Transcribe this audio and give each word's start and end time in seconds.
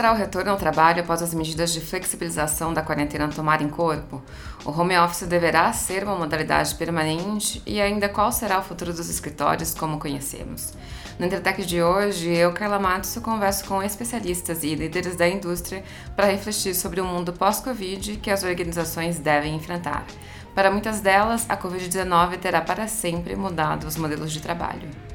será 0.00 0.12
o 0.14 0.16
retorno 0.16 0.50
ao 0.50 0.56
trabalho 0.56 1.02
após 1.02 1.20
as 1.20 1.34
medidas 1.34 1.74
de 1.74 1.80
flexibilização 1.82 2.72
da 2.72 2.80
quarentena 2.80 3.28
tomarem 3.28 3.68
corpo? 3.68 4.22
O 4.64 4.70
home 4.70 4.96
office 4.96 5.28
deverá 5.28 5.70
ser 5.74 6.04
uma 6.04 6.16
modalidade 6.16 6.74
permanente 6.76 7.62
e 7.66 7.82
ainda 7.82 8.08
qual 8.08 8.32
será 8.32 8.58
o 8.58 8.62
futuro 8.62 8.94
dos 8.94 9.10
escritórios 9.10 9.74
como 9.74 9.98
conhecemos? 9.98 10.72
No 11.18 11.26
Entretec 11.26 11.66
de 11.66 11.82
hoje, 11.82 12.30
eu, 12.30 12.50
Carla 12.54 12.78
Matos, 12.78 13.14
converso 13.16 13.66
com 13.66 13.82
especialistas 13.82 14.62
e 14.62 14.74
líderes 14.74 15.16
da 15.16 15.28
indústria 15.28 15.84
para 16.16 16.28
refletir 16.28 16.74
sobre 16.74 17.02
o 17.02 17.04
mundo 17.04 17.34
pós-Covid 17.34 18.16
que 18.22 18.30
as 18.30 18.42
organizações 18.42 19.18
devem 19.18 19.54
enfrentar. 19.54 20.06
Para 20.54 20.70
muitas 20.70 21.02
delas, 21.02 21.44
a 21.46 21.58
Covid-19 21.58 22.38
terá 22.38 22.62
para 22.62 22.88
sempre 22.88 23.36
mudado 23.36 23.86
os 23.86 23.98
modelos 23.98 24.32
de 24.32 24.40
trabalho. 24.40 25.09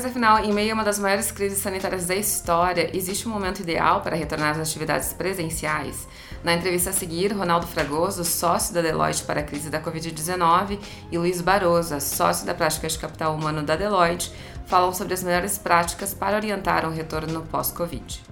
Mas 0.00 0.06
afinal, 0.12 0.38
em 0.42 0.50
meio 0.50 0.70
a 0.70 0.74
uma 0.74 0.82
das 0.82 0.98
maiores 0.98 1.30
crises 1.30 1.58
sanitárias 1.58 2.06
da 2.06 2.14
história, 2.14 2.88
existe 2.96 3.28
um 3.28 3.30
momento 3.30 3.60
ideal 3.60 4.00
para 4.00 4.16
retornar 4.16 4.52
às 4.52 4.58
atividades 4.58 5.12
presenciais? 5.12 6.08
Na 6.42 6.54
entrevista 6.54 6.88
a 6.88 6.92
seguir, 6.94 7.34
Ronaldo 7.34 7.66
Fragoso, 7.66 8.24
sócio 8.24 8.72
da 8.72 8.80
Deloitte 8.80 9.24
para 9.24 9.40
a 9.40 9.42
crise 9.42 9.68
da 9.68 9.78
Covid-19, 9.78 10.78
e 11.12 11.18
Luiz 11.18 11.42
Barosa, 11.42 12.00
sócio 12.00 12.46
da 12.46 12.54
prática 12.54 12.88
de 12.88 12.98
capital 12.98 13.34
humano 13.34 13.62
da 13.62 13.76
Deloitte, 13.76 14.32
falam 14.64 14.94
sobre 14.94 15.12
as 15.12 15.22
melhores 15.22 15.58
práticas 15.58 16.14
para 16.14 16.36
orientar 16.36 16.88
um 16.88 16.94
retorno 16.94 17.42
pós-Covid. 17.42 18.22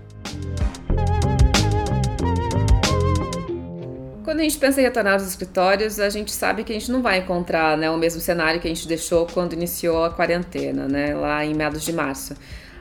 Quando 4.29 4.41
a 4.41 4.43
gente 4.43 4.59
pensa 4.59 4.79
em 4.79 4.85
retornar 4.85 5.15
aos 5.15 5.27
escritórios, 5.27 5.99
a 5.99 6.11
gente 6.11 6.33
sabe 6.33 6.63
que 6.63 6.71
a 6.71 6.79
gente 6.79 6.93
não 6.93 7.01
vai 7.01 7.17
encontrar 7.17 7.79
né, 7.79 7.91
o 7.91 7.97
mesmo 7.97 8.21
cenário 8.21 8.61
que 8.61 8.69
a 8.69 8.71
gente 8.71 8.87
deixou 8.87 9.25
quando 9.25 9.55
iniciou 9.55 10.05
a 10.05 10.11
quarentena, 10.11 10.87
né, 10.87 11.15
lá 11.15 11.47
em 11.47 11.55
meados 11.55 11.83
de 11.83 11.95
março. 11.95 12.35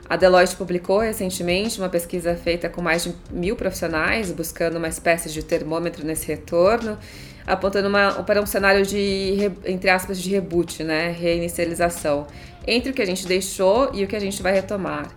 A 0.06 0.14
Deloitte 0.14 0.54
publicou 0.56 0.98
recentemente 0.98 1.80
uma 1.80 1.88
pesquisa 1.88 2.34
feita 2.34 2.68
com 2.68 2.82
mais 2.82 3.04
de 3.04 3.14
mil 3.30 3.56
profissionais, 3.56 4.30
buscando 4.30 4.76
uma 4.76 4.88
espécie 4.88 5.30
de 5.30 5.42
termômetro 5.42 6.04
nesse 6.04 6.26
retorno, 6.26 6.98
apontando 7.46 7.88
uma, 7.88 8.22
para 8.24 8.42
um 8.42 8.46
cenário 8.46 8.84
de, 8.84 9.50
entre 9.64 9.88
aspas, 9.88 10.20
de 10.20 10.28
reboot, 10.28 10.84
né, 10.84 11.16
reinicialização, 11.18 12.26
entre 12.66 12.90
o 12.90 12.92
que 12.92 13.00
a 13.00 13.06
gente 13.06 13.26
deixou 13.26 13.90
e 13.94 14.04
o 14.04 14.06
que 14.06 14.16
a 14.16 14.20
gente 14.20 14.42
vai 14.42 14.52
retomar. 14.52 15.08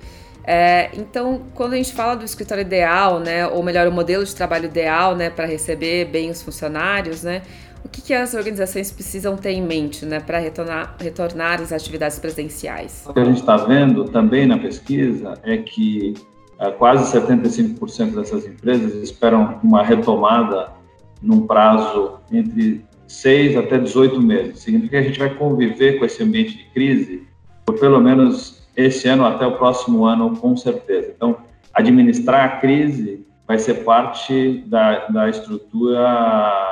É, 0.44 0.90
então, 0.94 1.42
quando 1.54 1.74
a 1.74 1.78
gente 1.78 1.94
fala 1.94 2.16
do 2.16 2.26
escritório 2.26 2.62
ideal, 2.62 3.20
né, 3.20 3.48
ou 3.48 3.62
melhor, 3.62 3.88
o 3.88 3.92
modelo 3.92 4.26
de 4.26 4.36
trabalho 4.36 4.66
ideal, 4.66 5.16
né, 5.16 5.30
para 5.30 5.46
receber 5.46 6.06
bem 6.06 6.30
os 6.30 6.42
funcionários, 6.42 7.24
né, 7.24 7.44
o 7.84 7.90
que, 7.90 8.02
que 8.02 8.14
as 8.14 8.34
organizações 8.34 8.92
precisam 8.92 9.36
ter 9.36 9.52
em 9.52 9.62
mente, 9.62 10.06
né, 10.06 10.20
para 10.20 10.40
retornar, 10.40 10.96
retornar 11.00 11.62
às 11.62 11.72
atividades 11.72 12.20
presenciais? 12.20 13.04
O 13.08 13.14
que 13.14 13.20
a 13.20 13.26
gente 13.26 13.40
está 13.40 13.58
vendo 13.58 14.06
também 14.06 14.46
na 14.46 14.58
pesquisa 14.58 15.34
é 15.44 15.58
que 15.58 16.14
é, 16.60 16.72
quase 16.72 17.12
75% 17.12 18.16
dessas 18.16 18.46
empresas 18.46 18.94
esperam 18.96 19.60
uma 19.64 19.84
retomada 19.84 20.70
num 21.22 21.46
prazo 21.46 22.20
entre 22.32 22.84
6 23.08 23.58
até 23.58 23.78
18 23.78 24.22
meses. 24.22 24.60
Significa 24.60 24.92
que 24.92 24.98
a 24.98 25.08
gente 25.08 25.20
vai 25.20 25.34
conviver 25.36 26.00
com 26.00 26.06
esse 26.06 26.24
ambiente 26.24 26.58
de 26.58 26.64
crise 26.66 27.28
por 27.66 27.80
pelo 27.80 28.00
menos 28.00 28.61
esse 28.86 29.08
ano 29.08 29.26
até 29.26 29.46
o 29.46 29.58
próximo 29.58 30.06
ano, 30.06 30.36
com 30.38 30.56
certeza. 30.56 31.14
Então, 31.16 31.38
administrar 31.74 32.46
a 32.46 32.58
crise 32.58 33.26
vai 33.48 33.58
ser 33.60 33.84
parte 33.84 34.64
da, 34.68 35.08
da 35.08 35.30
estrutura 35.30 36.72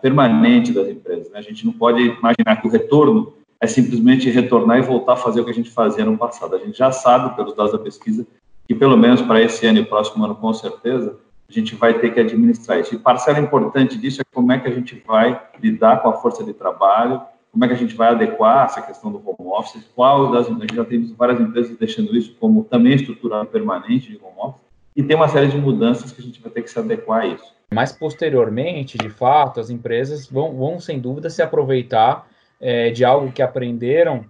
permanente 0.00 0.72
das 0.72 0.88
empresas. 0.88 1.30
Né? 1.30 1.38
A 1.38 1.42
gente 1.42 1.64
não 1.66 1.72
pode 1.72 2.00
imaginar 2.00 2.60
que 2.60 2.66
o 2.66 2.70
retorno 2.70 3.34
é 3.60 3.66
simplesmente 3.66 4.30
retornar 4.30 4.78
e 4.78 4.82
voltar 4.82 5.14
a 5.14 5.16
fazer 5.16 5.40
o 5.40 5.44
que 5.44 5.50
a 5.50 5.54
gente 5.54 5.70
fazia 5.70 6.04
no 6.04 6.16
passado. 6.18 6.54
A 6.54 6.58
gente 6.58 6.76
já 6.76 6.92
sabe, 6.92 7.34
pelos 7.34 7.54
dados 7.54 7.72
da 7.72 7.78
pesquisa, 7.78 8.26
que 8.66 8.74
pelo 8.74 8.96
menos 8.96 9.22
para 9.22 9.40
esse 9.40 9.66
ano 9.66 9.78
e 9.78 9.84
próximo 9.84 10.24
ano, 10.24 10.34
com 10.34 10.52
certeza, 10.52 11.16
a 11.48 11.52
gente 11.52 11.74
vai 11.74 11.94
ter 11.94 12.12
que 12.12 12.20
administrar 12.20 12.80
isso. 12.80 12.94
E 12.94 12.98
parcela 12.98 13.38
importante 13.38 13.96
disso 13.98 14.20
é 14.20 14.24
como 14.32 14.52
é 14.52 14.58
que 14.58 14.68
a 14.68 14.72
gente 14.72 15.02
vai 15.06 15.40
lidar 15.62 16.02
com 16.02 16.08
a 16.08 16.14
força 16.14 16.42
de 16.42 16.52
trabalho, 16.52 17.20
como 17.54 17.64
é 17.64 17.68
que 17.68 17.74
a 17.74 17.76
gente 17.76 17.94
vai 17.94 18.08
adequar 18.08 18.64
essa 18.64 18.82
questão 18.82 19.12
do 19.12 19.18
home 19.18 19.48
office, 19.52 19.88
qual 19.94 20.32
das, 20.32 20.48
a 20.48 20.74
já 20.74 20.84
tem 20.84 21.02
visto 21.02 21.14
várias 21.14 21.40
empresas 21.40 21.76
deixando 21.76 22.16
isso 22.16 22.34
como 22.40 22.64
também 22.64 22.94
estrutura 22.94 23.44
permanente 23.44 24.10
de 24.10 24.16
home 24.16 24.34
office, 24.38 24.60
e 24.96 25.04
tem 25.04 25.14
uma 25.14 25.28
série 25.28 25.46
de 25.46 25.56
mudanças 25.56 26.10
que 26.10 26.20
a 26.20 26.24
gente 26.24 26.42
vai 26.42 26.50
ter 26.50 26.62
que 26.62 26.70
se 26.70 26.76
adequar 26.76 27.22
a 27.22 27.26
isso. 27.26 27.54
Mas 27.72 27.92
posteriormente, 27.92 28.98
de 28.98 29.08
fato, 29.08 29.60
as 29.60 29.70
empresas 29.70 30.26
vão, 30.26 30.52
vão 30.56 30.80
sem 30.80 30.98
dúvida 30.98 31.30
se 31.30 31.42
aproveitar 31.42 32.28
é, 32.60 32.90
de 32.90 33.04
algo 33.04 33.30
que 33.30 33.40
aprenderam 33.40 34.24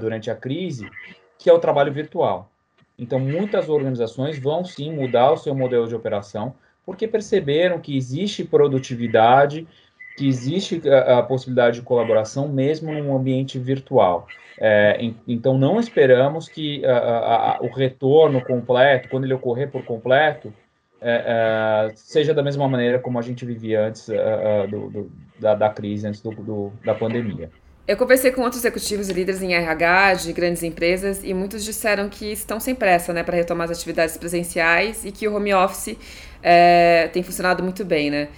durante 0.00 0.28
a 0.28 0.34
crise, 0.34 0.90
que 1.38 1.48
é 1.48 1.52
o 1.52 1.58
trabalho 1.60 1.92
virtual. 1.92 2.50
Então, 2.98 3.20
muitas 3.20 3.68
organizações 3.68 4.40
vão 4.40 4.64
sim 4.64 4.92
mudar 4.92 5.30
o 5.30 5.36
seu 5.36 5.54
modelo 5.54 5.86
de 5.86 5.94
operação, 5.94 6.54
porque 6.84 7.06
perceberam 7.06 7.78
que 7.78 7.96
existe 7.96 8.44
produtividade 8.44 9.68
que 10.16 10.28
existe 10.28 10.82
a, 10.88 11.18
a, 11.18 11.22
possibilidade 11.22 11.80
de 11.80 11.82
colaboração 11.82 12.48
mesmo 12.48 12.92
num 12.92 13.16
ambiente 13.16 13.58
virtual. 13.58 14.26
É, 14.58 14.96
em, 15.00 15.16
então, 15.26 15.56
não 15.56 15.80
esperamos 15.80 16.48
que 16.48 16.84
a, 16.84 16.96
a, 16.96 17.58
o 17.62 17.68
retorno 17.68 18.44
completo, 18.44 19.08
quando 19.08 19.24
ele 19.24 19.34
ocorrer 19.34 19.70
por 19.70 19.84
completo, 19.84 20.52
é, 21.00 21.88
é, 21.88 21.92
seja 21.96 22.34
da 22.34 22.42
mesma 22.42 22.68
maneira 22.68 22.98
como 22.98 23.18
a 23.18 23.22
gente 23.22 23.46
vivia 23.46 23.86
antes 23.86 24.08
é, 24.10 24.16
é, 24.16 24.66
do, 24.66 24.90
do, 24.90 25.12
da, 25.38 25.54
da, 25.54 25.70
crise, 25.70 26.06
antes 26.06 26.20
do, 26.20 26.72
da 26.84 26.94
pandemia. 26.94 27.50
Eu 27.88 27.96
conversei 27.96 28.30
com 28.30 28.42
outros 28.42 28.62
executivos 28.62 29.08
e 29.08 29.12
líderes 29.12 29.42
em 29.42 29.54
RH 29.54 30.14
de 30.14 30.32
grandes 30.32 30.62
empresas 30.62 31.24
e 31.24 31.32
muitos 31.32 31.64
disseram 31.64 32.08
que 32.08 32.30
estão 32.30 32.60
sem 32.60 32.74
pressa 32.74 33.12
né, 33.12 33.22
para 33.22 33.34
retomar 33.34 33.64
as 33.64 33.78
atividades 33.78 34.16
presenciais 34.16 35.04
e 35.04 35.10
que 35.10 35.26
o 35.26 35.34
home 35.34 35.54
office 35.54 35.96
é, 36.42 37.08
tem 37.08 37.22
funcionado 37.22 37.62
muito 37.62 37.84
bem, 37.84 38.10
né? 38.10 38.28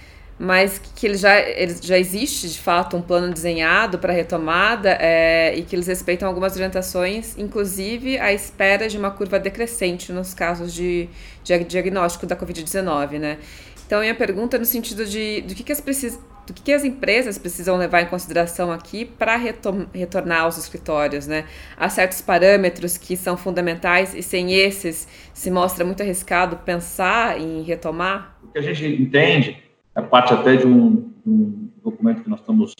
Mas 0.43 0.77
que 0.93 1.07
ele 1.07 1.15
já, 1.15 1.39
ele 1.39 1.73
já 1.81 1.97
existe 1.97 2.49
de 2.49 2.59
fato 2.59 2.97
um 2.97 3.01
plano 3.01 3.33
desenhado 3.33 3.97
para 3.97 4.11
retomada 4.11 4.97
é, 4.99 5.55
e 5.55 5.63
que 5.63 5.73
eles 5.73 5.87
respeitam 5.87 6.27
algumas 6.27 6.53
orientações, 6.53 7.37
inclusive 7.37 8.19
à 8.19 8.33
espera 8.33 8.89
de 8.89 8.97
uma 8.97 9.09
curva 9.09 9.39
decrescente 9.39 10.11
nos 10.11 10.33
casos 10.33 10.73
de, 10.73 11.07
de 11.45 11.63
diagnóstico 11.63 12.25
da 12.25 12.35
Covid-19, 12.35 13.19
né? 13.19 13.37
Então, 13.85 14.01
minha 14.01 14.13
pergunta 14.13 14.57
é 14.57 14.59
no 14.59 14.65
sentido 14.65 15.05
de 15.05 15.41
do 15.41 15.55
que, 15.55 15.63
que 15.63 15.71
as 15.71 15.79
precis, 15.79 16.19
do 16.45 16.53
que, 16.53 16.61
que 16.61 16.73
as 16.73 16.83
empresas 16.83 17.37
precisam 17.37 17.77
levar 17.77 18.01
em 18.01 18.07
consideração 18.07 18.69
aqui 18.69 19.05
para 19.05 19.37
retornar 19.37 20.41
aos 20.41 20.57
escritórios, 20.57 21.25
né? 21.25 21.45
Há 21.77 21.87
certos 21.87 22.19
parâmetros 22.19 22.97
que 22.97 23.15
são 23.15 23.37
fundamentais 23.37 24.13
e 24.13 24.21
sem 24.21 24.53
esses 24.53 25.07
se 25.33 25.49
mostra 25.49 25.85
muito 25.85 26.03
arriscado 26.03 26.57
pensar 26.57 27.39
em 27.39 27.61
retomar? 27.61 28.37
O 28.43 28.51
que 28.51 28.59
a 28.59 28.61
gente 28.61 28.85
entende 28.85 29.72
é 29.95 30.01
parte 30.01 30.33
até 30.33 30.55
de 30.55 30.67
um, 30.67 31.11
um, 31.25 31.69
documento 31.83 32.23
que 32.23 32.29
nós 32.29 32.39
estamos 32.39 32.73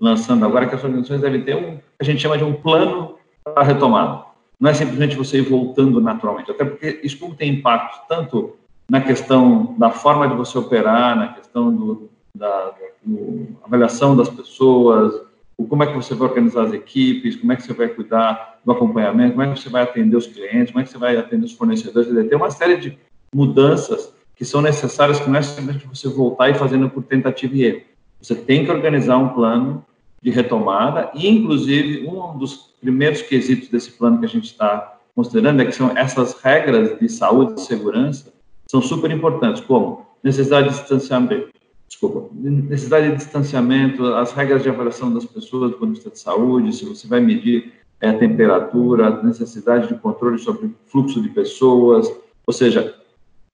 lançando 0.00 0.44
agora, 0.44 0.66
que 0.66 0.74
as 0.74 0.84
organizações 0.84 1.20
devem 1.20 1.42
ter 1.42 1.56
um, 1.56 1.78
a 1.98 2.04
gente 2.04 2.20
chama 2.20 2.38
de 2.38 2.44
um 2.44 2.52
plano 2.52 3.16
para 3.42 3.62
retomada. 3.62 4.24
Não 4.60 4.70
é 4.70 4.74
simplesmente 4.74 5.16
você 5.16 5.38
ir 5.38 5.48
voltando 5.48 6.00
naturalmente, 6.00 6.50
até 6.50 6.64
porque 6.64 7.00
isso 7.02 7.18
tudo 7.18 7.34
tem 7.34 7.54
impacto 7.54 8.06
tanto 8.08 8.56
na 8.90 9.00
questão 9.00 9.74
da 9.78 9.90
forma 9.90 10.28
de 10.28 10.34
você 10.34 10.58
operar, 10.58 11.16
na 11.16 11.28
questão 11.28 11.74
do, 11.74 12.10
da 12.34 12.72
do, 13.02 13.56
avaliação 13.64 14.16
das 14.16 14.28
pessoas, 14.28 15.28
como 15.68 15.82
é 15.82 15.86
que 15.86 15.94
você 15.94 16.14
vai 16.14 16.28
organizar 16.28 16.64
as 16.64 16.72
equipes, 16.72 17.36
como 17.36 17.52
é 17.52 17.56
que 17.56 17.62
você 17.62 17.72
vai 17.72 17.88
cuidar 17.88 18.60
do 18.64 18.72
acompanhamento, 18.72 19.32
como 19.32 19.42
é 19.42 19.52
que 19.52 19.60
você 19.60 19.68
vai 19.68 19.82
atender 19.82 20.16
os 20.16 20.26
clientes, 20.26 20.70
como 20.70 20.80
é 20.80 20.84
que 20.84 20.90
você 20.90 20.98
vai 20.98 21.16
atender 21.16 21.46
os 21.46 21.52
fornecedores. 21.52 22.08
Tem 22.28 22.36
uma 22.36 22.50
série 22.50 22.76
de 22.76 22.98
mudanças 23.34 24.14
que 24.38 24.44
são 24.44 24.62
necessárias, 24.62 25.18
que 25.18 25.28
não 25.28 25.36
é 25.36 25.42
simplesmente 25.42 25.84
você 25.84 26.08
voltar 26.08 26.48
e 26.48 26.54
fazendo 26.54 26.88
por 26.88 27.02
tentativa 27.02 27.56
e 27.56 27.64
erro. 27.64 27.82
Você 28.22 28.36
tem 28.36 28.64
que 28.64 28.70
organizar 28.70 29.18
um 29.18 29.30
plano 29.30 29.84
de 30.22 30.30
retomada 30.30 31.10
e, 31.12 31.28
inclusive, 31.28 32.06
um 32.06 32.38
dos 32.38 32.72
primeiros 32.80 33.20
quesitos 33.20 33.68
desse 33.68 33.90
plano 33.90 34.20
que 34.20 34.26
a 34.26 34.28
gente 34.28 34.44
está 34.44 34.96
considerando 35.14 35.60
é 35.60 35.64
que 35.64 35.72
são 35.72 35.90
essas 35.96 36.40
regras 36.40 36.96
de 37.00 37.08
saúde 37.08 37.60
e 37.60 37.64
segurança 37.64 38.32
são 38.70 38.80
super 38.80 39.10
importantes, 39.10 39.60
como 39.60 40.06
necessidade 40.22 40.68
de 40.68 40.74
distanciamento, 40.78 41.48
desculpa, 41.88 42.28
necessidade 42.32 43.10
de 43.10 43.16
distanciamento, 43.16 44.06
as 44.14 44.32
regras 44.32 44.62
de 44.62 44.68
avaliação 44.68 45.12
das 45.12 45.24
pessoas 45.24 45.72
do 45.72 45.78
ponto 45.78 45.88
de 45.88 45.94
vista 45.94 46.10
de 46.10 46.18
saúde, 46.20 46.76
se 46.76 46.84
você 46.84 47.08
vai 47.08 47.18
medir 47.18 47.72
é, 48.00 48.10
a 48.10 48.18
temperatura, 48.18 49.08
a 49.08 49.22
necessidade 49.22 49.88
de 49.88 49.94
controle 49.94 50.38
sobre 50.38 50.66
o 50.66 50.74
fluxo 50.86 51.20
de 51.20 51.30
pessoas, 51.30 52.08
ou 52.46 52.52
seja, 52.52 52.94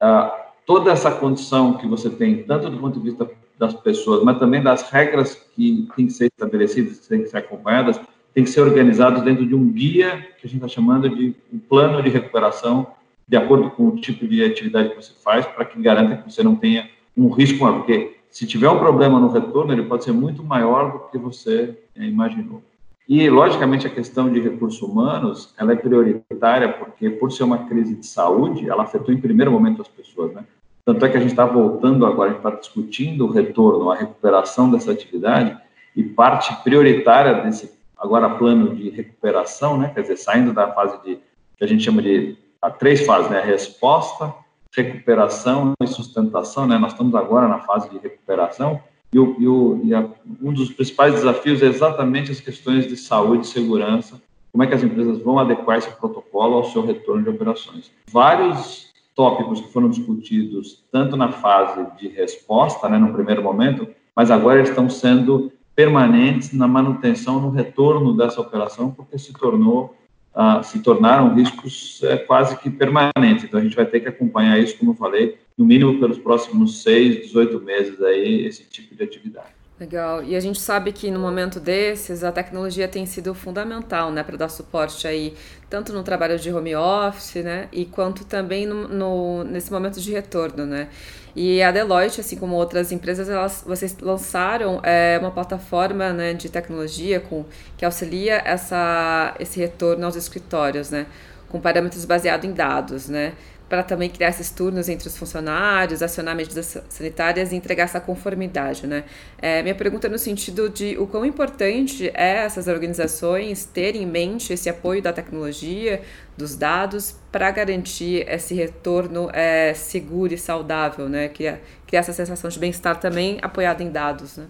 a, 0.00 0.43
toda 0.66 0.90
essa 0.90 1.10
condição 1.10 1.74
que 1.74 1.86
você 1.86 2.10
tem, 2.10 2.42
tanto 2.42 2.70
do 2.70 2.78
ponto 2.78 2.98
de 2.98 3.04
vista 3.04 3.30
das 3.58 3.74
pessoas, 3.74 4.22
mas 4.24 4.38
também 4.38 4.62
das 4.62 4.90
regras 4.90 5.34
que 5.54 5.88
têm 5.94 6.06
que 6.06 6.12
ser 6.12 6.26
estabelecidas, 6.26 7.00
que 7.00 7.08
têm 7.08 7.22
que 7.22 7.28
ser 7.28 7.38
acompanhadas, 7.38 8.00
tem 8.32 8.42
que 8.42 8.50
ser 8.50 8.62
organizados 8.62 9.22
dentro 9.22 9.46
de 9.46 9.54
um 9.54 9.70
guia 9.70 10.26
que 10.40 10.46
a 10.46 10.48
gente 10.48 10.56
está 10.56 10.68
chamando 10.68 11.08
de 11.08 11.34
um 11.52 11.58
plano 11.58 12.02
de 12.02 12.10
recuperação, 12.10 12.88
de 13.26 13.36
acordo 13.36 13.70
com 13.70 13.88
o 13.88 13.96
tipo 13.96 14.26
de 14.26 14.44
atividade 14.44 14.90
que 14.90 14.96
você 14.96 15.12
faz, 15.22 15.46
para 15.46 15.64
que 15.64 15.80
garanta 15.80 16.16
que 16.16 16.32
você 16.32 16.42
não 16.42 16.56
tenha 16.56 16.90
um 17.16 17.28
risco 17.28 17.62
maior, 17.62 17.78
porque 17.78 18.16
se 18.28 18.46
tiver 18.46 18.68
um 18.68 18.78
problema 18.78 19.20
no 19.20 19.28
retorno, 19.28 19.72
ele 19.72 19.84
pode 19.84 20.02
ser 20.02 20.12
muito 20.12 20.42
maior 20.42 20.92
do 20.92 20.98
que 21.10 21.16
você 21.16 21.78
é, 21.94 22.04
imaginou. 22.04 22.60
E, 23.08 23.28
logicamente, 23.28 23.86
a 23.86 23.90
questão 23.90 24.32
de 24.32 24.40
recursos 24.40 24.80
humanos, 24.80 25.54
ela 25.58 25.72
é 25.72 25.76
prioritária 25.76 26.72
porque, 26.72 27.10
por 27.10 27.30
ser 27.30 27.44
uma 27.44 27.66
crise 27.66 27.94
de 27.94 28.06
saúde, 28.06 28.68
ela 28.68 28.84
afetou 28.84 29.12
em 29.14 29.20
primeiro 29.20 29.52
momento 29.52 29.82
as 29.82 29.88
pessoas, 29.88 30.32
né? 30.32 30.44
Tanto 30.86 31.04
é 31.04 31.08
que 31.08 31.16
a 31.16 31.20
gente 31.20 31.30
está 31.30 31.44
voltando 31.44 32.04
agora, 32.04 32.30
a 32.30 32.32
gente 32.32 32.44
está 32.44 32.50
discutindo 32.50 33.26
o 33.26 33.30
retorno, 33.30 33.90
a 33.90 33.96
recuperação 33.96 34.70
dessa 34.70 34.90
atividade, 34.90 35.56
e 35.94 36.02
parte 36.02 36.54
prioritária 36.62 37.42
desse, 37.42 37.72
agora, 37.96 38.28
plano 38.30 38.74
de 38.74 38.90
recuperação, 38.90 39.78
né? 39.78 39.90
Quer 39.94 40.02
dizer, 40.02 40.16
saindo 40.16 40.52
da 40.52 40.72
fase 40.72 41.02
de, 41.02 41.18
que 41.56 41.64
a 41.64 41.66
gente 41.66 41.82
chama 41.84 42.00
de, 42.00 42.36
a 42.60 42.70
três 42.70 43.04
fases, 43.04 43.30
né? 43.30 43.40
Resposta, 43.40 44.34
recuperação 44.74 45.72
e 45.80 45.86
sustentação, 45.86 46.66
né? 46.66 46.78
Nós 46.78 46.92
estamos 46.92 47.14
agora 47.14 47.48
na 47.48 47.60
fase 47.60 47.88
de 47.90 47.98
recuperação, 47.98 48.80
e, 49.14 49.18
o, 49.18 49.36
e, 49.38 49.46
o, 49.46 49.80
e 49.84 49.94
a, 49.94 50.08
um 50.42 50.52
dos 50.52 50.72
principais 50.72 51.14
desafios 51.14 51.62
é 51.62 51.66
exatamente 51.66 52.32
as 52.32 52.40
questões 52.40 52.88
de 52.88 52.96
saúde 52.96 53.46
e 53.46 53.48
segurança, 53.48 54.20
como 54.50 54.64
é 54.64 54.66
que 54.66 54.74
as 54.74 54.82
empresas 54.82 55.18
vão 55.18 55.38
adequar 55.38 55.78
esse 55.78 55.90
protocolo 55.90 56.56
ao 56.56 56.64
seu 56.64 56.84
retorno 56.84 57.22
de 57.22 57.30
operações. 57.30 57.92
Vários 58.10 58.92
tópicos 59.14 59.60
que 59.60 59.72
foram 59.72 59.88
discutidos 59.88 60.84
tanto 60.90 61.16
na 61.16 61.30
fase 61.30 61.86
de 61.96 62.08
resposta, 62.08 62.88
né, 62.88 62.98
no 62.98 63.12
primeiro 63.12 63.40
momento, 63.40 63.86
mas 64.16 64.32
agora 64.32 64.60
estão 64.60 64.90
sendo 64.90 65.52
permanentes 65.76 66.52
na 66.52 66.66
manutenção, 66.66 67.40
no 67.40 67.50
retorno 67.50 68.16
dessa 68.16 68.40
operação, 68.40 68.90
porque 68.90 69.16
se 69.16 69.32
tornou 69.32 69.94
uh, 70.34 70.62
se 70.62 70.80
tornaram 70.80 71.34
riscos 71.34 72.00
uh, 72.02 72.26
quase 72.26 72.56
que 72.58 72.70
permanentes. 72.70 73.44
Então 73.44 73.60
a 73.60 73.62
gente 73.62 73.76
vai 73.76 73.86
ter 73.86 74.00
que 74.00 74.08
acompanhar 74.08 74.58
isso, 74.58 74.76
como 74.76 74.92
eu 74.92 74.96
falei, 74.96 75.38
no 75.56 75.64
mínimo 75.64 75.98
pelos 76.00 76.18
próximos 76.18 76.82
seis, 76.82 77.22
18 77.22 77.60
meses 77.60 78.02
aí, 78.02 78.44
esse 78.44 78.64
tipo 78.64 78.94
de 78.94 79.02
atividade. 79.04 79.63
Legal. 79.78 80.22
E 80.22 80.36
a 80.36 80.40
gente 80.40 80.60
sabe 80.60 80.92
que 80.92 81.10
no 81.10 81.18
momento 81.18 81.58
desses 81.58 82.22
a 82.22 82.30
tecnologia 82.30 82.86
tem 82.86 83.04
sido 83.06 83.34
fundamental, 83.34 84.12
né, 84.12 84.22
para 84.22 84.36
dar 84.36 84.48
suporte 84.48 85.04
aí 85.08 85.34
tanto 85.68 85.92
no 85.92 86.04
trabalho 86.04 86.38
de 86.38 86.52
home 86.52 86.76
office, 86.76 87.42
né, 87.42 87.68
e 87.72 87.84
quanto 87.84 88.24
também 88.24 88.66
no, 88.66 88.86
no, 88.86 89.42
nesse 89.42 89.72
momento 89.72 90.00
de 90.00 90.12
retorno, 90.12 90.64
né. 90.64 90.88
E 91.34 91.60
a 91.60 91.72
Deloitte, 91.72 92.20
assim 92.20 92.36
como 92.36 92.54
outras 92.54 92.92
empresas, 92.92 93.28
elas, 93.28 93.64
vocês 93.66 93.98
lançaram 93.98 94.80
é, 94.84 95.18
uma 95.20 95.32
plataforma 95.32 96.12
né, 96.12 96.34
de 96.34 96.48
tecnologia 96.48 97.18
com, 97.18 97.44
que 97.76 97.84
auxilia 97.84 98.40
essa, 98.44 99.34
esse 99.40 99.58
retorno 99.58 100.06
aos 100.06 100.14
escritórios, 100.14 100.90
né, 100.90 101.06
com 101.48 101.60
parâmetros 101.60 102.04
baseados 102.04 102.48
em 102.48 102.52
dados, 102.52 103.08
né 103.08 103.32
para 103.74 103.82
também 103.82 104.08
criar 104.08 104.28
esses 104.28 104.50
turnos 104.50 104.88
entre 104.88 105.08
os 105.08 105.18
funcionários, 105.18 106.00
acionar 106.00 106.36
medidas 106.36 106.80
sanitárias 106.88 107.50
e 107.50 107.56
entregar 107.56 107.84
essa 107.84 108.00
conformidade, 108.00 108.86
né? 108.86 109.02
É, 109.36 109.62
minha 109.62 109.74
pergunta 109.74 110.06
é 110.06 110.10
no 110.10 110.16
sentido 110.16 110.68
de 110.68 110.96
o 110.96 111.08
quão 111.08 111.24
importante 111.24 112.08
é 112.14 112.44
essas 112.44 112.68
organizações 112.68 113.64
terem 113.64 114.04
em 114.04 114.06
mente 114.06 114.52
esse 114.52 114.70
apoio 114.70 115.02
da 115.02 115.12
tecnologia, 115.12 116.02
dos 116.38 116.54
dados, 116.54 117.18
para 117.32 117.50
garantir 117.50 118.24
esse 118.28 118.54
retorno 118.54 119.28
é, 119.32 119.74
seguro 119.74 120.32
e 120.32 120.38
saudável, 120.38 121.08
né? 121.08 121.28
Criar, 121.28 121.58
criar 121.84 122.00
essa 122.00 122.12
sensação 122.12 122.48
de 122.48 122.60
bem-estar 122.60 123.00
também 123.00 123.38
apoiada 123.42 123.82
em 123.82 123.90
dados, 123.90 124.36
né? 124.36 124.46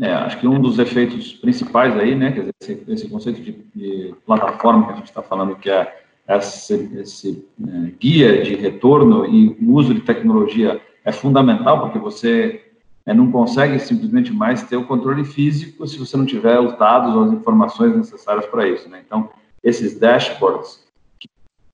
É, 0.00 0.10
acho 0.10 0.40
que 0.40 0.48
um 0.48 0.58
dos 0.58 0.78
efeitos 0.78 1.34
principais 1.34 1.94
aí, 1.98 2.14
né, 2.14 2.32
quer 2.32 2.40
dizer, 2.40 2.54
esse, 2.62 2.84
esse 2.88 3.08
conceito 3.08 3.42
de, 3.42 3.52
de 3.74 4.14
plataforma 4.24 4.86
que 4.86 4.92
a 4.92 4.96
gente 4.96 5.06
está 5.08 5.22
falando, 5.22 5.54
que 5.54 5.70
é 5.70 6.03
esse, 6.28 6.90
esse 6.98 7.46
é, 7.66 7.90
guia 7.98 8.42
de 8.42 8.54
retorno 8.54 9.26
e 9.26 9.56
o 9.60 9.74
uso 9.74 9.94
de 9.94 10.00
tecnologia 10.00 10.80
é 11.04 11.12
fundamental, 11.12 11.80
porque 11.80 11.98
você 11.98 12.64
é, 13.04 13.12
não 13.12 13.30
consegue 13.30 13.78
simplesmente 13.78 14.32
mais 14.32 14.62
ter 14.62 14.76
o 14.76 14.86
controle 14.86 15.24
físico 15.24 15.86
se 15.86 15.98
você 15.98 16.16
não 16.16 16.24
tiver 16.24 16.58
os 16.58 16.76
dados 16.78 17.14
ou 17.14 17.24
as 17.24 17.32
informações 17.32 17.94
necessárias 17.94 18.46
para 18.46 18.66
isso. 18.66 18.88
Né? 18.88 19.02
Então, 19.04 19.28
esses 19.62 19.98
dashboards 19.98 20.82
que, 21.20 21.28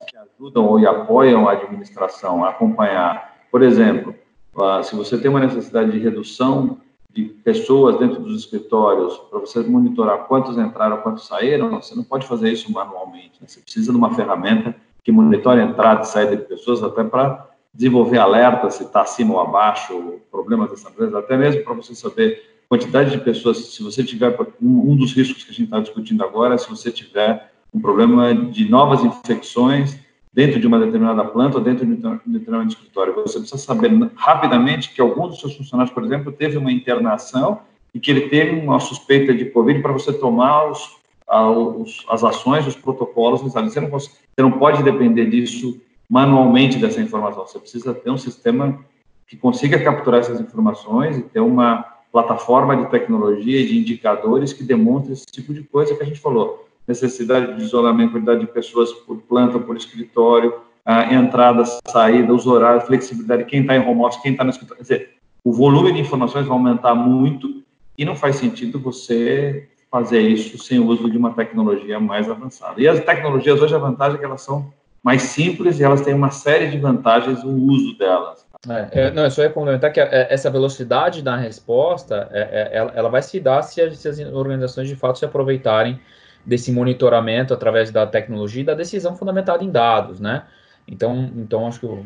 que 0.07 0.17
ajudam 0.17 0.65
ou 0.65 0.87
apoiam 0.87 1.47
a 1.47 1.53
administração 1.53 2.43
a 2.43 2.49
acompanhar, 2.49 3.45
por 3.49 3.61
exemplo, 3.61 4.13
uh, 4.55 4.83
se 4.83 4.95
você 4.95 5.17
tem 5.17 5.29
uma 5.29 5.39
necessidade 5.39 5.91
de 5.91 5.99
redução 5.99 6.77
de 7.13 7.25
pessoas 7.25 7.99
dentro 7.99 8.21
dos 8.21 8.41
escritórios 8.41 9.17
para 9.29 9.39
você 9.39 9.59
monitorar 9.61 10.25
quantos 10.25 10.57
entraram, 10.57 10.97
quantos 10.97 11.27
saíram, 11.27 11.81
você 11.81 11.93
não 11.95 12.03
pode 12.03 12.25
fazer 12.25 12.51
isso 12.51 12.71
manualmente. 12.71 13.33
Né? 13.41 13.47
Você 13.47 13.59
precisa 13.59 13.91
de 13.91 13.97
uma 13.97 14.13
ferramenta 14.13 14.75
que 15.03 15.11
monitore 15.11 15.59
a 15.59 15.65
entrada 15.65 16.01
e 16.01 16.05
saída 16.05 16.37
de 16.37 16.43
pessoas, 16.43 16.81
até 16.83 17.03
para 17.03 17.49
desenvolver 17.73 18.17
alertas 18.17 18.75
se 18.75 18.83
está 18.83 19.01
acima 19.01 19.33
ou 19.33 19.41
abaixo, 19.41 20.19
problemas 20.29 20.69
dessa 20.69 20.89
empresa, 20.89 21.19
até 21.19 21.37
mesmo 21.37 21.63
para 21.63 21.73
você 21.73 21.95
saber 21.95 22.51
quantidade 22.69 23.11
de 23.11 23.17
pessoas, 23.17 23.57
se 23.57 23.83
você 23.83 24.03
tiver, 24.03 24.37
um, 24.61 24.95
dos 24.95 25.13
riscos 25.13 25.43
que 25.43 25.51
a 25.51 25.53
gente 25.53 25.65
está 25.65 25.79
discutindo 25.79 26.23
agora, 26.23 26.57
se 26.57 26.69
você 26.69 26.89
tiver 26.89 27.51
um 27.73 27.81
problema 27.81 28.33
de 28.33 28.69
novas 28.69 29.03
infecções 29.03 29.99
dentro 30.33 30.59
de 30.59 30.67
uma 30.67 30.79
determinada 30.79 31.25
planta 31.25 31.57
ou 31.57 31.63
dentro 31.63 31.85
de 31.85 31.93
um 31.93 32.19
determinado 32.25 32.69
escritório. 32.69 33.13
Você 33.15 33.39
precisa 33.39 33.57
saber 33.57 33.91
rapidamente 34.15 34.93
que 34.93 35.01
algum 35.01 35.27
dos 35.27 35.39
seus 35.39 35.55
funcionários, 35.55 35.93
por 35.93 36.03
exemplo, 36.03 36.31
teve 36.31 36.57
uma 36.57 36.71
internação 36.71 37.59
e 37.93 37.99
que 37.99 38.09
ele 38.09 38.29
teve 38.29 38.55
uma 38.59 38.79
suspeita 38.79 39.33
de 39.33 39.45
Covid 39.45 39.81
para 39.81 39.91
você 39.91 40.13
tomar 40.13 40.69
os, 40.69 40.97
os, 41.27 42.05
as 42.09 42.23
ações, 42.23 42.65
os 42.65 42.75
protocolos 42.75 43.41
necessários. 43.41 43.73
Você 43.73 43.81
não, 43.81 43.89
você 43.89 44.11
não 44.37 44.51
pode 44.51 44.81
depender 44.83 45.25
disso 45.25 45.79
manualmente, 46.09 46.77
dessa 46.77 47.01
informação. 47.01 47.45
Você 47.45 47.59
precisa 47.59 47.93
ter 47.93 48.09
um 48.09 48.17
sistema 48.17 48.79
que 49.27 49.35
consiga 49.35 49.81
capturar 49.83 50.21
essas 50.21 50.39
informações 50.39 51.17
e 51.17 51.21
ter 51.21 51.41
uma 51.41 51.85
plataforma 52.11 52.75
de 52.75 52.89
tecnologia 52.89 53.61
e 53.61 53.65
de 53.65 53.77
indicadores 53.77 54.51
que 54.51 54.63
demonstre 54.63 55.13
esse 55.13 55.25
tipo 55.25 55.53
de 55.53 55.63
coisa 55.63 55.95
que 55.95 56.03
a 56.03 56.05
gente 56.05 56.19
falou 56.19 56.67
necessidade 56.91 57.55
de 57.55 57.63
isolamento, 57.63 58.11
quantidade 58.11 58.41
de 58.41 58.47
pessoas 58.47 58.91
por 58.91 59.17
planta, 59.21 59.57
por 59.59 59.75
escritório, 59.75 60.53
a 60.85 61.13
entrada, 61.13 61.63
saída, 61.87 62.33
os 62.33 62.45
horários, 62.45 62.85
flexibilidade, 62.85 63.45
quem 63.45 63.61
está 63.61 63.75
em 63.75 63.79
home 63.79 64.03
office, 64.03 64.21
quem 64.21 64.31
está 64.31 64.43
no 64.43 64.49
escritório. 64.49 64.83
Quer 64.83 64.95
dizer, 64.95 65.09
o 65.43 65.51
volume 65.51 65.93
de 65.93 65.99
informações 65.99 66.45
vai 66.45 66.57
aumentar 66.57 66.93
muito 66.95 67.63
e 67.97 68.05
não 68.05 68.15
faz 68.15 68.35
sentido 68.35 68.79
você 68.79 69.67
fazer 69.89 70.21
isso 70.21 70.57
sem 70.57 70.79
o 70.79 70.87
uso 70.87 71.09
de 71.09 71.17
uma 71.17 71.33
tecnologia 71.33 71.99
mais 71.99 72.29
avançada. 72.29 72.81
E 72.81 72.87
as 72.87 72.99
tecnologias 73.01 73.61
hoje, 73.61 73.75
a 73.75 73.77
vantagem 73.77 74.15
é 74.15 74.19
que 74.19 74.25
elas 74.25 74.41
são 74.41 74.71
mais 75.03 75.23
simples 75.23 75.79
e 75.79 75.83
elas 75.83 76.01
têm 76.01 76.13
uma 76.13 76.31
série 76.31 76.69
de 76.69 76.77
vantagens 76.77 77.43
no 77.43 77.51
uso 77.51 77.97
delas. 77.97 78.45
É, 78.69 79.07
é, 79.07 79.11
não, 79.11 79.23
eu 79.23 79.31
só 79.31 79.41
ia 79.41 79.49
complementar 79.49 79.91
que 79.91 79.99
é, 79.99 80.27
essa 80.29 80.49
velocidade 80.49 81.23
da 81.23 81.35
resposta, 81.35 82.29
é, 82.31 82.69
é, 82.71 82.91
ela, 82.95 83.09
vai 83.09 83.21
se 83.21 83.39
dar 83.39 83.63
se 83.63 83.81
as 83.81 84.19
organizações 84.31 84.87
de 84.87 84.95
fato 84.95 85.17
se 85.17 85.25
aproveitarem 85.25 85.99
desse 86.45 86.71
monitoramento 86.71 87.53
através 87.53 87.91
da 87.91 88.05
tecnologia 88.05 88.61
e 88.61 88.65
da 88.65 88.73
decisão 88.73 89.15
fundamentada 89.15 89.63
em 89.63 89.69
dados, 89.69 90.19
né? 90.19 90.43
Então, 90.87 91.31
então 91.35 91.67
acho 91.67 91.79
que 91.79 91.85
o, 91.85 92.05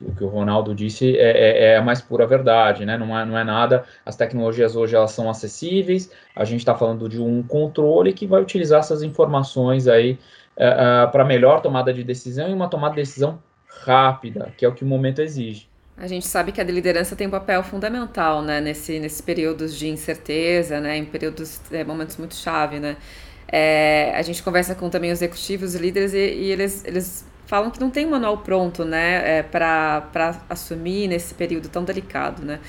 o 0.00 0.14
que 0.14 0.24
o 0.24 0.28
Ronaldo 0.28 0.74
disse 0.74 1.16
é, 1.16 1.30
é, 1.30 1.64
é, 1.64 1.76
a 1.76 1.82
mais 1.82 2.00
pura 2.00 2.26
verdade, 2.26 2.84
né? 2.84 2.96
Não 2.96 3.18
é, 3.18 3.24
não 3.24 3.38
é 3.38 3.44
nada. 3.44 3.84
As 4.04 4.16
tecnologias 4.16 4.74
hoje 4.74 4.96
elas 4.96 5.12
são 5.12 5.28
acessíveis. 5.28 6.10
A 6.34 6.44
gente 6.44 6.60
está 6.60 6.74
falando 6.74 7.08
de 7.08 7.20
um 7.20 7.42
controle 7.42 8.12
que 8.12 8.26
vai 8.26 8.40
utilizar 8.40 8.80
essas 8.80 9.02
informações 9.02 9.86
aí 9.86 10.18
é, 10.56 10.66
é, 10.66 11.06
para 11.06 11.24
melhor 11.24 11.60
tomada 11.60 11.92
de 11.92 12.02
decisão 12.02 12.48
e 12.48 12.52
uma 12.52 12.68
tomada 12.68 12.94
de 12.94 13.02
decisão 13.02 13.38
rápida, 13.84 14.52
que 14.56 14.64
é 14.64 14.68
o 14.68 14.74
que 14.74 14.84
o 14.84 14.86
momento 14.86 15.20
exige. 15.20 15.68
A 15.98 16.06
gente 16.06 16.26
sabe 16.26 16.52
que 16.52 16.60
a 16.60 16.64
liderança 16.64 17.16
tem 17.16 17.26
um 17.26 17.30
papel 17.30 17.62
fundamental, 17.62 18.42
né, 18.42 18.60
nesse, 18.60 19.00
nesses 19.00 19.22
períodos 19.22 19.74
de 19.74 19.88
incerteza, 19.88 20.78
né, 20.78 20.98
em 20.98 21.06
períodos, 21.06 21.58
é, 21.72 21.82
momentos 21.84 22.18
muito 22.18 22.34
chave, 22.34 22.78
né. 22.78 22.98
É, 23.48 24.12
a 24.14 24.20
gente 24.20 24.42
conversa 24.42 24.74
com 24.74 24.90
também 24.90 25.10
os 25.10 25.22
executivos 25.22 25.74
e 25.74 25.78
líderes 25.78 26.12
e, 26.12 26.18
e 26.18 26.52
eles, 26.52 26.84
eles 26.84 27.24
falam 27.46 27.70
que 27.70 27.80
não 27.80 27.88
tem 27.88 28.04
um 28.04 28.10
manual 28.10 28.38
pronto, 28.38 28.84
né, 28.84 29.38
é, 29.38 29.42
para 29.42 30.38
assumir 30.50 31.08
nesse 31.08 31.32
período 31.32 31.70
tão 31.70 31.82
delicado, 31.82 32.44
né, 32.44 32.60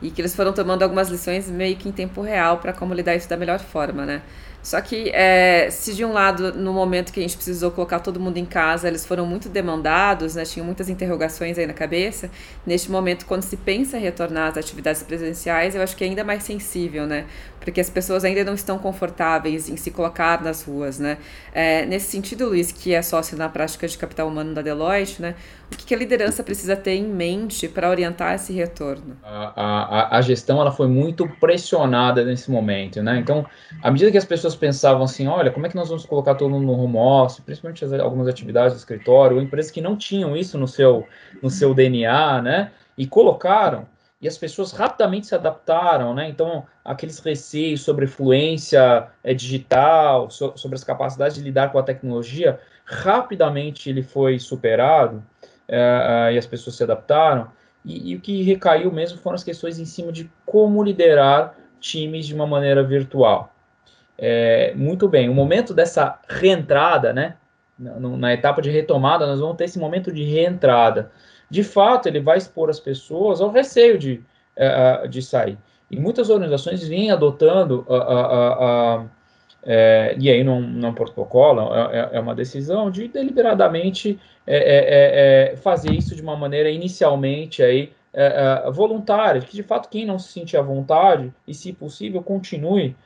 e 0.00 0.08
que 0.08 0.20
eles 0.20 0.36
foram 0.36 0.52
tomando 0.52 0.84
algumas 0.84 1.08
lições 1.08 1.50
meio 1.50 1.74
que 1.76 1.88
em 1.88 1.92
tempo 1.92 2.20
real 2.20 2.58
para 2.58 2.72
como 2.72 2.94
lidar 2.94 3.16
isso 3.16 3.28
da 3.28 3.36
melhor 3.36 3.58
forma, 3.58 4.06
né. 4.06 4.22
Só 4.66 4.80
que, 4.80 5.10
é, 5.10 5.70
se 5.70 5.94
de 5.94 6.04
um 6.04 6.12
lado, 6.12 6.52
no 6.52 6.72
momento 6.72 7.12
que 7.12 7.20
a 7.20 7.22
gente 7.22 7.36
precisou 7.36 7.70
colocar 7.70 8.00
todo 8.00 8.18
mundo 8.18 8.36
em 8.36 8.44
casa, 8.44 8.88
eles 8.88 9.06
foram 9.06 9.24
muito 9.24 9.48
demandados, 9.48 10.34
né, 10.34 10.44
tinham 10.44 10.66
muitas 10.66 10.88
interrogações 10.88 11.56
aí 11.56 11.68
na 11.68 11.72
cabeça, 11.72 12.28
neste 12.66 12.90
momento, 12.90 13.26
quando 13.26 13.42
se 13.42 13.56
pensa 13.56 13.96
em 13.96 14.00
retornar 14.00 14.48
às 14.50 14.56
atividades 14.56 15.04
presenciais, 15.04 15.76
eu 15.76 15.82
acho 15.82 15.96
que 15.96 16.02
é 16.02 16.08
ainda 16.08 16.24
mais 16.24 16.42
sensível, 16.42 17.06
né? 17.06 17.26
Porque 17.66 17.80
as 17.80 17.90
pessoas 17.90 18.24
ainda 18.24 18.44
não 18.44 18.54
estão 18.54 18.78
confortáveis 18.78 19.68
em 19.68 19.76
se 19.76 19.90
colocar 19.90 20.40
nas 20.40 20.62
ruas, 20.62 21.00
né? 21.00 21.18
É, 21.52 21.84
nesse 21.84 22.12
sentido, 22.12 22.46
Luiz, 22.46 22.70
que 22.70 22.94
é 22.94 23.02
sócio 23.02 23.36
na 23.36 23.48
prática 23.48 23.88
de 23.88 23.98
capital 23.98 24.28
humano 24.28 24.54
da 24.54 24.62
Deloitte, 24.62 25.20
né? 25.20 25.34
O 25.72 25.76
que 25.76 25.92
a 25.92 25.98
liderança 25.98 26.44
precisa 26.44 26.76
ter 26.76 26.92
em 26.92 27.02
mente 27.02 27.66
para 27.66 27.90
orientar 27.90 28.36
esse 28.36 28.52
retorno? 28.52 29.16
A, 29.20 29.52
a, 29.56 30.18
a 30.18 30.20
gestão 30.20 30.60
ela 30.60 30.70
foi 30.70 30.86
muito 30.86 31.28
pressionada 31.40 32.24
nesse 32.24 32.52
momento, 32.52 33.02
né? 33.02 33.18
Então, 33.18 33.44
à 33.82 33.90
medida 33.90 34.12
que 34.12 34.18
as 34.18 34.24
pessoas 34.24 34.54
pensavam 34.54 35.02
assim, 35.02 35.26
olha, 35.26 35.50
como 35.50 35.66
é 35.66 35.68
que 35.68 35.74
nós 35.74 35.88
vamos 35.88 36.06
colocar 36.06 36.36
todo 36.36 36.52
mundo 36.52 36.66
no 36.66 36.80
home 36.80 36.96
office, 36.96 37.40
principalmente 37.40 37.84
as, 37.84 37.92
algumas 37.94 38.28
atividades 38.28 38.74
do 38.74 38.78
escritório, 38.78 39.38
ou 39.38 39.42
empresas 39.42 39.72
que 39.72 39.80
não 39.80 39.96
tinham 39.96 40.36
isso 40.36 40.56
no 40.56 40.68
seu, 40.68 41.04
no 41.42 41.50
seu 41.50 41.74
DNA, 41.74 42.42
né? 42.42 42.70
E 42.96 43.08
colocaram, 43.08 43.88
e 44.20 44.26
as 44.26 44.38
pessoas 44.38 44.72
rapidamente 44.72 45.26
se 45.26 45.34
adaptaram, 45.34 46.14
né? 46.14 46.28
Então, 46.28 46.64
aqueles 46.84 47.18
receios 47.18 47.82
sobre 47.82 48.06
fluência 48.06 49.08
é, 49.22 49.34
digital, 49.34 50.30
so, 50.30 50.52
sobre 50.56 50.76
as 50.76 50.84
capacidades 50.84 51.36
de 51.36 51.42
lidar 51.42 51.70
com 51.70 51.78
a 51.78 51.82
tecnologia, 51.82 52.58
rapidamente 52.84 53.90
ele 53.90 54.02
foi 54.02 54.38
superado 54.38 55.22
é, 55.68 56.30
e 56.32 56.38
as 56.38 56.46
pessoas 56.46 56.76
se 56.76 56.82
adaptaram. 56.82 57.50
E, 57.84 58.12
e, 58.12 58.16
o 58.16 58.20
que 58.20 58.42
recaiu 58.42 58.90
mesmo 58.90 59.18
foram 59.18 59.34
as 59.34 59.44
questões 59.44 59.78
em 59.78 59.84
cima 59.84 60.10
de 60.10 60.30
como 60.46 60.82
liderar 60.82 61.54
times 61.78 62.26
de 62.26 62.34
uma 62.34 62.46
maneira 62.46 62.82
virtual. 62.82 63.52
É, 64.16 64.72
muito 64.74 65.08
bem, 65.08 65.28
o 65.28 65.34
momento 65.34 65.74
dessa 65.74 66.18
reentrada, 66.26 67.12
né? 67.12 67.36
Na, 67.78 67.98
na 67.98 68.32
etapa 68.32 68.62
de 68.62 68.70
retomada, 68.70 69.26
nós 69.26 69.38
vamos 69.38 69.58
ter 69.58 69.64
esse 69.64 69.78
momento 69.78 70.10
de 70.10 70.24
reentrada 70.24 71.12
de 71.50 71.62
fato 71.62 72.08
ele 72.08 72.20
vai 72.20 72.38
expor 72.38 72.70
as 72.70 72.80
pessoas 72.80 73.40
ao 73.40 73.50
receio 73.50 73.98
de, 73.98 74.22
uh, 74.56 75.08
de 75.08 75.22
sair. 75.22 75.58
E 75.90 75.98
muitas 75.98 76.30
organizações 76.30 76.86
vêm 76.86 77.10
adotando, 77.10 77.86
uh, 77.88 79.02
uh, 79.02 79.08
é, 79.68 80.14
e 80.16 80.30
aí 80.30 80.44
não, 80.44 80.60
não 80.60 80.94
protocolo, 80.94 81.74
é, 81.74 81.98
é, 81.98 82.08
é, 82.12 82.20
uma 82.20 82.36
decisão 82.36 82.88
de 82.88 83.08
deliberadamente 83.08 84.16
é, 84.46 85.50
é, 85.52 85.56
fazer 85.56 85.90
isso 85.90 86.14
de 86.14 86.22
uma 86.22 86.36
maneira 86.36 86.70
inicialmente 86.70 87.62
aí, 87.62 87.92
voluntária, 88.72 89.42
que 89.42 89.54
de 89.54 89.62
fato 89.62 89.90
quem 89.90 90.06
não 90.06 90.18
se 90.18 90.32
sentir 90.32 90.56
à 90.56 90.62
vontade 90.62 91.30
e 91.46 91.52
se 91.52 91.70
possível 91.70 92.22
continue 92.22 92.96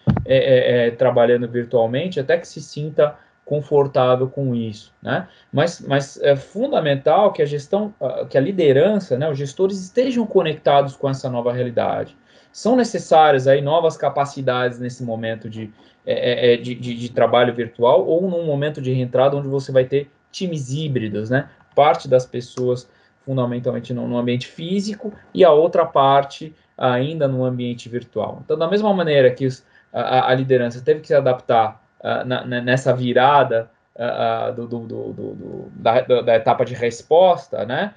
trabalhando 0.96 1.48
virtualmente 1.48 2.20
até 2.20 2.38
que 2.38 2.46
se 2.46 2.60
sinta 2.60 3.16
confortável 3.50 4.28
com 4.28 4.54
isso, 4.54 4.94
né? 5.02 5.26
Mas, 5.52 5.80
mas 5.80 6.16
é 6.22 6.36
fundamental 6.36 7.32
que 7.32 7.42
a 7.42 7.44
gestão, 7.44 7.92
que 8.28 8.38
a 8.38 8.40
liderança, 8.40 9.18
né, 9.18 9.28
os 9.28 9.36
gestores 9.36 9.76
estejam 9.80 10.24
conectados 10.24 10.94
com 10.94 11.10
essa 11.10 11.28
nova 11.28 11.52
realidade. 11.52 12.16
São 12.52 12.76
necessárias 12.76 13.48
aí 13.48 13.60
novas 13.60 13.96
capacidades 13.96 14.78
nesse 14.78 15.02
momento 15.02 15.50
de, 15.50 15.68
é, 16.06 16.12
é, 16.12 16.54
é, 16.54 16.56
de, 16.58 16.76
de, 16.76 16.94
de, 16.94 17.08
trabalho 17.10 17.52
virtual 17.52 18.06
ou 18.06 18.30
num 18.30 18.46
momento 18.46 18.80
de 18.80 18.92
reentrada 18.92 19.36
onde 19.36 19.48
você 19.48 19.72
vai 19.72 19.84
ter 19.84 20.08
times 20.30 20.70
híbridos, 20.70 21.28
né? 21.28 21.48
Parte 21.74 22.06
das 22.06 22.24
pessoas 22.24 22.88
fundamentalmente 23.26 23.92
no, 23.92 24.06
no 24.06 24.16
ambiente 24.16 24.46
físico 24.46 25.12
e 25.34 25.44
a 25.44 25.50
outra 25.50 25.84
parte 25.84 26.54
ainda 26.78 27.26
no 27.26 27.44
ambiente 27.44 27.88
virtual. 27.88 28.42
Então, 28.44 28.56
da 28.56 28.68
mesma 28.68 28.94
maneira 28.94 29.28
que 29.32 29.44
os, 29.44 29.64
a, 29.92 30.30
a 30.30 30.34
liderança 30.36 30.80
teve 30.80 31.00
que 31.00 31.08
se 31.08 31.14
adaptar 31.14 31.82
uh, 32.00 32.24
na, 32.24 32.44
nessa 32.44 32.94
virada 32.94 33.70
uh, 33.94 34.52
do, 34.54 34.66
do, 34.66 35.12
do, 35.12 35.72
da, 35.74 36.00
da, 36.00 36.34
etapa 36.36 36.64
de 36.64 36.74
resposta, 36.74 37.64
né? 37.64 37.94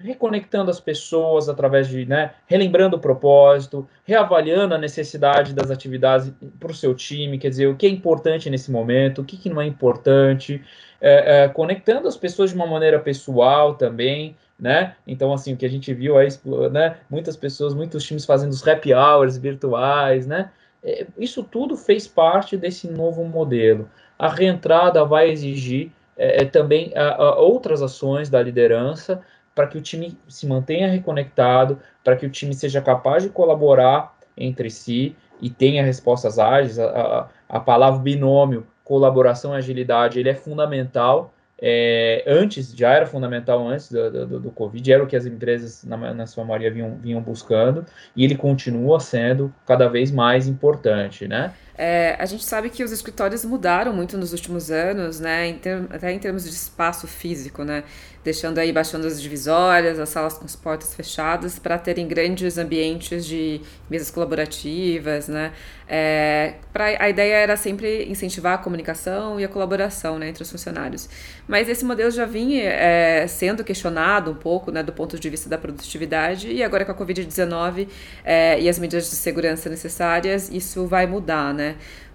Reconectando 0.00 0.70
as 0.70 0.80
pessoas 0.80 1.48
através 1.48 1.88
de, 1.88 2.04
né, 2.04 2.32
relembrando 2.46 2.96
o 2.96 3.00
propósito, 3.00 3.88
reavaliando 4.04 4.74
a 4.74 4.78
necessidade 4.78 5.54
das 5.54 5.70
atividades 5.70 6.32
para 6.58 6.70
o 6.70 6.74
seu 6.74 6.94
time, 6.94 7.38
quer 7.38 7.48
dizer, 7.48 7.68
o 7.68 7.76
que 7.76 7.86
é 7.86 7.88
importante 7.88 8.50
nesse 8.50 8.72
momento, 8.72 9.22
o 9.22 9.24
que, 9.24 9.36
que 9.36 9.48
não 9.48 9.62
é 9.62 9.66
importante, 9.66 10.60
é, 11.00 11.44
é, 11.44 11.48
conectando 11.48 12.08
as 12.08 12.16
pessoas 12.16 12.50
de 12.50 12.56
uma 12.56 12.66
maneira 12.66 12.98
pessoal 12.98 13.76
também, 13.76 14.36
né? 14.58 14.96
Então, 15.06 15.32
assim, 15.32 15.54
o 15.54 15.56
que 15.56 15.66
a 15.66 15.70
gente 15.70 15.92
viu 15.94 16.18
aí, 16.18 16.28
né? 16.72 16.96
Muitas 17.08 17.36
pessoas, 17.36 17.72
muitos 17.72 18.04
times 18.04 18.24
fazendo 18.24 18.50
os 18.50 18.66
happy 18.66 18.92
hours 18.92 19.36
virtuais, 19.36 20.26
né? 20.26 20.50
É, 20.84 21.06
isso 21.18 21.42
tudo 21.42 21.76
fez 21.76 22.06
parte 22.06 22.56
desse 22.56 22.88
novo 22.88 23.24
modelo. 23.24 23.88
A 24.18 24.28
reentrada 24.28 25.04
vai 25.04 25.30
exigir 25.30 25.90
é, 26.16 26.42
é 26.42 26.44
também 26.44 26.92
a, 26.94 27.14
a 27.14 27.40
outras 27.40 27.82
ações 27.82 28.30
da 28.30 28.42
liderança 28.42 29.22
para 29.54 29.66
que 29.66 29.78
o 29.78 29.80
time 29.80 30.18
se 30.28 30.46
mantenha 30.46 30.88
reconectado, 30.88 31.78
para 32.02 32.16
que 32.16 32.26
o 32.26 32.30
time 32.30 32.54
seja 32.54 32.80
capaz 32.80 33.22
de 33.22 33.28
colaborar 33.28 34.16
entre 34.36 34.68
si 34.68 35.16
e 35.40 35.48
tenha 35.48 35.84
respostas 35.84 36.38
ágeis. 36.38 36.78
A, 36.78 36.86
a, 36.88 37.28
a 37.56 37.60
palavra 37.60 38.00
binômio, 38.00 38.66
colaboração 38.82 39.54
e 39.54 39.58
agilidade, 39.58 40.18
ele 40.18 40.28
é 40.28 40.34
fundamental 40.34 41.33
é, 41.66 42.22
antes, 42.26 42.76
já 42.76 42.92
era 42.92 43.06
fundamental 43.06 43.66
antes 43.66 43.90
do, 43.90 44.26
do, 44.26 44.40
do, 44.40 44.50
Covid, 44.50 44.92
era 44.92 45.02
o 45.02 45.06
que 45.06 45.16
as 45.16 45.24
empresas, 45.24 45.82
na, 45.82 46.12
na 46.12 46.26
sua 46.26 46.44
maioria, 46.44 46.70
vinham, 46.70 46.98
vinham 46.98 47.22
buscando, 47.22 47.86
e 48.14 48.22
ele 48.22 48.36
continua 48.36 49.00
sendo 49.00 49.50
cada 49.66 49.88
vez 49.88 50.10
mais 50.10 50.46
importante, 50.46 51.26
né? 51.26 51.54
É, 51.76 52.16
a 52.20 52.26
gente 52.26 52.44
sabe 52.44 52.70
que 52.70 52.84
os 52.84 52.92
escritórios 52.92 53.44
mudaram 53.44 53.92
muito 53.92 54.16
nos 54.16 54.32
últimos 54.32 54.70
anos, 54.70 55.18
né? 55.18 55.48
Em 55.48 55.60
até 55.90 56.12
em 56.12 56.18
termos 56.18 56.44
de 56.44 56.50
espaço 56.50 57.06
físico, 57.08 57.64
né? 57.64 57.82
Deixando 58.22 58.58
aí 58.58 58.72
baixando 58.72 59.06
as 59.06 59.20
divisórias, 59.20 59.98
as 59.98 60.08
salas 60.08 60.34
com 60.34 60.44
as 60.44 60.56
portas 60.56 60.94
fechadas, 60.94 61.58
para 61.58 61.76
terem 61.76 62.06
grandes 62.06 62.56
ambientes 62.58 63.26
de 63.26 63.60
mesas 63.90 64.10
colaborativas, 64.10 65.28
né? 65.28 65.52
É, 65.86 66.54
pra, 66.72 66.86
a 66.98 67.08
ideia 67.10 67.34
era 67.34 67.56
sempre 67.56 68.04
incentivar 68.04 68.54
a 68.54 68.58
comunicação 68.58 69.38
e 69.38 69.44
a 69.44 69.48
colaboração 69.48 70.18
né, 70.18 70.28
entre 70.28 70.42
os 70.42 70.50
funcionários. 70.50 71.08
Mas 71.46 71.68
esse 71.68 71.84
modelo 71.84 72.10
já 72.10 72.24
vinha 72.24 72.62
é, 72.64 73.26
sendo 73.26 73.62
questionado 73.62 74.30
um 74.30 74.34
pouco 74.34 74.70
né, 74.70 74.82
do 74.82 74.92
ponto 74.92 75.20
de 75.20 75.28
vista 75.28 75.48
da 75.48 75.58
produtividade, 75.58 76.50
e 76.50 76.62
agora 76.62 76.84
com 76.84 76.92
a 76.92 76.94
Covid-19 76.94 77.88
é, 78.24 78.58
e 78.60 78.68
as 78.68 78.78
medidas 78.78 79.10
de 79.10 79.16
segurança 79.16 79.68
necessárias, 79.68 80.50
isso 80.50 80.86
vai 80.86 81.06
mudar, 81.06 81.52
né? 81.52 81.63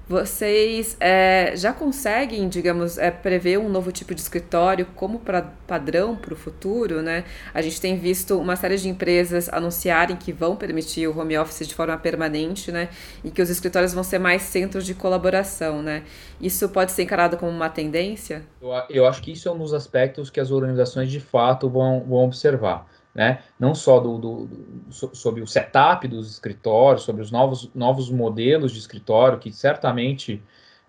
Vocês 0.09 0.97
é, 0.99 1.53
já 1.55 1.71
conseguem, 1.71 2.49
digamos, 2.49 2.97
é, 2.97 3.11
prever 3.11 3.59
um 3.59 3.69
novo 3.69 3.91
tipo 3.91 4.15
de 4.15 4.21
escritório 4.21 4.87
como 4.95 5.19
pra, 5.19 5.43
padrão 5.67 6.15
para 6.15 6.33
o 6.33 6.35
futuro, 6.35 7.03
né? 7.03 7.23
A 7.53 7.61
gente 7.61 7.79
tem 7.79 7.95
visto 7.95 8.35
uma 8.39 8.55
série 8.55 8.75
de 8.77 8.89
empresas 8.89 9.47
anunciarem 9.49 10.15
que 10.15 10.33
vão 10.33 10.55
permitir 10.55 11.07
o 11.07 11.15
home 11.15 11.37
office 11.37 11.67
de 11.67 11.75
forma 11.75 11.95
permanente, 11.95 12.71
né? 12.71 12.89
E 13.23 13.29
que 13.29 13.39
os 13.39 13.51
escritórios 13.51 13.93
vão 13.93 14.03
ser 14.03 14.17
mais 14.17 14.41
centros 14.41 14.83
de 14.83 14.95
colaboração, 14.95 15.83
né? 15.83 16.01
Isso 16.41 16.67
pode 16.69 16.91
ser 16.91 17.03
encarado 17.03 17.37
como 17.37 17.51
uma 17.51 17.69
tendência? 17.69 18.41
Eu, 18.59 18.71
eu 18.89 19.05
acho 19.05 19.21
que 19.21 19.31
isso 19.31 19.47
é 19.47 19.51
um 19.51 19.59
dos 19.59 19.75
aspectos 19.75 20.31
que 20.31 20.39
as 20.39 20.49
organizações 20.49 21.11
de 21.11 21.19
fato 21.19 21.69
vão, 21.69 22.03
vão 22.03 22.25
observar 22.25 22.87
né? 23.13 23.39
não 23.59 23.73
só 23.73 23.99
do, 23.99 24.17
do, 24.17 24.45
do, 24.45 25.15
sobre 25.15 25.41
o 25.41 25.47
setup 25.47 26.07
dos 26.07 26.29
escritórios, 26.31 27.03
sobre 27.03 27.21
os 27.21 27.31
novos, 27.31 27.69
novos 27.73 28.09
modelos 28.09 28.71
de 28.71 28.79
escritório 28.79 29.39
que 29.39 29.51
certamente 29.51 30.41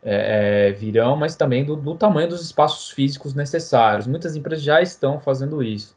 é, 0.03 0.69
é, 0.69 0.73
virão, 0.73 1.17
mas 1.17 1.37
também 1.37 1.65
do, 1.65 1.77
do, 1.77 1.95
tamanho 1.95 2.29
dos 2.29 2.43
espaços 2.43 2.91
físicos 2.91 3.35
necessários. 3.35 4.07
Muitas 4.07 4.37
empresas 4.37 4.65
já 4.65 4.81
estão 4.81 5.21
fazendo 5.21 5.63
isso. 5.63 5.97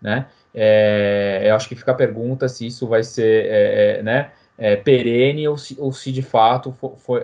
Né? 0.00 0.26
É, 0.52 1.44
eu 1.46 1.54
acho 1.54 1.68
que 1.68 1.76
fica 1.76 1.92
a 1.92 1.94
pergunta 1.94 2.48
se 2.48 2.66
isso 2.66 2.86
vai 2.86 3.02
ser 3.02 3.46
é, 3.46 3.98
é, 3.98 4.02
né, 4.02 4.32
é, 4.58 4.76
perene 4.76 5.48
ou 5.48 5.56
se, 5.56 5.76
ou 5.78 5.92
se 5.92 6.12
de 6.12 6.22
fato 6.22 6.74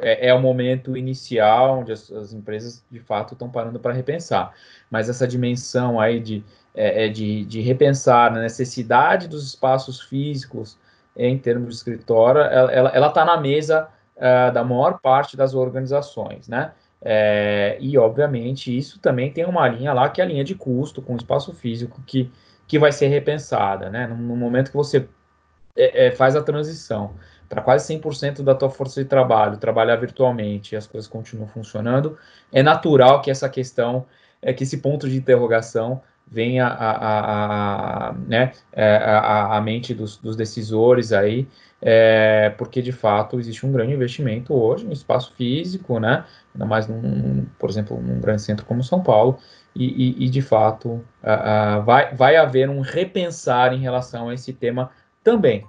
é, 0.00 0.32
o 0.32 0.40
momento 0.40 0.96
inicial 0.96 1.80
onde 1.80 1.92
as, 1.92 2.10
as 2.10 2.32
empresas 2.32 2.84
de 2.90 3.00
fato 3.00 3.34
estão 3.34 3.50
parando 3.50 3.78
para 3.78 3.92
repensar. 3.92 4.54
Mas 4.90 5.08
essa 5.08 5.26
dimensão 5.26 6.00
aí 6.00 6.20
de 6.20 6.44
é, 6.74 7.06
é, 7.06 7.08
de, 7.08 7.44
de, 7.44 7.60
repensar 7.60 8.32
a 8.32 8.40
necessidade 8.40 9.28
dos 9.28 9.46
espaços 9.46 10.00
físicos 10.00 10.78
em 11.16 11.36
termos 11.36 11.70
de 11.70 11.74
escritório, 11.76 12.40
ela 12.40 13.08
está 13.08 13.24
na 13.24 13.36
mesa 13.36 13.88
uh, 14.16 14.52
da 14.52 14.62
maior 14.62 15.00
parte 15.00 15.36
das 15.36 15.54
organizações, 15.54 16.48
né? 16.48 16.72
É, 17.02 17.78
e, 17.80 17.96
obviamente, 17.98 18.76
isso 18.76 19.00
também 19.00 19.32
tem 19.32 19.44
uma 19.44 19.66
linha 19.66 19.92
lá, 19.92 20.08
que 20.08 20.20
é 20.20 20.24
a 20.24 20.26
linha 20.26 20.44
de 20.44 20.54
custo 20.54 21.00
com 21.00 21.16
espaço 21.16 21.52
físico, 21.54 22.00
que, 22.06 22.30
que 22.68 22.78
vai 22.78 22.92
ser 22.92 23.08
repensada, 23.08 23.90
né? 23.90 24.06
No, 24.06 24.16
no 24.16 24.36
momento 24.36 24.70
que 24.70 24.76
você 24.76 25.08
é, 25.76 26.06
é 26.06 26.10
faz 26.12 26.36
a 26.36 26.42
transição 26.42 27.14
para 27.48 27.62
quase 27.62 27.92
100% 27.92 28.42
da 28.42 28.54
tua 28.54 28.70
força 28.70 29.02
de 29.02 29.08
trabalho, 29.08 29.56
trabalhar 29.56 29.96
virtualmente 29.96 30.74
e 30.74 30.78
as 30.78 30.86
coisas 30.86 31.10
continuam 31.10 31.48
funcionando, 31.48 32.16
é 32.52 32.62
natural 32.62 33.20
que 33.20 33.28
essa 33.28 33.48
questão, 33.48 34.06
é 34.40 34.52
que 34.52 34.62
esse 34.62 34.78
ponto 34.78 35.08
de 35.08 35.16
interrogação 35.16 36.00
venha 36.30 36.66
a, 36.66 36.90
a, 36.90 38.08
a 38.08 38.12
né, 38.12 38.52
é, 38.72 38.96
a, 38.96 39.56
a, 39.56 39.60
mente 39.60 39.92
dos, 39.92 40.16
dos 40.16 40.36
decisores 40.36 41.12
aí, 41.12 41.48
é, 41.82 42.50
porque 42.56 42.80
de 42.80 42.92
fato 42.92 43.38
existe 43.38 43.66
um 43.66 43.72
grande 43.72 43.92
investimento 43.92 44.54
hoje 44.54 44.84
no 44.84 44.92
espaço 44.92 45.34
físico, 45.34 45.98
né, 45.98 46.24
ainda 46.54 46.66
mais, 46.66 46.86
num, 46.86 47.46
por 47.58 47.68
exemplo, 47.68 48.00
num 48.00 48.20
grande 48.20 48.42
centro 48.42 48.64
como 48.64 48.82
São 48.82 49.02
Paulo, 49.02 49.38
e, 49.74 50.24
e, 50.24 50.26
e 50.26 50.28
de 50.28 50.42
fato 50.42 51.04
vai, 51.84 52.12
vai 52.14 52.36
haver 52.36 52.68
um 52.68 52.80
repensar 52.80 53.72
em 53.72 53.78
relação 53.78 54.28
a 54.28 54.34
esse 54.34 54.52
tema 54.52 54.90
também. 55.22 55.64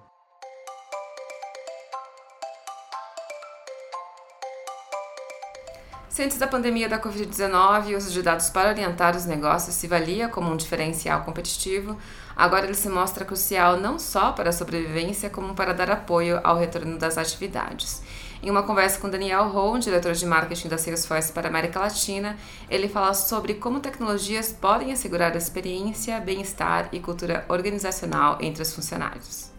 Se 6.12 6.22
antes 6.22 6.38
da 6.38 6.46
pandemia 6.46 6.90
da 6.90 7.00
Covid-19 7.00 7.94
o 7.94 7.98
uso 7.98 8.12
de 8.12 8.22
dados 8.22 8.50
para 8.50 8.68
orientar 8.68 9.16
os 9.16 9.26
negócios 9.26 9.74
se 9.74 9.88
valia 9.88 10.28
como 10.28 10.52
um 10.52 10.58
diferencial 10.58 11.22
competitivo, 11.24 11.98
agora 12.36 12.66
ele 12.66 12.74
se 12.74 12.90
mostra 12.90 13.24
crucial 13.24 13.78
não 13.78 13.98
só 13.98 14.34
para 14.34 14.50
a 14.50 14.54
sobrevivência, 14.54 15.30
como 15.30 15.56
para 15.56 15.74
dar 15.74 15.90
apoio 15.90 16.42
ao 16.44 16.58
retorno 16.58 16.98
das 16.98 17.18
atividades. 17.18 18.02
Em 18.44 18.50
uma 18.50 18.64
conversa 18.64 19.00
com 19.00 19.10
Daniel 19.10 19.48
Rohn, 19.48 19.80
diretor 19.80 20.12
de 20.12 20.26
marketing 20.26 20.68
da 20.68 20.78
Salesforce 20.78 21.32
para 21.32 21.48
a 21.48 21.50
América 21.50 21.80
Latina, 21.80 22.38
ele 22.70 22.90
fala 22.90 23.14
sobre 23.14 23.54
como 23.54 23.80
tecnologias 23.80 24.52
podem 24.52 24.92
assegurar 24.92 25.32
a 25.32 25.38
experiência, 25.38 26.20
bem-estar 26.20 26.90
e 26.92 27.00
cultura 27.00 27.46
organizacional 27.48 28.38
entre 28.42 28.64
os 28.64 28.74
funcionários. 28.74 29.50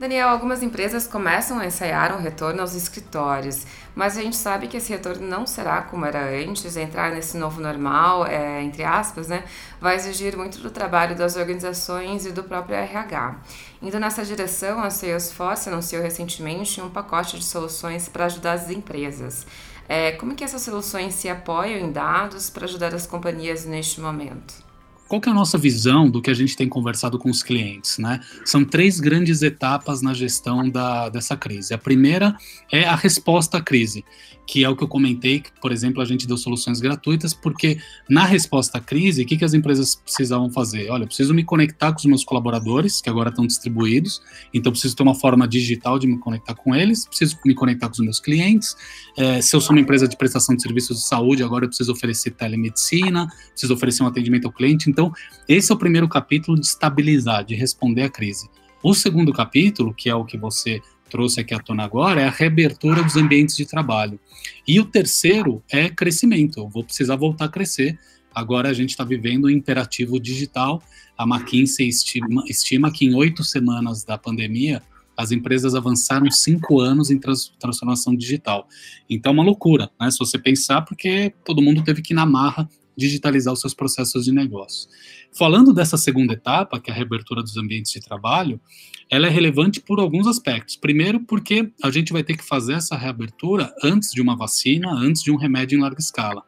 Daniel, 0.00 0.30
algumas 0.30 0.62
empresas 0.62 1.06
começam 1.06 1.58
a 1.58 1.66
ensaiar 1.66 2.16
um 2.16 2.22
retorno 2.22 2.62
aos 2.62 2.74
escritórios, 2.74 3.66
mas 3.94 4.16
a 4.16 4.22
gente 4.22 4.34
sabe 4.34 4.66
que 4.66 4.78
esse 4.78 4.90
retorno 4.90 5.28
não 5.28 5.46
será 5.46 5.82
como 5.82 6.06
era 6.06 6.24
antes, 6.24 6.74
entrar 6.74 7.12
nesse 7.12 7.36
novo 7.36 7.60
normal, 7.60 8.24
é, 8.24 8.62
entre 8.62 8.82
aspas, 8.82 9.28
né, 9.28 9.44
vai 9.78 9.96
exigir 9.96 10.34
muito 10.38 10.58
do 10.60 10.70
trabalho 10.70 11.14
das 11.14 11.36
organizações 11.36 12.24
e 12.24 12.32
do 12.32 12.42
próprio 12.42 12.76
RH. 12.76 13.40
Indo 13.82 14.00
nessa 14.00 14.24
direção, 14.24 14.82
a 14.82 14.88
Salesforce 14.88 15.68
anunciou 15.68 16.02
recentemente 16.02 16.80
um 16.80 16.88
pacote 16.88 17.38
de 17.38 17.44
soluções 17.44 18.08
para 18.08 18.24
ajudar 18.24 18.52
as 18.52 18.70
empresas. 18.70 19.46
É, 19.86 20.12
como 20.12 20.34
que 20.34 20.42
essas 20.42 20.62
soluções 20.62 21.12
se 21.12 21.28
apoiam 21.28 21.78
em 21.78 21.92
dados 21.92 22.48
para 22.48 22.64
ajudar 22.64 22.94
as 22.94 23.06
companhias 23.06 23.66
neste 23.66 24.00
momento? 24.00 24.69
Qual 25.10 25.20
que 25.20 25.28
é 25.28 25.32
a 25.32 25.34
nossa 25.34 25.58
visão 25.58 26.08
do 26.08 26.22
que 26.22 26.30
a 26.30 26.34
gente 26.34 26.56
tem 26.56 26.68
conversado 26.68 27.18
com 27.18 27.28
os 27.28 27.42
clientes, 27.42 27.98
né? 27.98 28.20
São 28.44 28.64
três 28.64 29.00
grandes 29.00 29.42
etapas 29.42 30.00
na 30.00 30.14
gestão 30.14 30.70
da, 30.70 31.08
dessa 31.08 31.36
crise. 31.36 31.74
A 31.74 31.78
primeira 31.78 32.36
é 32.70 32.84
a 32.84 32.94
resposta 32.94 33.58
à 33.58 33.60
crise, 33.60 34.04
que 34.46 34.64
é 34.64 34.68
o 34.68 34.76
que 34.76 34.84
eu 34.84 34.88
comentei, 34.88 35.38
que, 35.38 35.50
por 35.60 35.70
exemplo, 35.70 36.02
a 36.02 36.04
gente 36.04 36.26
deu 36.26 36.36
soluções 36.36 36.80
gratuitas, 36.80 37.32
porque 37.32 37.78
na 38.08 38.24
resposta 38.24 38.78
à 38.78 38.80
crise, 38.80 39.22
o 39.22 39.26
que, 39.26 39.36
que 39.36 39.44
as 39.44 39.54
empresas 39.54 39.94
precisavam 39.94 40.50
fazer? 40.50 40.90
Olha, 40.90 41.04
eu 41.04 41.06
preciso 41.06 41.32
me 41.32 41.44
conectar 41.44 41.92
com 41.92 41.98
os 41.98 42.04
meus 42.04 42.24
colaboradores, 42.24 43.00
que 43.00 43.08
agora 43.08 43.30
estão 43.30 43.46
distribuídos, 43.46 44.20
então 44.52 44.72
preciso 44.72 44.96
ter 44.96 45.04
uma 45.04 45.14
forma 45.14 45.46
digital 45.46 46.00
de 46.00 46.08
me 46.08 46.18
conectar 46.18 46.54
com 46.54 46.74
eles, 46.74 47.06
preciso 47.06 47.38
me 47.44 47.54
conectar 47.54 47.86
com 47.86 47.94
os 47.94 48.00
meus 48.00 48.18
clientes. 48.18 48.76
É, 49.16 49.40
se 49.40 49.54
eu 49.54 49.60
sou 49.60 49.74
uma 49.74 49.80
empresa 49.80 50.08
de 50.08 50.16
prestação 50.16 50.56
de 50.56 50.62
serviços 50.62 50.98
de 50.98 51.06
saúde, 51.06 51.44
agora 51.44 51.64
eu 51.64 51.68
preciso 51.68 51.92
oferecer 51.92 52.32
telemedicina, 52.32 53.28
preciso 53.50 53.74
oferecer 53.74 54.02
um 54.02 54.06
atendimento 54.06 54.46
ao 54.46 54.52
cliente. 54.52 54.90
Então, 54.90 54.99
então, 55.00 55.12
esse 55.48 55.72
é 55.72 55.74
o 55.74 55.78
primeiro 55.78 56.06
capítulo 56.06 56.60
de 56.60 56.66
estabilizar, 56.66 57.42
de 57.42 57.54
responder 57.54 58.02
à 58.02 58.10
crise. 58.10 58.50
O 58.82 58.92
segundo 58.92 59.32
capítulo, 59.32 59.94
que 59.94 60.10
é 60.10 60.14
o 60.14 60.26
que 60.26 60.36
você 60.36 60.82
trouxe 61.08 61.40
aqui 61.40 61.54
à 61.54 61.58
tona 61.58 61.84
agora, 61.84 62.20
é 62.20 62.26
a 62.26 62.30
reabertura 62.30 63.02
dos 63.02 63.16
ambientes 63.16 63.56
de 63.56 63.64
trabalho. 63.64 64.20
E 64.68 64.78
o 64.78 64.84
terceiro 64.84 65.62
é 65.70 65.88
crescimento. 65.88 66.60
Eu 66.60 66.68
vou 66.68 66.84
precisar 66.84 67.16
voltar 67.16 67.46
a 67.46 67.48
crescer. 67.48 67.98
Agora 68.34 68.68
a 68.68 68.74
gente 68.74 68.90
está 68.90 69.02
vivendo 69.02 69.46
um 69.46 69.50
imperativo 69.50 70.20
digital. 70.20 70.82
A 71.16 71.24
McKinsey 71.24 71.88
estima, 71.88 72.44
estima 72.46 72.92
que 72.92 73.06
em 73.06 73.14
oito 73.14 73.42
semanas 73.42 74.04
da 74.04 74.18
pandemia, 74.18 74.82
as 75.16 75.32
empresas 75.32 75.74
avançaram 75.74 76.30
cinco 76.30 76.78
anos 76.78 77.10
em 77.10 77.18
trans, 77.18 77.52
transformação 77.58 78.14
digital. 78.14 78.68
Então, 79.08 79.30
é 79.30 79.32
uma 79.32 79.44
loucura, 79.44 79.90
né? 79.98 80.10
Se 80.10 80.18
você 80.18 80.38
pensar, 80.38 80.82
porque 80.82 81.32
todo 81.42 81.62
mundo 81.62 81.82
teve 81.82 82.02
que 82.02 82.12
ir 82.12 82.16
na 82.16 82.26
marra 82.26 82.68
digitalizar 83.00 83.52
os 83.52 83.60
seus 83.60 83.72
processos 83.72 84.26
de 84.26 84.32
negócio. 84.32 84.88
Falando 85.32 85.72
dessa 85.72 85.96
segunda 85.96 86.34
etapa, 86.34 86.78
que 86.78 86.90
é 86.90 86.92
a 86.92 86.96
reabertura 86.96 87.42
dos 87.42 87.56
ambientes 87.56 87.92
de 87.92 88.00
trabalho, 88.00 88.60
ela 89.08 89.26
é 89.26 89.30
relevante 89.30 89.80
por 89.80 89.98
alguns 89.98 90.26
aspectos. 90.26 90.76
Primeiro, 90.76 91.20
porque 91.20 91.72
a 91.82 91.90
gente 91.90 92.12
vai 92.12 92.22
ter 92.22 92.36
que 92.36 92.44
fazer 92.44 92.74
essa 92.74 92.96
reabertura 92.96 93.74
antes 93.82 94.10
de 94.12 94.20
uma 94.20 94.36
vacina, 94.36 94.92
antes 94.92 95.22
de 95.22 95.30
um 95.30 95.36
remédio 95.36 95.78
em 95.78 95.82
larga 95.82 96.00
escala. 96.00 96.42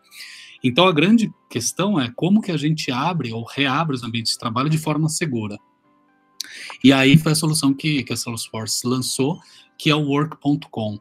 Então, 0.63 0.87
a 0.87 0.93
grande 0.93 1.33
questão 1.51 1.99
é 1.99 2.13
como 2.15 2.41
que 2.41 2.53
a 2.53 2.57
gente 2.57 2.93
abre 2.93 3.33
ou 3.33 3.45
reabre 3.45 3.97
os 3.97 4.05
ambientes 4.05 4.33
de 4.33 4.39
trabalho 4.39 4.71
de 4.71 4.79
forma 4.79 5.09
segura. 5.09 5.59
E 6.85 6.93
aí 6.93 7.17
foi 7.17 7.33
a 7.33 7.37
solução 7.37 7.73
que, 7.73 8.03
que 8.03 8.13
a 8.13 8.17
Salesforce 8.17 8.87
lançou, 8.87 9.41
que 9.79 9.91
é 9.91 9.97
o 9.97 10.07
work.com. 10.07 11.01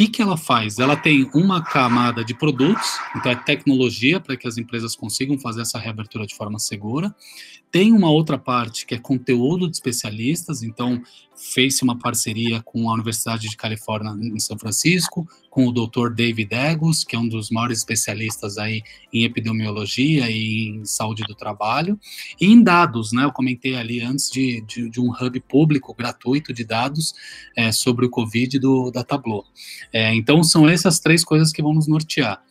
Que, 0.00 0.08
que 0.08 0.22
ela 0.22 0.38
faz? 0.38 0.78
Ela 0.78 0.96
tem 0.96 1.28
uma 1.34 1.62
camada 1.62 2.24
de 2.24 2.32
produtos, 2.32 2.98
então 3.14 3.32
é 3.32 3.34
tecnologia 3.36 4.18
para 4.18 4.34
que 4.34 4.48
as 4.48 4.56
empresas 4.56 4.96
consigam 4.96 5.38
fazer 5.38 5.60
essa 5.60 5.78
reabertura 5.78 6.26
de 6.26 6.34
forma 6.34 6.58
segura. 6.58 7.14
Tem 7.70 7.92
uma 7.92 8.10
outra 8.10 8.38
parte 8.38 8.86
que 8.86 8.94
é 8.94 8.98
conteúdo 8.98 9.68
de 9.68 9.76
especialistas, 9.76 10.62
então 10.62 11.02
fez 11.36 11.80
uma 11.82 11.98
parceria 11.98 12.60
com 12.62 12.90
a 12.90 12.94
Universidade 12.94 13.48
de 13.48 13.56
Califórnia 13.56 14.10
em 14.10 14.38
São 14.38 14.58
Francisco, 14.58 15.26
com 15.48 15.66
o 15.66 15.72
Dr. 15.72 16.10
David 16.12 16.52
Egos, 16.52 17.02
que 17.02 17.16
é 17.16 17.18
um 17.18 17.28
dos 17.28 17.50
maiores 17.50 17.78
especialistas 17.78 18.58
aí 18.58 18.82
em 19.12 19.24
epidemiologia 19.24 20.30
e 20.30 20.68
em 20.68 20.84
saúde 20.84 21.22
do 21.22 21.34
trabalho, 21.34 21.98
e 22.40 22.46
em 22.46 22.62
dados, 22.62 23.12
né? 23.12 23.24
Eu 23.24 23.32
comentei 23.32 23.74
ali 23.74 24.00
antes 24.00 24.30
de, 24.30 24.60
de, 24.62 24.90
de 24.90 25.00
um 25.00 25.10
hub 25.10 25.40
público 25.40 25.94
gratuito 25.94 26.52
de 26.52 26.64
dados 26.64 27.14
é, 27.56 27.72
sobre 27.72 28.04
o 28.04 28.10
Covid 28.10 28.58
do, 28.58 28.90
da 28.90 29.02
Tableau. 29.02 29.44
É, 29.92 30.14
então 30.14 30.42
são 30.42 30.68
essas 30.68 31.00
três 31.00 31.24
coisas 31.24 31.52
que 31.52 31.62
vão 31.62 31.74
nos 31.74 31.86
nortear. 31.86 32.42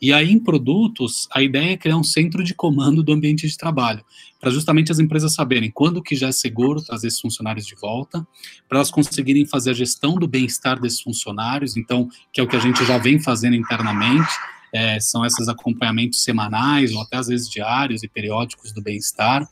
E 0.00 0.12
aí, 0.12 0.30
em 0.30 0.38
produtos, 0.38 1.26
a 1.32 1.42
ideia 1.42 1.72
é 1.72 1.76
criar 1.76 1.96
um 1.96 2.04
centro 2.04 2.44
de 2.44 2.54
comando 2.54 3.02
do 3.02 3.12
ambiente 3.12 3.48
de 3.48 3.56
trabalho, 3.56 4.04
para 4.40 4.48
justamente 4.48 4.92
as 4.92 5.00
empresas 5.00 5.34
saberem 5.34 5.72
quando 5.72 6.00
que 6.00 6.14
já 6.14 6.28
é 6.28 6.32
seguro 6.32 6.80
trazer 6.80 7.08
esses 7.08 7.20
funcionários 7.20 7.66
de 7.66 7.74
volta, 7.74 8.24
para 8.68 8.78
elas 8.78 8.92
conseguirem 8.92 9.44
fazer 9.44 9.70
a 9.70 9.74
gestão 9.74 10.14
do 10.14 10.28
bem-estar 10.28 10.80
desses 10.80 11.00
funcionários, 11.00 11.76
então, 11.76 12.08
que 12.32 12.40
é 12.40 12.44
o 12.44 12.46
que 12.46 12.54
a 12.54 12.60
gente 12.60 12.84
já 12.84 12.96
vem 12.96 13.18
fazendo 13.18 13.56
internamente, 13.56 14.30
é, 14.72 15.00
são 15.00 15.24
esses 15.24 15.48
acompanhamentos 15.48 16.22
semanais 16.22 16.92
ou 16.92 17.02
até 17.02 17.16
às 17.16 17.28
vezes 17.28 17.48
diários 17.48 18.02
e 18.02 18.08
periódicos 18.08 18.72
do 18.72 18.82
bem-estar. 18.82 19.46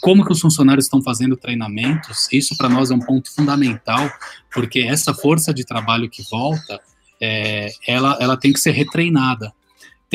Como 0.00 0.24
que 0.24 0.32
os 0.32 0.40
funcionários 0.40 0.86
estão 0.86 1.02
fazendo 1.02 1.36
treinamentos? 1.36 2.28
Isso 2.32 2.56
para 2.56 2.68
nós 2.68 2.90
é 2.90 2.94
um 2.94 3.00
ponto 3.00 3.32
fundamental, 3.34 4.10
porque 4.52 4.80
essa 4.80 5.14
força 5.14 5.52
de 5.52 5.64
trabalho 5.64 6.10
que 6.10 6.22
volta, 6.30 6.80
é, 7.20 7.70
ela, 7.86 8.16
ela 8.20 8.36
tem 8.36 8.52
que 8.52 8.60
ser 8.60 8.72
retreinada 8.72 9.52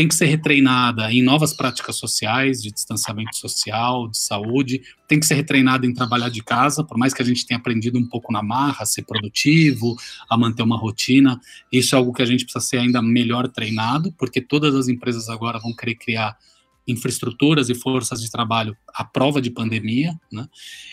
tem 0.02 0.08
que 0.08 0.16
ser 0.16 0.26
retreinada 0.26 1.14
em 1.14 1.22
novas 1.22 1.54
práticas 1.54 1.96
sociais, 1.96 2.60
de 2.60 2.72
distanciamento 2.72 3.38
social, 3.38 4.08
de 4.08 4.18
saúde, 4.18 4.82
tem 5.08 5.20
que 5.20 5.28
ser 5.28 5.36
retreinada 5.36 5.86
em 5.86 5.94
trabalhar 5.94 6.30
de 6.30 6.42
casa, 6.42 6.84
por 6.84 6.98
mais 6.98 7.14
que 7.14 7.22
a 7.22 7.26
gente 7.26 7.46
tenha 7.46 7.60
aprendido 7.60 8.00
um 8.00 8.08
pouco 8.08 8.34
na 8.34 8.42
marra, 8.42 8.78
a 8.80 8.86
ser 8.86 9.04
produtivo, 9.04 9.96
a 10.28 10.36
manter 10.36 10.64
uma 10.64 10.76
rotina, 10.76 11.40
isso 11.72 11.94
é 11.94 12.00
algo 12.00 12.12
que 12.14 12.24
a 12.24 12.26
gente 12.26 12.46
precisa 12.46 12.66
ser 12.66 12.78
ainda 12.78 13.00
melhor 13.00 13.48
treinado, 13.48 14.12
porque 14.14 14.42
todas 14.42 14.74
as 14.74 14.88
empresas 14.88 15.30
agora 15.30 15.60
vão 15.60 15.72
querer 15.72 15.94
criar 15.94 16.36
infraestruturas 16.88 17.70
e 17.70 17.76
forças 17.76 18.24
de 18.24 18.32
trabalho 18.32 18.76
à 18.96 19.04
prova 19.04 19.40
de 19.40 19.52
pandemia, 19.52 20.20
né? 20.32 20.48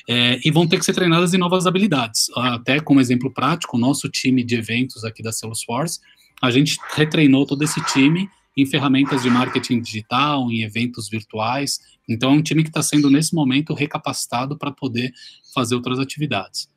É, 0.06 0.38
e 0.44 0.50
vão 0.50 0.68
ter 0.68 0.78
que 0.78 0.84
ser 0.84 0.92
treinadas 0.92 1.32
em 1.32 1.38
novas 1.38 1.66
habilidades. 1.66 2.26
Até 2.36 2.78
como 2.78 3.00
exemplo 3.00 3.32
prático, 3.32 3.78
o 3.78 3.80
nosso 3.80 4.06
time 4.10 4.44
de 4.44 4.54
eventos 4.54 5.02
aqui 5.02 5.22
da 5.22 5.32
Salesforce, 5.32 5.98
a 6.42 6.50
gente 6.50 6.78
retreinou 6.94 7.46
todo 7.46 7.62
esse 7.64 7.80
time 7.86 8.28
em 8.58 8.66
ferramentas 8.66 9.22
de 9.22 9.30
marketing 9.30 9.80
digital, 9.80 10.50
em 10.50 10.62
eventos 10.62 11.08
virtuais. 11.08 11.78
Então, 12.08 12.32
é 12.32 12.34
um 12.34 12.42
time 12.42 12.64
que 12.64 12.70
está 12.70 12.82
sendo, 12.82 13.08
nesse 13.08 13.32
momento, 13.32 13.72
recapacitado 13.72 14.58
para 14.58 14.72
poder 14.72 15.12
fazer 15.54 15.76
outras 15.76 16.00
atividades. 16.00 16.68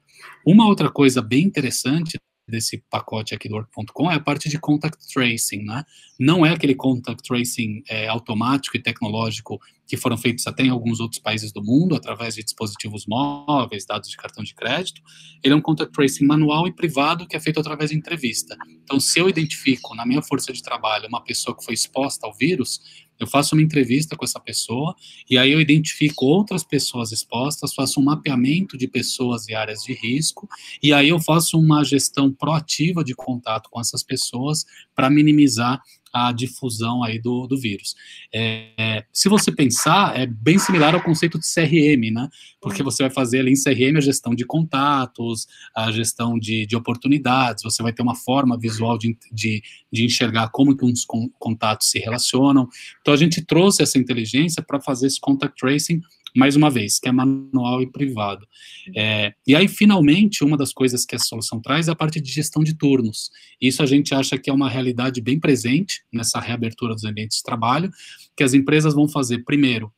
Uma 0.45 0.67
outra 0.67 0.91
coisa 0.91 1.23
bem 1.23 1.43
interessante 1.43 2.19
desse 2.47 2.83
pacote 2.89 3.33
aqui 3.33 3.49
do 3.49 3.55
work.com 3.55 4.11
é 4.11 4.15
a 4.15 4.19
parte 4.19 4.47
de 4.47 4.59
contact 4.59 5.11
tracing, 5.11 5.63
né? 5.63 5.83
Não 6.19 6.45
é 6.45 6.51
aquele 6.51 6.75
contact 6.75 7.23
tracing 7.23 7.81
é, 7.89 8.07
automático 8.07 8.77
e 8.77 8.81
tecnológico 8.81 9.59
que 9.91 9.97
foram 9.97 10.17
feitos 10.17 10.47
até 10.47 10.63
em 10.63 10.69
alguns 10.69 11.01
outros 11.01 11.19
países 11.19 11.51
do 11.51 11.61
mundo, 11.61 11.95
através 11.95 12.35
de 12.35 12.41
dispositivos 12.41 13.05
móveis, 13.05 13.85
dados 13.85 14.09
de 14.09 14.15
cartão 14.15 14.41
de 14.41 14.55
crédito. 14.55 15.01
Ele 15.43 15.53
é 15.53 15.57
um 15.57 15.59
contact 15.59 15.91
tracing 15.91 16.23
manual 16.25 16.65
e 16.65 16.73
privado 16.73 17.27
que 17.27 17.35
é 17.35 17.39
feito 17.41 17.59
através 17.59 17.89
de 17.89 17.97
entrevista. 17.97 18.55
Então, 18.85 19.01
se 19.01 19.19
eu 19.19 19.27
identifico 19.27 19.93
na 19.93 20.05
minha 20.05 20.21
força 20.21 20.53
de 20.53 20.63
trabalho 20.63 21.09
uma 21.09 21.21
pessoa 21.21 21.57
que 21.57 21.65
foi 21.65 21.73
exposta 21.73 22.25
ao 22.25 22.33
vírus, 22.33 22.79
eu 23.19 23.27
faço 23.27 23.53
uma 23.53 23.61
entrevista 23.61 24.15
com 24.15 24.23
essa 24.23 24.39
pessoa 24.39 24.95
e 25.29 25.37
aí 25.37 25.51
eu 25.51 25.59
identifico 25.59 26.25
outras 26.25 26.63
pessoas 26.63 27.11
expostas, 27.11 27.73
faço 27.73 27.99
um 27.99 28.03
mapeamento 28.03 28.77
de 28.77 28.87
pessoas 28.87 29.47
e 29.47 29.53
áreas 29.53 29.83
de 29.83 29.93
risco 29.93 30.47
e 30.81 30.91
aí 30.91 31.09
eu 31.09 31.19
faço 31.19 31.59
uma 31.59 31.83
gestão 31.83 32.31
proativa 32.31 33.03
de 33.03 33.13
contato 33.13 33.69
com 33.69 33.79
essas 33.79 34.01
pessoas 34.01 34.65
para 34.95 35.09
minimizar 35.09 35.81
a 36.13 36.31
difusão 36.31 37.03
aí 37.03 37.19
do, 37.19 37.47
do 37.47 37.57
vírus. 37.57 37.95
É, 38.33 39.05
se 39.11 39.29
você 39.29 39.51
pensar, 39.51 40.17
é 40.19 40.25
bem 40.25 40.57
similar 40.57 40.93
ao 40.93 41.01
conceito 41.01 41.39
de 41.39 41.45
CRM, 41.45 42.11
né? 42.13 42.29
Porque 42.59 42.83
você 42.83 43.03
vai 43.03 43.09
fazer 43.09 43.39
ali 43.39 43.51
em 43.51 43.61
CRM 43.61 43.97
a 43.97 44.01
gestão 44.01 44.35
de 44.35 44.45
contatos, 44.45 45.47
a 45.75 45.91
gestão 45.91 46.37
de, 46.37 46.65
de 46.65 46.75
oportunidades, 46.75 47.63
você 47.63 47.81
vai 47.81 47.93
ter 47.93 48.01
uma 48.01 48.15
forma 48.15 48.57
visual 48.57 48.97
de, 48.97 49.17
de, 49.31 49.63
de 49.91 50.05
enxergar 50.05 50.49
como 50.49 50.75
que 50.75 50.85
uns 50.85 51.05
contatos 51.39 51.89
se 51.89 51.99
relacionam. 51.99 52.67
Então, 53.01 53.13
a 53.13 53.17
gente 53.17 53.41
trouxe 53.41 53.81
essa 53.81 53.97
inteligência 53.97 54.61
para 54.61 54.79
fazer 54.79 55.07
esse 55.07 55.19
contact 55.19 55.59
tracing 55.59 56.01
mais 56.35 56.55
uma 56.55 56.69
vez, 56.69 56.99
que 56.99 57.09
é 57.09 57.11
manual 57.11 57.81
e 57.81 57.91
privado. 57.91 58.47
É, 58.95 59.33
e 59.45 59.55
aí, 59.55 59.67
finalmente, 59.67 60.43
uma 60.43 60.57
das 60.57 60.73
coisas 60.73 61.05
que 61.05 61.15
a 61.15 61.19
solução 61.19 61.61
traz 61.61 61.87
é 61.87 61.91
a 61.91 61.95
parte 61.95 62.19
de 62.19 62.31
gestão 62.31 62.63
de 62.63 62.73
turnos. 62.73 63.31
Isso 63.59 63.81
a 63.83 63.85
gente 63.85 64.13
acha 64.13 64.37
que 64.37 64.49
é 64.49 64.53
uma 64.53 64.69
realidade 64.69 65.21
bem 65.21 65.39
presente 65.39 66.03
nessa 66.11 66.39
reabertura 66.39 66.93
dos 66.93 67.03
ambientes 67.03 67.37
de 67.37 67.43
trabalho, 67.43 67.91
que 68.35 68.43
as 68.43 68.53
empresas 68.53 68.93
vão 68.93 69.07
fazer, 69.07 69.43
primeiro, 69.43 69.91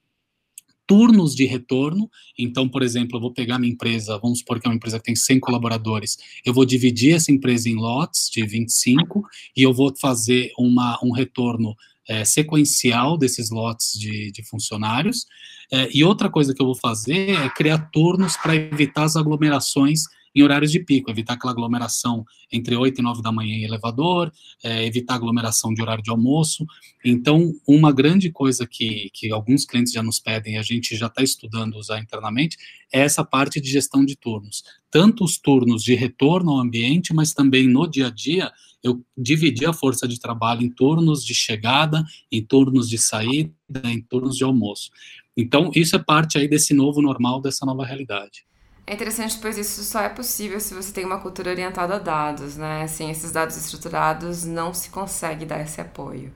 turnos 0.88 1.36
de 1.36 1.46
retorno. 1.46 2.10
Então, 2.38 2.68
por 2.68 2.84
exemplo, 2.84 3.18
eu 3.18 3.22
vou 3.22 3.34
pegar 3.34 3.60
minha 3.60 3.74
empresa, 3.74 4.18
vamos 4.18 4.40
supor 4.40 4.60
que 4.60 4.68
é 4.68 4.70
uma 4.70 4.76
empresa 4.76 5.00
que 5.00 5.06
tem 5.06 5.16
100 5.16 5.40
colaboradores, 5.40 6.18
eu 6.46 6.54
vou 6.54 6.66
dividir 6.66 7.16
essa 7.16 7.32
empresa 7.32 7.70
em 7.70 7.76
lotes 7.76 8.30
de 8.30 8.46
25 8.46 9.24
e 9.56 9.64
eu 9.64 9.74
vou 9.74 9.94
fazer 9.96 10.52
uma, 10.58 11.00
um 11.04 11.12
retorno 11.12 11.76
é, 12.08 12.26
sequencial 12.26 13.18
desses 13.18 13.50
lotes 13.50 13.98
de, 13.98 14.32
de 14.32 14.44
funcionários. 14.44 15.26
É, 15.72 15.90
e 15.94 16.04
outra 16.04 16.30
coisa 16.30 16.54
que 16.54 16.62
eu 16.62 16.66
vou 16.66 16.76
fazer 16.76 17.32
é 17.32 17.50
criar 17.50 17.90
turnos 17.92 18.38
para 18.38 18.56
evitar 18.56 19.04
as 19.04 19.16
aglomerações 19.16 20.04
em 20.36 20.42
horários 20.42 20.72
de 20.72 20.80
pico, 20.80 21.12
evitar 21.12 21.34
aquela 21.34 21.54
aglomeração 21.54 22.26
entre 22.52 22.76
8 22.76 23.00
e 23.00 23.04
9 23.04 23.22
da 23.22 23.32
manhã 23.32 23.56
em 23.56 23.64
elevador, 23.64 24.32
é, 24.64 24.86
evitar 24.86 25.16
aglomeração 25.16 25.74
de 25.74 25.82
horário 25.82 26.04
de 26.04 26.10
almoço. 26.10 26.66
Então, 27.06 27.54
uma 27.68 27.92
grande 27.92 28.32
coisa 28.32 28.66
que, 28.66 29.10
que 29.14 29.32
alguns 29.32 29.66
clientes 29.66 29.94
já 29.94 30.02
nos 30.02 30.20
pedem, 30.20 30.58
a 30.58 30.64
gente 30.64 30.96
já 30.96 31.08
está 31.08 31.22
estudando 31.22 31.76
usar 31.76 32.00
internamente, 32.00 32.58
é 32.92 33.02
essa 33.02 33.24
parte 33.24 33.62
de 33.62 33.70
gestão 33.70 34.04
de 34.04 34.16
turnos. 34.16 34.64
Tanto 34.90 35.24
os 35.24 35.38
turnos 35.38 35.84
de 35.84 35.94
retorno 35.94 36.52
ao 36.52 36.60
ambiente, 36.60 37.14
mas 37.14 37.34
também 37.34 37.68
no 37.68 37.88
dia 37.88 38.08
a 38.08 38.10
dia, 38.10 38.52
eu 38.84 39.04
dividi 39.18 39.66
a 39.66 39.74
força 39.74 40.08
de 40.08 40.20
trabalho 40.20 40.62
em 40.62 40.70
turnos 40.70 41.24
de 41.24 41.34
chegada, 41.34 42.04
em 42.32 42.44
turnos 42.44 42.90
de 42.90 42.98
saída, 42.98 43.54
em 43.86 44.02
turnos 44.02 44.36
de 44.36 44.44
almoço. 44.44 44.92
Então, 45.36 45.72
isso 45.76 45.96
é 45.96 46.00
parte 46.00 46.38
aí 46.38 46.48
desse 46.48 46.74
novo 46.74 47.02
normal, 47.02 47.42
dessa 47.42 47.66
nova 47.66 47.86
realidade. 47.86 48.46
É 48.86 48.94
interessante, 48.94 49.38
pois 49.42 49.58
isso 49.58 49.84
só 49.84 50.02
é 50.02 50.10
possível 50.10 50.60
se 50.60 50.74
você 50.74 50.92
tem 50.92 51.06
uma 51.06 51.20
cultura 51.20 51.50
orientada 51.50 51.96
a 51.96 52.00
dados, 52.00 52.58
né? 52.58 52.86
Sem 52.88 53.10
esses 53.10 53.32
dados 53.32 53.56
estruturados, 53.56 54.44
não 54.44 54.74
se 54.74 54.90
consegue 54.90 55.46
dar 55.46 55.62
esse 55.62 55.80
apoio. 55.80 56.34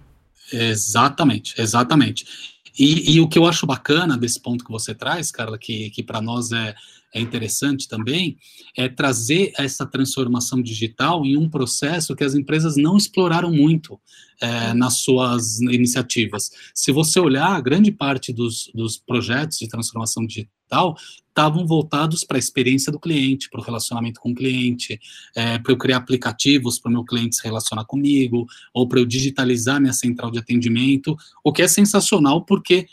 Exatamente, 0.52 1.60
exatamente. 1.60 2.26
E, 2.80 3.16
e 3.16 3.20
o 3.20 3.28
que 3.28 3.38
eu 3.38 3.46
acho 3.46 3.66
bacana 3.66 4.18
desse 4.18 4.40
ponto 4.40 4.64
que 4.64 4.72
você 4.72 4.96
traz, 4.96 5.30
Carla, 5.30 5.58
que, 5.58 5.90
que 5.90 6.02
para 6.02 6.22
nós 6.22 6.52
é, 6.52 6.74
é 7.18 7.22
interessante 7.22 7.88
também, 7.88 8.38
é 8.76 8.88
trazer 8.88 9.52
essa 9.58 9.86
transformação 9.86 10.62
digital 10.62 11.26
em 11.26 11.36
um 11.36 11.50
processo 11.50 12.16
que 12.16 12.24
as 12.24 12.36
empresas 12.36 12.78
não 12.78 12.96
exploraram 12.96 13.52
muito 13.52 14.00
é, 14.40 14.74
nas 14.74 15.00
suas 15.00 15.60
iniciativas. 15.62 16.52
Se 16.74 16.92
você 16.92 17.20
olhar, 17.20 17.62
grande 17.62 17.92
parte 17.92 18.32
dos, 18.32 18.72
dos 18.74 18.98
projetos 18.98 19.58
de 19.58 19.68
transformação 19.68 20.26
digital 20.26 20.96
estavam 21.28 21.66
voltados 21.66 22.24
para 22.24 22.38
a 22.38 22.40
experiência 22.40 22.92
do 22.92 23.00
cliente, 23.00 23.50
para 23.50 23.62
o 23.62 23.64
relacionamento 23.64 24.20
com 24.20 24.32
o 24.32 24.36
cliente, 24.36 25.00
é, 25.36 25.58
para 25.60 25.72
eu 25.72 25.78
criar 25.78 25.98
aplicativos 25.98 26.80
para 26.80 26.90
o 26.90 26.92
meu 26.92 27.04
cliente 27.04 27.36
se 27.36 27.44
relacionar 27.44 27.86
comigo, 27.86 28.46
ou 28.74 28.88
para 28.88 29.00
eu 29.00 29.06
digitalizar 29.06 29.80
minha 29.80 29.94
central 29.94 30.32
de 30.32 30.40
atendimento, 30.40 31.16
o 31.44 31.54
que 31.54 31.62
é 31.62 31.68
sensacional 31.68 32.44
porque 32.44 32.88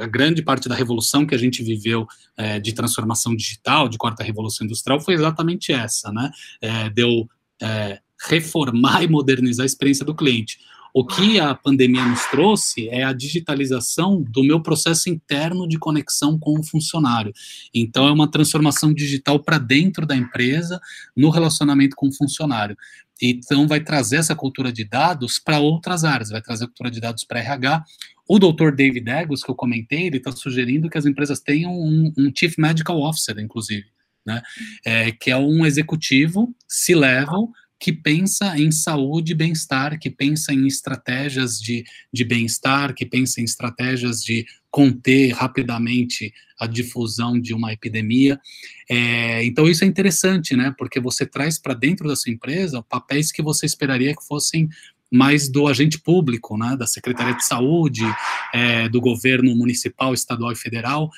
a 0.00 0.06
grande 0.06 0.42
parte 0.42 0.68
da 0.68 0.74
revolução 0.74 1.26
que 1.26 1.34
a 1.34 1.38
gente 1.38 1.62
viveu 1.62 2.06
é, 2.36 2.58
de 2.58 2.72
transformação 2.72 3.34
digital, 3.34 3.88
de 3.88 3.98
quarta 3.98 4.22
revolução 4.22 4.64
industrial, 4.64 5.00
foi 5.00 5.14
exatamente 5.14 5.72
essa, 5.72 6.12
né? 6.12 6.30
É, 6.60 6.90
deu 6.90 7.28
é, 7.62 8.00
reformar 8.28 9.02
e 9.04 9.08
modernizar 9.08 9.64
a 9.64 9.66
experiência 9.66 10.04
do 10.04 10.14
cliente. 10.14 10.58
O 10.98 11.04
que 11.04 11.38
a 11.38 11.54
pandemia 11.54 12.06
nos 12.06 12.24
trouxe 12.30 12.88
é 12.88 13.04
a 13.04 13.12
digitalização 13.12 14.22
do 14.22 14.42
meu 14.42 14.62
processo 14.62 15.10
interno 15.10 15.68
de 15.68 15.78
conexão 15.78 16.38
com 16.38 16.58
o 16.58 16.64
funcionário. 16.64 17.34
Então, 17.74 18.08
é 18.08 18.10
uma 18.12 18.30
transformação 18.30 18.94
digital 18.94 19.38
para 19.38 19.58
dentro 19.58 20.06
da 20.06 20.16
empresa, 20.16 20.80
no 21.14 21.28
relacionamento 21.28 21.94
com 21.94 22.08
o 22.08 22.12
funcionário. 22.14 22.74
Então, 23.20 23.66
vai 23.66 23.80
trazer 23.80 24.16
essa 24.16 24.34
cultura 24.34 24.72
de 24.72 24.84
dados 24.84 25.38
para 25.38 25.58
outras 25.58 26.04
áreas, 26.04 26.30
vai 26.30 26.42
trazer 26.42 26.64
a 26.64 26.66
cultura 26.68 26.90
de 26.90 27.00
dados 27.00 27.24
para 27.24 27.40
RH. 27.40 27.84
O 28.28 28.38
doutor 28.38 28.74
David 28.74 29.08
Egos, 29.08 29.42
que 29.42 29.50
eu 29.50 29.54
comentei, 29.54 30.06
ele 30.06 30.18
está 30.18 30.32
sugerindo 30.32 30.90
que 30.90 30.98
as 30.98 31.06
empresas 31.06 31.40
tenham 31.40 31.72
um, 31.72 32.12
um 32.18 32.32
Chief 32.36 32.56
Medical 32.58 33.00
Officer, 33.00 33.38
inclusive, 33.38 33.86
né? 34.26 34.42
É, 34.84 35.12
que 35.12 35.30
é 35.30 35.36
um 35.36 35.64
executivo 35.64 36.54
C-level 36.68 37.50
que 37.78 37.92
pensa 37.92 38.58
em 38.58 38.70
saúde 38.70 39.32
e 39.32 39.34
bem-estar, 39.34 39.98
que 39.98 40.10
pensa 40.10 40.52
em 40.52 40.66
estratégias 40.66 41.60
de, 41.60 41.84
de 42.12 42.24
bem-estar, 42.24 42.94
que 42.94 43.04
pensa 43.04 43.40
em 43.40 43.44
estratégias 43.44 44.22
de 44.22 44.46
conter 44.70 45.32
rapidamente 45.32 46.32
a 46.58 46.66
difusão 46.66 47.38
de 47.38 47.54
uma 47.54 47.72
epidemia. 47.72 48.40
É, 48.90 49.44
então, 49.44 49.68
isso 49.68 49.84
é 49.84 49.86
interessante, 49.86 50.56
né? 50.56 50.74
Porque 50.76 50.98
você 50.98 51.26
traz 51.26 51.58
para 51.58 51.74
dentro 51.74 52.08
da 52.08 52.16
sua 52.16 52.32
empresa 52.32 52.82
papéis 52.82 53.30
que 53.30 53.42
você 53.42 53.66
esperaria 53.66 54.14
que 54.14 54.26
fossem 54.26 54.68
mais 55.10 55.48
do 55.48 55.66
agente 55.68 55.98
público, 55.98 56.56
né? 56.56 56.76
Da 56.78 56.86
Secretaria 56.86 57.34
de 57.34 57.44
Saúde, 57.44 58.04
é, 58.54 58.88
do 58.88 59.00
governo 59.00 59.54
municipal, 59.54 60.14
estadual 60.14 60.52
e 60.52 60.56
federal. 60.56 61.10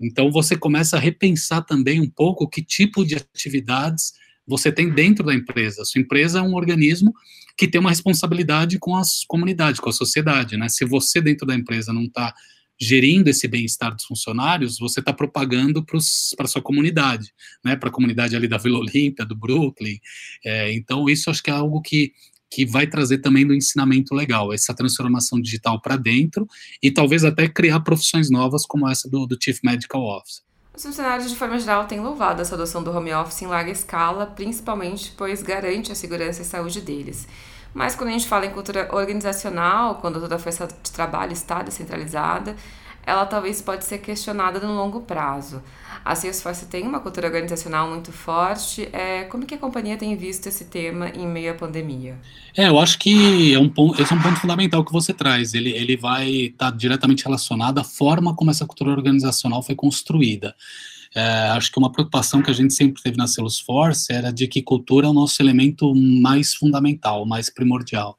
Então, 0.00 0.30
você 0.30 0.56
começa 0.56 0.96
a 0.96 1.00
repensar 1.00 1.62
também 1.62 2.00
um 2.00 2.10
pouco 2.10 2.48
que 2.48 2.62
tipo 2.62 3.04
de 3.04 3.16
atividades 3.16 4.12
você 4.46 4.70
tem 4.70 4.90
dentro 4.90 5.24
da 5.24 5.34
empresa. 5.34 5.82
A 5.82 5.84
sua 5.84 6.00
empresa 6.00 6.38
é 6.38 6.42
um 6.42 6.54
organismo 6.54 7.12
que 7.56 7.66
tem 7.66 7.80
uma 7.80 7.90
responsabilidade 7.90 8.78
com 8.78 8.96
as 8.96 9.24
comunidades, 9.24 9.80
com 9.80 9.88
a 9.88 9.92
sociedade, 9.92 10.56
né? 10.56 10.68
Se 10.68 10.84
você 10.84 11.20
dentro 11.20 11.46
da 11.46 11.54
empresa 11.54 11.92
não 11.92 12.04
está 12.04 12.34
gerindo 12.78 13.28
esse 13.28 13.48
bem-estar 13.48 13.94
dos 13.94 14.04
funcionários, 14.04 14.78
você 14.78 15.00
está 15.00 15.12
propagando 15.12 15.82
para 15.84 15.98
a 16.44 16.48
sua 16.48 16.62
comunidade, 16.62 17.32
né? 17.64 17.74
Para 17.74 17.88
a 17.88 17.92
comunidade 17.92 18.36
ali 18.36 18.46
da 18.46 18.58
Vila 18.58 18.78
Olímpia, 18.78 19.24
do 19.24 19.34
Brooklyn. 19.34 19.98
É, 20.44 20.72
então, 20.74 21.08
isso 21.08 21.30
acho 21.30 21.42
que 21.42 21.50
é 21.50 21.54
algo 21.54 21.80
que 21.80 22.12
que 22.48 22.64
vai 22.64 22.86
trazer 22.86 23.18
também 23.18 23.44
do 23.44 23.52
ensinamento 23.52 24.14
legal, 24.14 24.52
essa 24.52 24.72
transformação 24.72 25.40
digital 25.40 25.80
para 25.82 25.96
dentro 25.96 26.46
e 26.82 26.92
talvez 26.92 27.24
até 27.24 27.48
criar 27.48 27.80
profissões 27.80 28.30
novas 28.30 28.64
como 28.64 28.88
essa 28.88 29.10
do, 29.10 29.26
do 29.26 29.36
Chief 29.42 29.58
Medical 29.64 30.02
Officer. 30.02 30.45
Os 30.76 30.82
funcionários, 30.82 31.30
de 31.30 31.36
forma 31.36 31.58
geral, 31.58 31.86
têm 31.86 32.00
louvado 32.00 32.42
essa 32.42 32.54
adoção 32.54 32.82
do 32.82 32.94
home 32.94 33.10
office 33.14 33.40
em 33.40 33.46
larga 33.46 33.70
escala, 33.70 34.26
principalmente 34.26 35.10
pois 35.16 35.42
garante 35.42 35.90
a 35.90 35.94
segurança 35.94 36.42
e 36.42 36.44
saúde 36.44 36.82
deles. 36.82 37.26
Mas 37.72 37.96
quando 37.96 38.10
a 38.10 38.12
gente 38.12 38.28
fala 38.28 38.44
em 38.44 38.50
cultura 38.50 38.86
organizacional, 38.92 39.94
quando 39.94 40.20
toda 40.20 40.36
a 40.36 40.38
força 40.38 40.66
de 40.66 40.92
trabalho 40.92 41.32
está 41.32 41.62
descentralizada, 41.62 42.54
ela 43.06 43.24
talvez 43.24 43.62
pode 43.62 43.84
ser 43.84 43.98
questionada 43.98 44.58
no 44.58 44.74
longo 44.74 45.00
prazo. 45.02 45.62
A 46.04 46.14
Salesforce 46.14 46.66
tem 46.66 46.86
uma 46.86 47.00
cultura 47.00 47.28
organizacional 47.28 47.88
muito 47.88 48.12
forte. 48.12 48.88
É, 48.92 49.24
como 49.24 49.46
que 49.46 49.54
a 49.54 49.58
companhia 49.58 49.96
tem 49.96 50.14
visto 50.16 50.48
esse 50.48 50.64
tema 50.64 51.08
em 51.08 51.26
meio 51.26 51.52
à 51.52 51.54
pandemia? 51.54 52.18
É, 52.56 52.68
eu 52.68 52.78
acho 52.78 52.98
que 52.98 53.54
é 53.54 53.58
um 53.58 53.68
ponto, 53.68 54.00
esse 54.00 54.12
é 54.12 54.16
um 54.16 54.20
ponto 54.22 54.40
fundamental 54.40 54.84
que 54.84 54.92
você 54.92 55.12
traz. 55.12 55.54
Ele, 55.54 55.70
ele 55.70 55.96
vai 55.96 56.28
estar 56.28 56.70
tá 56.70 56.76
diretamente 56.76 57.24
relacionado 57.24 57.78
à 57.78 57.84
forma 57.84 58.34
como 58.34 58.50
essa 58.50 58.66
cultura 58.66 58.90
organizacional 58.90 59.62
foi 59.62 59.74
construída. 59.74 60.54
É, 61.14 61.48
acho 61.50 61.72
que 61.72 61.78
uma 61.78 61.90
preocupação 61.90 62.42
que 62.42 62.50
a 62.50 62.54
gente 62.54 62.74
sempre 62.74 63.02
teve 63.02 63.16
na 63.16 63.26
Salesforce 63.26 64.12
era 64.12 64.32
de 64.32 64.46
que 64.46 64.62
cultura 64.62 65.06
é 65.06 65.10
o 65.10 65.14
nosso 65.14 65.40
elemento 65.40 65.94
mais 65.94 66.54
fundamental, 66.54 67.24
mais 67.24 67.48
primordial. 67.48 68.16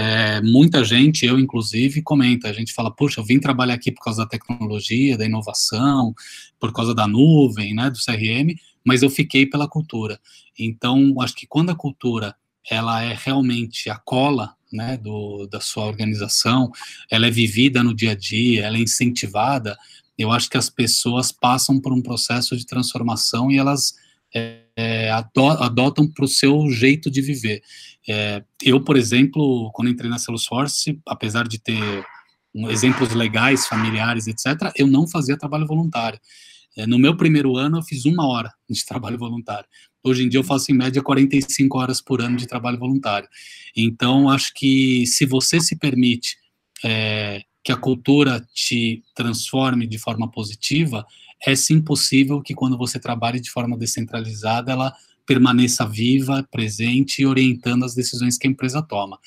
É, 0.00 0.40
muita 0.42 0.84
gente, 0.84 1.26
eu 1.26 1.40
inclusive, 1.40 2.02
comenta, 2.02 2.48
a 2.48 2.52
gente 2.52 2.72
fala, 2.72 2.88
puxa, 2.88 3.18
eu 3.18 3.24
vim 3.24 3.40
trabalhar 3.40 3.74
aqui 3.74 3.90
por 3.90 4.00
causa 4.00 4.22
da 4.22 4.28
tecnologia, 4.28 5.18
da 5.18 5.24
inovação, 5.24 6.14
por 6.56 6.72
causa 6.72 6.94
da 6.94 7.08
nuvem, 7.08 7.74
né, 7.74 7.90
do 7.90 7.98
CRM, 7.98 8.54
mas 8.84 9.02
eu 9.02 9.10
fiquei 9.10 9.44
pela 9.44 9.66
cultura. 9.66 10.20
Então, 10.56 11.20
acho 11.20 11.34
que 11.34 11.48
quando 11.48 11.70
a 11.70 11.74
cultura 11.74 12.36
ela 12.70 13.02
é 13.02 13.12
realmente 13.12 13.90
a 13.90 13.96
cola 13.96 14.54
né, 14.72 14.96
do, 14.96 15.48
da 15.48 15.60
sua 15.60 15.86
organização, 15.86 16.70
ela 17.10 17.26
é 17.26 17.30
vivida 17.30 17.82
no 17.82 17.92
dia 17.92 18.12
a 18.12 18.14
dia, 18.14 18.66
ela 18.66 18.76
é 18.76 18.80
incentivada, 18.80 19.76
eu 20.16 20.30
acho 20.30 20.48
que 20.48 20.56
as 20.56 20.70
pessoas 20.70 21.32
passam 21.32 21.80
por 21.80 21.92
um 21.92 22.00
processo 22.00 22.56
de 22.56 22.64
transformação 22.64 23.50
e 23.50 23.58
elas 23.58 23.94
é, 24.32 24.60
é, 24.78 25.10
adotam 25.10 26.06
para 26.06 26.24
o 26.24 26.28
seu 26.28 26.70
jeito 26.70 27.10
de 27.10 27.20
viver. 27.20 27.60
É, 28.08 28.44
eu, 28.62 28.80
por 28.80 28.96
exemplo, 28.96 29.72
quando 29.74 29.90
entrei 29.90 30.08
na 30.08 30.20
Salesforce, 30.20 31.00
apesar 31.04 31.48
de 31.48 31.58
ter 31.58 32.06
exemplos 32.70 33.12
legais, 33.12 33.66
familiares, 33.66 34.28
etc., 34.28 34.70
eu 34.76 34.86
não 34.86 35.08
fazia 35.08 35.36
trabalho 35.36 35.66
voluntário. 35.66 36.20
É, 36.76 36.86
no 36.86 36.96
meu 36.96 37.16
primeiro 37.16 37.56
ano, 37.56 37.78
eu 37.78 37.82
fiz 37.82 38.04
uma 38.04 38.24
hora 38.28 38.52
de 38.70 38.82
trabalho 38.86 39.18
voluntário. 39.18 39.68
Hoje 40.04 40.24
em 40.24 40.28
dia, 40.28 40.38
eu 40.38 40.44
faço 40.44 40.70
em 40.70 40.76
média 40.76 41.02
45 41.02 41.76
horas 41.76 42.00
por 42.00 42.22
ano 42.22 42.36
de 42.36 42.46
trabalho 42.46 42.78
voluntário. 42.78 43.28
Então, 43.76 44.30
acho 44.30 44.52
que 44.54 45.04
se 45.06 45.26
você 45.26 45.58
se 45.58 45.76
permite 45.76 46.36
é, 46.84 47.42
que 47.64 47.72
a 47.72 47.76
cultura 47.76 48.46
te 48.54 49.02
transforme 49.12 49.88
de 49.88 49.98
forma 49.98 50.30
positiva, 50.30 51.04
é 51.46 51.54
sim 51.54 51.80
possível 51.80 52.42
que 52.42 52.54
quando 52.54 52.76
você 52.76 52.98
trabalhe 52.98 53.40
de 53.40 53.50
forma 53.50 53.76
descentralizada, 53.76 54.72
ela 54.72 54.92
permaneça 55.26 55.86
viva, 55.86 56.46
presente 56.50 57.22
e 57.22 57.26
orientando 57.26 57.84
as 57.84 57.94
decisões 57.94 58.38
que 58.38 58.46
a 58.46 58.50
empresa 58.50 58.82
toma. 58.82 59.18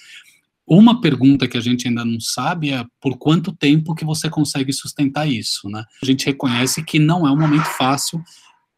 Uma 0.66 1.02
pergunta 1.02 1.48
que 1.48 1.58
a 1.58 1.62
gente 1.62 1.88
ainda 1.88 2.06
não 2.06 2.20
sabe 2.20 2.72
é 2.72 2.86
por 3.00 3.18
quanto 3.18 3.56
tempo 3.56 3.94
que 3.94 4.06
você 4.06 4.30
consegue 4.30 4.72
sustentar 4.72 5.28
isso, 5.28 5.70
né? 5.70 5.84
A 6.02 6.06
gente 6.06 6.26
reconhece 6.26 6.84
que 6.84 6.98
não 6.98 7.28
é 7.28 7.32
um 7.32 7.40
momento 7.40 7.66
fácil 7.78 8.22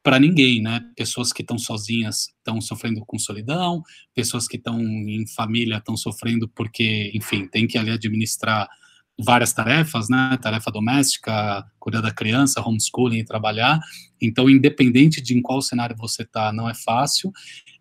para 0.02 0.20
ninguém, 0.20 0.62
né? 0.62 0.82
Pessoas 0.98 1.32
que 1.32 1.42
estão 1.42 1.58
sozinhas 1.58 2.30
estão 2.38 2.60
sofrendo 2.60 3.04
com 3.06 3.18
solidão, 3.18 3.82
pessoas 4.14 4.48
que 4.48 4.58
estão 4.58 4.82
em 4.82 5.26
família 5.28 5.78
estão 5.78 5.96
sofrendo 5.96 6.50
porque, 6.50 7.12
enfim, 7.14 7.48
tem 7.48 7.66
que 7.66 7.78
ali 7.78 7.92
administrar 7.92 8.68
várias 9.20 9.54
tarefas, 9.54 10.10
né? 10.10 10.38
Tarefa 10.42 10.72
doméstica, 10.72 11.66
cuidar 11.80 12.02
da 12.02 12.12
criança, 12.12 12.62
homeschooling 12.62 13.24
trabalhar. 13.24 13.80
Então, 14.22 14.50
independente 14.50 15.22
de 15.22 15.36
em 15.36 15.42
qual 15.42 15.62
cenário 15.62 15.96
você 15.98 16.24
está, 16.24 16.52
não 16.52 16.70
é 16.70 16.74
fácil. 16.74 17.32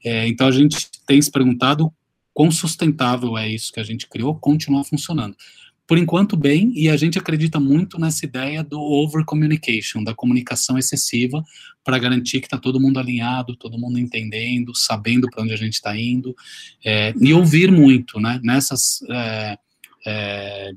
É, 0.05 0.27
então, 0.29 0.47
a 0.47 0.53
gente 0.53 0.91
tem 1.07 1.21
se 1.21 1.31
perguntado 1.31 1.93
quão 2.35 2.51
sustentável 2.51 3.37
é 3.37 3.49
isso 3.49 3.73
que 3.73 3.81
a 3.81 3.85
gente 3.85 4.09
criou 4.09 4.35
continuar 4.35 4.85
funcionando. 4.85 5.37
por 5.85 5.99
enquanto, 5.99 6.39
bem, 6.39 6.73
e 6.75 6.89
a 6.89 6.97
gente 6.97 7.19
acredita 7.19 7.61
muito 7.61 7.99
nessa 7.99 8.25
ideia 8.25 8.65
do 8.65 8.81
over 8.81 9.25
communication, 9.27 10.03
da 10.03 10.15
comunicação 10.15 10.79
excessiva, 10.79 11.45
para 11.85 11.99
garantir 11.99 12.41
que 12.41 12.47
está 12.47 12.57
todo 12.57 12.81
mundo 12.81 12.99
alinhado, 12.99 13.57
todo 13.57 13.79
mundo 13.79 13.99
entendendo, 13.99 14.75
sabendo 14.75 15.29
para 15.29 15.43
onde 15.43 15.53
a 15.53 15.57
gente 15.57 15.75
está 15.75 15.95
indo, 15.95 16.35
é, 16.83 17.13
e 17.21 17.35
ouvir 17.35 17.71
muito, 17.71 18.19
né? 18.21 18.41
Nessas 18.43 19.03
é, 19.11 19.59
é, 20.07 20.73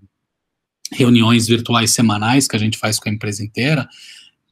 reuniões 0.92 1.48
virtuais 1.48 1.92
semanais 1.92 2.48
que 2.48 2.56
a 2.56 2.60
gente 2.60 2.78
faz 2.78 3.00
com 3.00 3.10
a 3.10 3.12
empresa 3.12 3.44
inteira, 3.44 3.88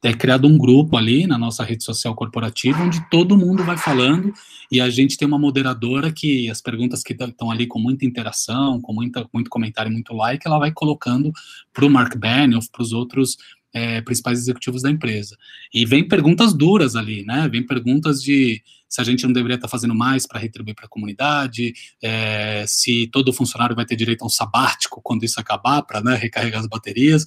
é 0.04 0.13
criado 0.13 0.48
um 0.48 0.58
grupo 0.58 0.98
ali 0.98 1.26
na 1.26 1.38
nossa 1.38 1.63
rede 1.63 1.84
social 1.84 2.13
corporativa, 2.13 2.84
onde 2.84 3.00
todo 3.10 3.38
mundo 3.38 3.63
vai 3.63 3.78
falando 3.78 4.34
e 4.69 4.82
a 4.82 4.89
gente 4.89 5.17
tem 5.17 5.26
uma 5.26 5.39
moderadora 5.39 6.12
que 6.12 6.50
as 6.50 6.62
perguntas 6.62 7.02
que 7.02 7.13
estão 7.13 7.50
ali 7.50 7.65
com 7.65 7.80
muita 7.80 8.06
interação, 8.06 8.82
com 8.82 8.91
muita, 8.91 9.26
muito 9.34 9.50
comentário, 9.50 9.91
muito 9.91 10.13
like, 10.13 10.46
ela 10.46 10.60
vai 10.60 10.72
colocando 10.72 11.32
para 11.72 11.86
o 11.86 11.89
Mark 11.89 12.17
Benioff, 12.17 12.69
para 12.69 12.82
os 12.82 12.91
outros 12.91 13.38
é, 13.73 14.01
principais 14.01 14.39
executivos 14.39 14.81
da 14.81 14.89
empresa. 14.89 15.36
E 15.73 15.86
vem 15.86 16.07
perguntas 16.07 16.53
duras 16.53 16.95
ali, 16.95 17.25
né? 17.25 17.49
Vem 17.49 17.65
perguntas 17.65 18.21
de 18.21 18.62
se 18.88 19.01
a 19.01 19.03
gente 19.03 19.25
não 19.25 19.33
deveria 19.33 19.55
estar 19.55 19.67
fazendo 19.67 19.95
mais 19.95 20.27
para 20.27 20.39
retribuir 20.39 20.75
para 20.75 20.86
a 20.86 20.89
comunidade, 20.89 21.73
é, 21.99 22.63
se 22.67 23.09
todo 23.12 23.33
funcionário 23.33 23.75
vai 23.75 23.86
ter 23.86 23.95
direito 23.95 24.21
a 24.21 24.27
um 24.27 24.29
sabático 24.29 25.01
quando 25.03 25.23
isso 25.23 25.39
acabar, 25.39 25.81
para 25.81 25.99
né, 25.99 26.13
recarregar 26.15 26.62
as 26.62 26.67
baterias. 26.67 27.25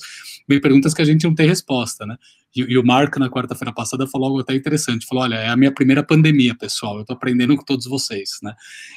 Vem 0.48 0.60
perguntas 0.60 0.94
que 0.94 1.02
a 1.02 1.04
gente 1.04 1.24
não 1.24 1.34
tem 1.34 1.48
resposta, 1.48 2.06
né? 2.06 2.16
E, 2.56 2.60
e 2.60 2.78
o 2.78 2.84
Marco, 2.84 3.20
na 3.20 3.28
quarta-feira 3.28 3.72
passada, 3.72 4.06
falou 4.06 4.28
algo 4.28 4.40
até 4.40 4.54
interessante. 4.54 5.04
Falou: 5.06 5.24
olha, 5.24 5.34
é 5.34 5.48
a 5.48 5.56
minha 5.56 5.70
primeira 5.70 6.02
pandemia, 6.02 6.54
pessoal. 6.54 6.96
Eu 6.96 7.02
estou 7.02 7.14
aprendendo 7.14 7.54
com 7.54 7.62
todos 7.62 7.86
vocês, 7.86 8.38
né? 8.42 8.54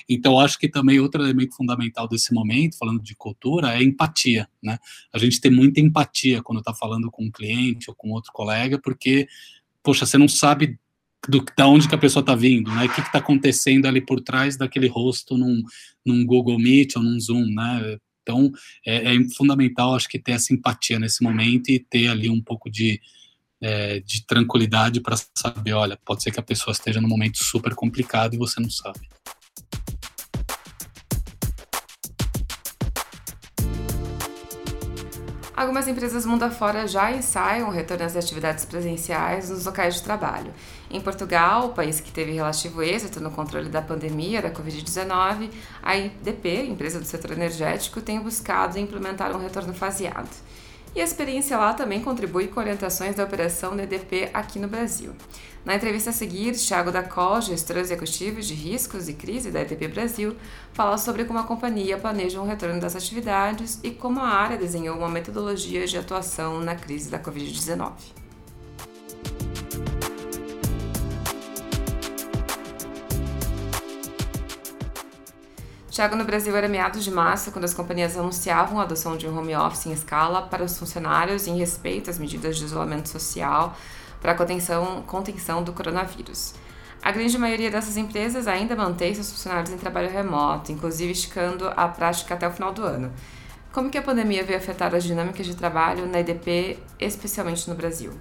Então, 0.08 0.40
acho 0.40 0.58
que 0.58 0.70
também 0.70 1.00
outro 1.00 1.22
elemento 1.22 1.56
fundamental 1.56 2.08
desse 2.08 2.34
momento, 2.34 2.78
falando 2.78 3.04
de 3.04 3.16
cultura, 3.16 3.76
é 3.76 3.84
empatia, 3.84 4.48
né? 4.64 4.78
A 5.14 5.18
gente 5.18 5.42
tem 5.42 5.52
muita 5.52 5.82
empatia 5.82 6.42
quando 6.42 6.60
está 6.60 6.74
falando 6.74 7.12
com 7.12 7.26
um 7.26 7.32
cliente 7.32 7.90
ou 7.90 7.96
com 7.96 8.12
outro 8.12 8.32
colega, 8.32 8.80
porque, 8.82 9.28
poxa, 9.84 10.06
você 10.06 10.18
não 10.18 10.28
sabe 10.28 10.80
do, 11.28 11.44
da 11.58 11.68
onde 11.68 11.90
que 11.90 11.96
a 11.96 11.98
pessoa 11.98 12.22
está 12.22 12.36
vindo, 12.36 12.72
né? 12.72 12.86
O 12.86 12.94
que 12.94 13.02
está 13.02 13.20
acontecendo 13.20 13.88
ali 13.88 14.00
por 14.00 14.22
trás 14.22 14.56
daquele 14.56 14.88
rosto 14.88 15.38
num, 15.38 15.62
num 16.06 16.26
Google 16.26 16.58
Meet 16.58 16.96
ou 16.96 17.04
num 17.04 17.20
Zoom, 17.20 17.46
né? 17.54 17.98
Então, 18.22 18.52
é, 18.86 19.16
é 19.16 19.30
fundamental, 19.36 19.96
acho 19.96 20.08
que 20.08 20.20
ter 20.20 20.34
essa 20.34 20.54
empatia 20.54 21.00
nesse 21.00 21.24
momento 21.24 21.70
e 21.70 21.80
ter 21.80 22.08
ali 22.08 22.30
um 22.30 22.42
pouco 22.42 22.70
de, 22.70 23.02
é, 23.62 24.00
de 24.00 24.26
tranquilidade 24.26 25.02
para 25.02 25.18
saber, 25.38 25.74
olha, 25.74 25.98
pode 26.06 26.24
ser 26.24 26.32
que 26.32 26.40
a 26.40 26.44
pessoa 26.44 26.72
esteja 26.72 27.02
num 27.02 27.08
momento 27.08 27.44
super 27.44 27.76
complicado 27.76 28.34
e 28.34 28.38
você 28.38 28.60
não 28.60 28.70
sabe. 28.70 29.00
Algumas 35.60 35.90
empresas 35.90 36.26
mundo 36.26 36.44
afora 36.44 36.88
já 36.88 37.12
ensaiam 37.12 37.68
o 37.68 37.72
retorno 37.72 38.06
às 38.06 38.16
atividades 38.16 38.64
presenciais 38.64 39.50
nos 39.50 39.66
locais 39.66 39.96
de 39.96 40.04
trabalho. 40.04 40.54
Em 40.90 41.02
Portugal, 41.02 41.66
o 41.66 41.74
país 41.74 42.00
que 42.00 42.14
teve 42.14 42.32
relativo 42.32 42.82
êxito 42.82 43.20
no 43.20 43.30
controle 43.30 43.68
da 43.68 43.82
pandemia 43.82 44.42
da 44.42 44.50
Covid-19, 44.50 45.50
a 45.84 45.98
IDP, 45.98 46.66
empresa 46.66 46.98
do 46.98 47.06
setor 47.06 47.32
energético, 47.32 48.00
tem 48.00 48.22
buscado 48.22 48.80
implementar 48.80 49.36
um 49.36 49.38
retorno 49.38 49.74
faseado. 49.74 50.30
E 50.96 51.02
a 51.02 51.04
experiência 51.04 51.58
lá 51.58 51.74
também 51.74 52.02
contribui 52.02 52.48
com 52.48 52.60
orientações 52.60 53.16
da 53.16 53.24
operação 53.24 53.76
DDP 53.76 54.30
aqui 54.34 54.58
no 54.60 54.68
Brasil. 54.68 55.14
Na 55.64 55.76
entrevista 55.76 56.10
a 56.10 56.14
seguir, 56.14 56.54
Thiago 56.54 56.92
Dacol, 56.92 57.42
gestor 57.42 57.78
executivo 57.78 58.42
de 58.42 58.54
riscos 58.54 59.08
e 59.08 59.14
crise 59.14 59.52
da 59.52 59.62
EDP 59.62 59.88
Brasil, 59.90 60.36
fala 60.74 60.98
sobre 60.98 61.26
como 61.26 61.38
a 61.38 61.44
companhia 61.44 61.98
planeja 61.98 62.42
um 62.42 62.48
retorno 62.48 62.80
das 62.80 62.96
atividades 62.96 63.80
e 63.84 63.92
como 63.92 64.20
a 64.20 64.28
área 64.28 64.58
desenhou 64.58 64.98
uma 64.98 65.10
metodologia 65.10 65.86
de 65.86 65.98
atuação 65.98 66.60
na 66.62 66.76
crise 66.76 67.10
da 67.10 67.20
Covid-19. 67.20 67.92
Tiago, 76.00 76.16
no 76.16 76.24
Brasil 76.24 76.56
era 76.56 76.70
meados 76.70 77.04
de 77.04 77.12
março, 77.12 77.52
quando 77.52 77.66
as 77.66 77.74
companhias 77.74 78.18
anunciavam 78.18 78.80
a 78.80 78.84
adoção 78.84 79.18
de 79.18 79.28
um 79.28 79.38
home 79.38 79.54
office 79.54 79.86
em 79.86 79.92
escala 79.92 80.44
para 80.44 80.64
os 80.64 80.80
funcionários 80.80 81.46
em 81.46 81.58
respeito 81.58 82.10
às 82.10 82.18
medidas 82.18 82.56
de 82.56 82.64
isolamento 82.64 83.10
social 83.10 83.76
para 84.22 84.32
a 84.32 84.36
contenção, 84.36 85.04
contenção 85.06 85.62
do 85.62 85.74
coronavírus. 85.74 86.54
A 87.04 87.12
grande 87.12 87.38
maioria 87.38 87.70
dessas 87.70 87.98
empresas 87.98 88.48
ainda 88.48 88.78
mantém 88.78 89.14
seus 89.14 89.30
funcionários 89.30 89.74
em 89.74 89.78
trabalho 89.78 90.10
remoto, 90.10 90.72
inclusive 90.72 91.12
esticando 91.12 91.68
a 91.76 91.90
prática 91.90 92.34
até 92.34 92.48
o 92.48 92.52
final 92.52 92.72
do 92.72 92.82
ano. 92.82 93.12
Como 93.74 93.90
que 93.90 93.98
a 93.98 94.02
pandemia 94.02 94.42
veio 94.42 94.58
afetar 94.58 94.96
as 94.96 95.04
dinâmicas 95.04 95.46
de 95.46 95.54
trabalho 95.54 96.08
na 96.08 96.22
EDP, 96.22 96.80
especialmente 96.98 97.70
no 97.70 97.76
Brasil? 97.76 98.14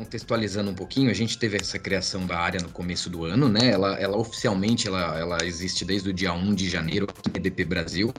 Contextualizando 0.00 0.70
um 0.70 0.74
pouquinho, 0.74 1.10
a 1.10 1.14
gente 1.14 1.36
teve 1.36 1.58
essa 1.58 1.78
criação 1.78 2.24
da 2.24 2.38
área 2.38 2.58
no 2.58 2.70
começo 2.70 3.10
do 3.10 3.26
ano, 3.26 3.50
né? 3.50 3.70
Ela, 3.70 3.98
ela 4.00 4.16
oficialmente 4.16 4.88
ela, 4.88 5.18
ela 5.18 5.38
existe 5.44 5.84
desde 5.84 6.08
o 6.08 6.12
dia 6.12 6.32
1 6.32 6.54
de 6.54 6.70
janeiro 6.70 7.06
aqui 7.06 7.28
no 7.28 7.36
EDP 7.36 7.66
Brasil. 7.66 8.14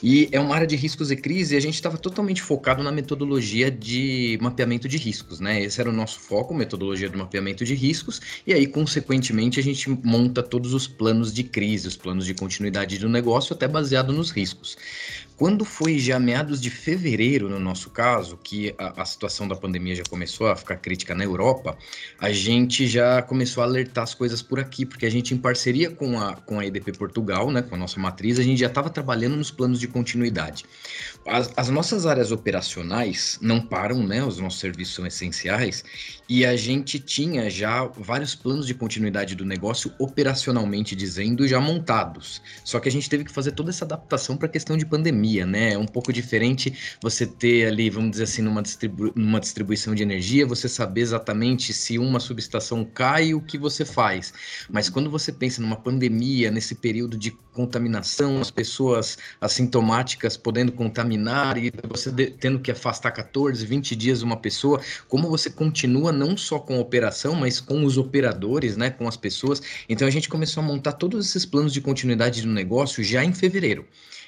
E 0.00 0.28
é 0.30 0.38
uma 0.38 0.54
área 0.54 0.66
de 0.68 0.76
riscos 0.76 1.10
e 1.10 1.16
crise 1.16 1.54
e 1.54 1.58
a 1.58 1.60
gente 1.60 1.74
estava 1.74 1.98
totalmente 1.98 2.40
focado 2.40 2.80
na 2.80 2.92
metodologia 2.92 3.72
de 3.72 4.38
mapeamento 4.40 4.88
de 4.88 4.96
riscos, 4.98 5.40
né? 5.40 5.60
Esse 5.60 5.80
era 5.80 5.90
o 5.90 5.92
nosso 5.92 6.20
foco, 6.20 6.54
metodologia 6.54 7.08
de 7.08 7.16
mapeamento 7.16 7.64
de 7.64 7.74
riscos, 7.74 8.20
e 8.46 8.52
aí, 8.52 8.66
consequentemente, 8.66 9.58
a 9.58 9.62
gente 9.62 9.90
monta 9.90 10.44
todos 10.44 10.72
os 10.72 10.86
planos 10.86 11.34
de 11.34 11.42
crise, 11.42 11.88
os 11.88 11.96
planos 11.96 12.24
de 12.24 12.34
continuidade 12.34 12.98
do 12.98 13.08
negócio, 13.08 13.52
até 13.52 13.66
baseado 13.66 14.12
nos 14.12 14.30
riscos. 14.30 14.76
Quando 15.36 15.66
foi 15.66 15.98
já 15.98 16.18
meados 16.18 16.60
de 16.62 16.70
fevereiro, 16.70 17.50
no 17.50 17.58
nosso 17.58 17.90
caso, 17.90 18.38
que 18.42 18.74
a, 18.78 19.02
a, 19.02 19.04
situação 19.04 19.46
da 19.46 19.54
pandemia 19.54 19.94
já 19.94 20.02
começou 20.08 20.48
a 20.48 20.56
ficar 20.56 20.76
crítica 20.76 21.14
na 21.14 21.24
Europa, 21.24 21.76
a 22.18 22.32
gente 22.32 22.86
já 22.86 23.20
começou 23.20 23.62
a 23.62 23.66
alertar 23.66 24.04
as 24.04 24.14
coisas 24.14 24.40
por 24.40 24.58
aqui, 24.58 24.86
porque 24.86 25.04
a 25.04 25.10
gente, 25.10 25.34
em 25.34 25.36
parceria 25.36 25.90
com 25.90 26.18
a, 26.18 26.36
com 26.36 26.58
a 26.58 26.64
EDP 26.64 26.92
Portugal, 26.92 27.50
né, 27.50 27.60
com 27.60 27.74
a 27.74 27.78
nossa 27.78 28.00
matriz, 28.00 28.38
a 28.38 28.42
gente 28.42 28.58
já 28.58 28.68
estava 28.68 28.88
trabalhando 28.88 29.36
nos 29.36 29.50
planos 29.50 29.78
de 29.78 29.86
continuidade. 29.86 30.64
As, 31.26 31.52
as, 31.56 31.68
nossas 31.68 32.06
áreas 32.06 32.30
operacionais 32.30 33.38
não 33.42 33.60
param, 33.60 34.06
né? 34.06 34.22
Os 34.24 34.38
nossos 34.38 34.60
serviços 34.60 34.94
são 34.94 35.06
essenciais 35.06 35.82
e 36.28 36.46
a 36.46 36.56
gente 36.56 37.00
tinha 37.00 37.50
já 37.50 37.84
vários 37.84 38.34
planos 38.34 38.66
de 38.66 38.74
continuidade 38.74 39.34
do 39.34 39.44
negócio 39.44 39.92
operacionalmente 39.98 40.94
dizendo 40.94 41.46
já 41.46 41.60
montados. 41.60 42.40
Só 42.64 42.78
que 42.78 42.88
a 42.88 42.92
gente 42.92 43.10
teve 43.10 43.24
que 43.24 43.32
fazer 43.32 43.52
toda 43.52 43.70
essa 43.70 43.84
adaptação 43.84 44.36
para 44.36 44.46
a 44.46 44.50
questão 44.50 44.76
de 44.76 44.86
pandemia, 44.86 45.44
né? 45.44 45.72
É 45.72 45.78
um 45.78 45.86
pouco 45.86 46.12
diferente 46.12 46.96
você 47.02 47.26
ter 47.26 47.66
ali, 47.66 47.90
vamos 47.90 48.12
dizer 48.12 48.24
assim, 48.24 48.42
numa, 48.42 48.62
distribu 48.62 49.12
numa 49.16 49.40
distribuição 49.40 49.94
de 49.94 50.04
energia, 50.04 50.46
você 50.46 50.68
saber 50.68 51.00
exatamente 51.00 51.72
se 51.72 51.98
uma 51.98 52.20
subestação 52.20 52.84
cai, 52.84 53.34
o 53.34 53.40
que 53.40 53.58
você 53.58 53.84
faz. 53.84 54.32
Mas 54.70 54.88
quando 54.88 55.10
você 55.10 55.32
pensa 55.32 55.60
numa 55.60 55.76
pandemia, 55.76 56.52
nesse 56.52 56.76
período 56.76 57.16
de 57.18 57.32
contaminação, 57.52 58.40
as 58.40 58.50
pessoas 58.50 59.18
assintomáticas 59.40 60.36
podendo 60.36 60.70
contaminar 60.70 61.15
e 61.58 61.72
você 61.88 62.10
tendo 62.12 62.58
que 62.58 62.70
afastar 62.70 63.10
14, 63.10 63.64
20 63.64 63.96
dias 63.96 64.22
uma 64.22 64.36
pessoa, 64.36 64.80
como 65.08 65.28
você 65.28 65.50
continua 65.50 66.12
não 66.12 66.36
só 66.36 66.58
com 66.58 66.76
a 66.76 66.80
operação, 66.80 67.34
mas 67.34 67.60
com 67.60 67.84
os 67.84 67.96
operadores, 67.98 68.76
né, 68.76 68.90
com 68.90 69.08
as 69.08 69.16
pessoas. 69.16 69.62
Então 69.88 70.06
a 70.06 70.10
gente 70.10 70.28
começou 70.28 70.62
a 70.62 70.66
montar 70.66 70.92
todos 70.92 71.26
esses 71.26 71.44
planos 71.44 71.72
de 71.72 71.80
continuidade 71.80 72.42
do 72.42 72.48
negócio 72.48 73.02
já 73.02 73.24
em 73.24 73.32
fevereiro. 73.32 73.86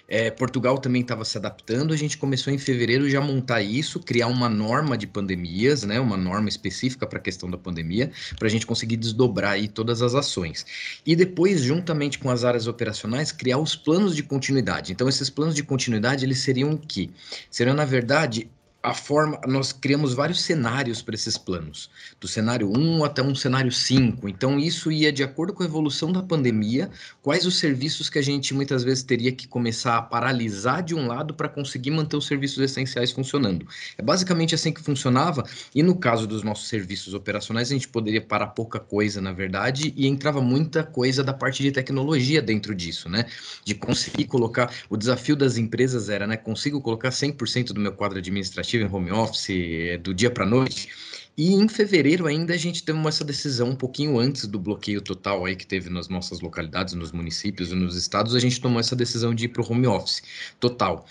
É, 0.09 0.31
Portugal 0.31 0.79
também 0.79 1.03
estava 1.03 1.25
se 1.25 1.37
adaptando. 1.37 1.92
A 1.92 1.97
gente 1.97 2.16
começou 2.16 2.53
em 2.53 2.57
fevereiro 2.57 3.09
já 3.09 3.21
montar 3.21 3.61
isso, 3.61 4.01
criar 4.01 4.27
uma 4.29 4.49
norma 4.49 4.97
de 4.97 5.07
pandemias, 5.07 5.83
né, 5.83 6.01
uma 6.01 6.16
norma 6.16 6.49
específica 6.49 7.07
para 7.07 7.18
a 7.18 7.23
questão 7.23 7.51
da 7.51 7.59
pandemia, 7.59 8.11
para 8.38 8.49
a 8.49 8.51
gente 8.51 8.66
conseguir 8.66 8.97
desdobrar 8.97 9.53
aí 9.53 9.68
todas 9.68 10.01
as 10.01 10.14
ações. 10.14 10.64
E 11.05 11.14
depois, 11.14 11.61
juntamente 11.61 12.18
com 12.18 12.31
as 12.31 12.44
áreas 12.44 12.66
operacionais, 12.66 13.31
criar 13.31 13.59
os 13.59 13.77
planos 13.77 14.16
de 14.16 14.23
continuidade. 14.23 14.92
Então, 14.92 15.09
esses 15.09 15.29
planos 15.29 15.55
de 15.55 15.62
continuidade 15.62 16.25
eles 16.25 16.38
seriam 16.38 16.73
o 16.73 16.79
quê? 16.79 17.11
Seriam, 17.51 17.77
na 17.77 17.85
verdade, 17.85 18.49
a 18.88 18.94
forma, 18.94 19.38
nós 19.46 19.70
criamos 19.70 20.14
vários 20.14 20.40
cenários 20.40 21.03
para 21.03 21.14
esses 21.14 21.37
planos, 21.37 21.90
do 22.18 22.27
cenário 22.27 22.70
1 22.74 23.05
até 23.05 23.22
um 23.22 23.35
cenário 23.35 23.70
5. 23.70 24.27
Então, 24.29 24.59
isso 24.59 24.90
ia 24.90 25.12
de 25.12 25.22
acordo 25.22 25.53
com 25.53 25.62
a 25.62 25.66
evolução 25.66 26.11
da 26.11 26.22
pandemia, 26.22 26.90
quais 27.20 27.44
os 27.44 27.59
serviços 27.59 28.09
que 28.09 28.18
a 28.18 28.22
gente 28.22 28.55
muitas 28.55 28.83
vezes 28.83 29.03
teria 29.03 29.31
que 29.31 29.46
começar 29.46 29.98
a 29.98 30.03
paralisar 30.03 30.83
de 30.83 30.94
um 30.94 31.07
lado 31.07 31.35
para 31.35 31.51
conseguir 31.51 31.90
manter 31.90 32.16
os 32.16 32.27
serviços 32.27 32.59
essenciais 32.59 33.12
funcionando. 33.12 33.66
É 33.98 34.03
basicamente 34.03 34.55
assim 34.55 34.72
que 34.72 34.81
funcionava, 34.81 35.44
e 35.74 35.83
no 35.83 35.94
caso 35.94 36.27
dos 36.27 36.42
nossos 36.42 36.68
serviços 36.68 37.12
operacionais, 37.12 37.70
a 37.70 37.74
gente 37.74 37.88
poderia 37.88 38.22
parar 38.22 38.48
pouca 38.48 38.81
coisa, 38.81 39.20
na 39.20 39.33
verdade, 39.33 39.92
e 39.96 40.07
entrava 40.07 40.40
muita 40.40 40.83
coisa 40.83 41.22
da 41.22 41.35
parte 41.35 41.62
de 41.62 41.70
tecnologia 41.70 42.40
dentro 42.40 42.74
disso, 42.74 43.09
né? 43.09 43.27
De 43.64 43.74
conseguir 43.74 44.24
colocar. 44.24 44.72
O 44.88 44.96
desafio 44.96 45.37
das 45.37 45.59
empresas 45.59 46.09
era, 46.09 46.27
né? 46.27 46.38
Consigo 46.38 46.81
colocar 46.81 47.11
100% 47.11 47.74
do 47.74 47.81
meu 47.81 47.92
quadro 47.92 48.18
administrativo 48.18 48.77
em 48.80 48.90
home 48.90 49.10
office 49.10 49.50
é, 49.50 49.98
do 49.98 50.14
dia 50.14 50.30
para 50.30 50.46
noite. 50.46 50.88
E 51.36 51.54
em 51.54 51.68
fevereiro 51.68 52.26
ainda 52.26 52.52
a 52.52 52.56
gente 52.56 52.82
teve 52.82 53.06
essa 53.06 53.24
decisão 53.24 53.70
um 53.70 53.76
pouquinho 53.76 54.18
antes 54.18 54.44
do 54.46 54.58
bloqueio 54.58 55.00
total 55.00 55.44
aí 55.44 55.54
que 55.54 55.64
teve 55.64 55.88
nas 55.88 56.08
nossas 56.08 56.40
localidades, 56.40 56.94
nos 56.94 57.12
municípios 57.12 57.70
e 57.70 57.76
nos 57.76 57.94
estados, 57.94 58.34
a 58.34 58.40
gente 58.40 58.60
tomou 58.60 58.80
essa 58.80 58.96
decisão 58.96 59.32
de 59.32 59.44
ir 59.44 59.48
para 59.48 59.62
o 59.62 59.72
home 59.72 59.86
office 59.86 60.20
total. 60.58 61.06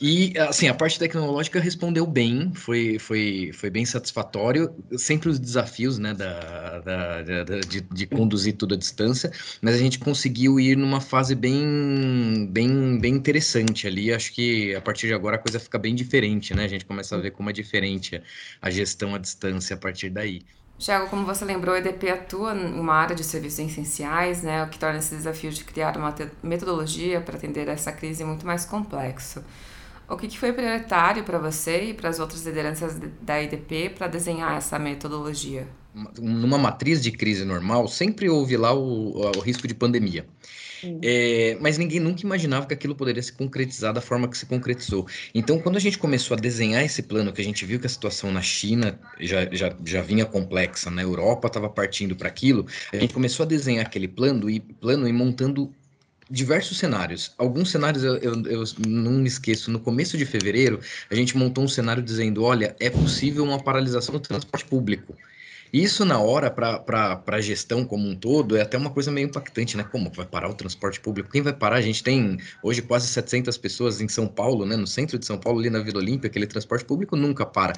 E, 0.00 0.32
assim, 0.38 0.68
a 0.68 0.74
parte 0.74 0.96
tecnológica 0.96 1.58
respondeu 1.58 2.06
bem, 2.06 2.52
foi, 2.54 3.00
foi, 3.00 3.50
foi 3.52 3.68
bem 3.68 3.84
satisfatório. 3.84 4.72
Sempre 4.96 5.28
os 5.28 5.40
desafios, 5.40 5.98
né, 5.98 6.14
da, 6.14 6.78
da, 6.78 7.22
da 7.22 7.58
de, 7.60 7.80
de, 7.80 8.06
conduzir 8.06 8.56
tudo 8.56 8.74
à 8.74 8.78
distância, 8.78 9.32
mas 9.60 9.74
a 9.74 9.78
gente 9.78 9.98
conseguiu 9.98 10.60
ir 10.60 10.76
numa 10.76 11.00
fase 11.00 11.34
bem, 11.34 12.48
bem, 12.48 12.96
bem 13.00 13.14
interessante 13.14 13.88
ali. 13.88 14.12
Acho 14.14 14.32
que 14.32 14.72
a 14.72 14.80
partir 14.80 15.08
de 15.08 15.14
agora 15.14 15.34
a 15.34 15.38
coisa 15.38 15.58
fica 15.58 15.78
bem 15.78 15.96
diferente, 15.96 16.54
né? 16.54 16.64
A 16.64 16.68
gente 16.68 16.84
começa 16.84 17.16
a 17.16 17.18
ver 17.18 17.32
como 17.32 17.50
é 17.50 17.52
diferente 17.52 18.22
a 18.62 18.70
gestão 18.70 19.16
à 19.16 19.18
distância 19.18 19.74
a 19.74 19.78
partir 19.78 20.10
daí. 20.10 20.42
Tiago, 20.78 21.08
como 21.08 21.26
você 21.26 21.44
lembrou, 21.44 21.74
a 21.74 21.78
EDP 21.78 22.08
atua 22.08 22.54
em 22.54 22.78
uma 22.78 22.94
área 22.94 23.16
de 23.16 23.24
serviços 23.24 23.58
essenciais, 23.58 24.44
né, 24.44 24.62
o 24.62 24.68
que 24.68 24.78
torna 24.78 25.00
esse 25.00 25.16
desafio 25.16 25.50
de 25.50 25.64
criar 25.64 25.96
uma 25.96 26.14
metodologia 26.40 27.20
para 27.20 27.36
atender 27.36 27.66
essa 27.66 27.90
crise 27.90 28.22
muito 28.22 28.46
mais 28.46 28.64
complexo. 28.64 29.42
O 30.08 30.16
que, 30.16 30.26
que 30.26 30.38
foi 30.38 30.52
prioritário 30.52 31.22
para 31.22 31.38
você 31.38 31.90
e 31.90 31.94
para 31.94 32.08
as 32.08 32.18
outras 32.18 32.44
lideranças 32.46 32.98
da 33.20 33.42
IDP 33.42 33.90
para 33.90 34.06
desenhar 34.06 34.56
essa 34.56 34.78
metodologia? 34.78 35.68
Numa 36.18 36.56
matriz 36.56 37.02
de 37.02 37.12
crise 37.12 37.44
normal, 37.44 37.86
sempre 37.88 38.28
houve 38.28 38.56
lá 38.56 38.72
o, 38.72 39.20
o 39.36 39.40
risco 39.40 39.68
de 39.68 39.74
pandemia. 39.74 40.26
É, 41.02 41.56
mas 41.60 41.76
ninguém 41.76 42.00
nunca 42.00 42.22
imaginava 42.22 42.66
que 42.66 42.74
aquilo 42.74 42.94
poderia 42.94 43.22
se 43.22 43.32
concretizar 43.32 43.92
da 43.92 44.00
forma 44.00 44.28
que 44.28 44.38
se 44.38 44.46
concretizou. 44.46 45.06
Então, 45.34 45.58
quando 45.58 45.76
a 45.76 45.80
gente 45.80 45.98
começou 45.98 46.36
a 46.36 46.40
desenhar 46.40 46.84
esse 46.84 47.02
plano, 47.02 47.32
que 47.32 47.40
a 47.40 47.44
gente 47.44 47.64
viu 47.64 47.80
que 47.80 47.86
a 47.86 47.90
situação 47.90 48.30
na 48.30 48.42
China 48.42 48.98
já, 49.20 49.48
já, 49.52 49.74
já 49.84 50.02
vinha 50.02 50.24
complexa, 50.24 50.90
na 50.90 51.02
Europa 51.02 51.48
estava 51.48 51.68
partindo 51.68 52.14
para 52.14 52.28
aquilo, 52.28 52.66
a 52.92 52.96
gente 52.96 53.12
começou 53.12 53.44
a 53.44 53.46
desenhar 53.46 53.84
aquele 53.84 54.08
plano 54.08 54.48
e, 54.48 54.60
plano 54.60 55.08
e 55.08 55.12
montando 55.12 55.72
diversos 56.30 56.78
cenários. 56.78 57.32
Alguns 57.38 57.70
cenários 57.70 58.04
eu, 58.04 58.16
eu, 58.16 58.42
eu, 58.46 58.64
não 58.86 59.12
me 59.12 59.28
esqueço. 59.28 59.70
No 59.70 59.80
começo 59.80 60.16
de 60.18 60.26
fevereiro, 60.26 60.80
a 61.10 61.14
gente 61.14 61.36
montou 61.36 61.64
um 61.64 61.68
cenário 61.68 62.02
dizendo: 62.02 62.42
olha, 62.42 62.76
é 62.80 62.90
possível 62.90 63.44
uma 63.44 63.62
paralisação 63.62 64.14
do 64.14 64.20
transporte 64.20 64.64
público. 64.64 65.16
Isso, 65.72 66.04
na 66.04 66.18
hora, 66.18 66.50
para 66.50 67.22
a 67.26 67.40
gestão 67.40 67.84
como 67.84 68.08
um 68.08 68.16
todo, 68.16 68.56
é 68.56 68.62
até 68.62 68.78
uma 68.78 68.90
coisa 68.90 69.10
meio 69.10 69.26
impactante, 69.26 69.76
né? 69.76 69.84
Como 69.84 70.10
vai 70.10 70.24
parar 70.24 70.48
o 70.48 70.54
transporte 70.54 70.98
público? 70.98 71.30
Quem 71.30 71.42
vai 71.42 71.52
parar? 71.52 71.76
A 71.76 71.82
gente 71.82 72.02
tem 72.02 72.38
hoje 72.62 72.80
quase 72.80 73.06
700 73.08 73.58
pessoas 73.58 74.00
em 74.00 74.08
São 74.08 74.26
Paulo, 74.26 74.64
né? 74.64 74.76
No 74.76 74.86
centro 74.86 75.18
de 75.18 75.26
São 75.26 75.36
Paulo, 75.36 75.60
ali 75.60 75.68
na 75.68 75.80
Vila 75.80 75.98
Olímpia, 75.98 76.28
aquele 76.28 76.46
transporte 76.46 76.86
público 76.86 77.16
nunca 77.16 77.44
para. 77.44 77.74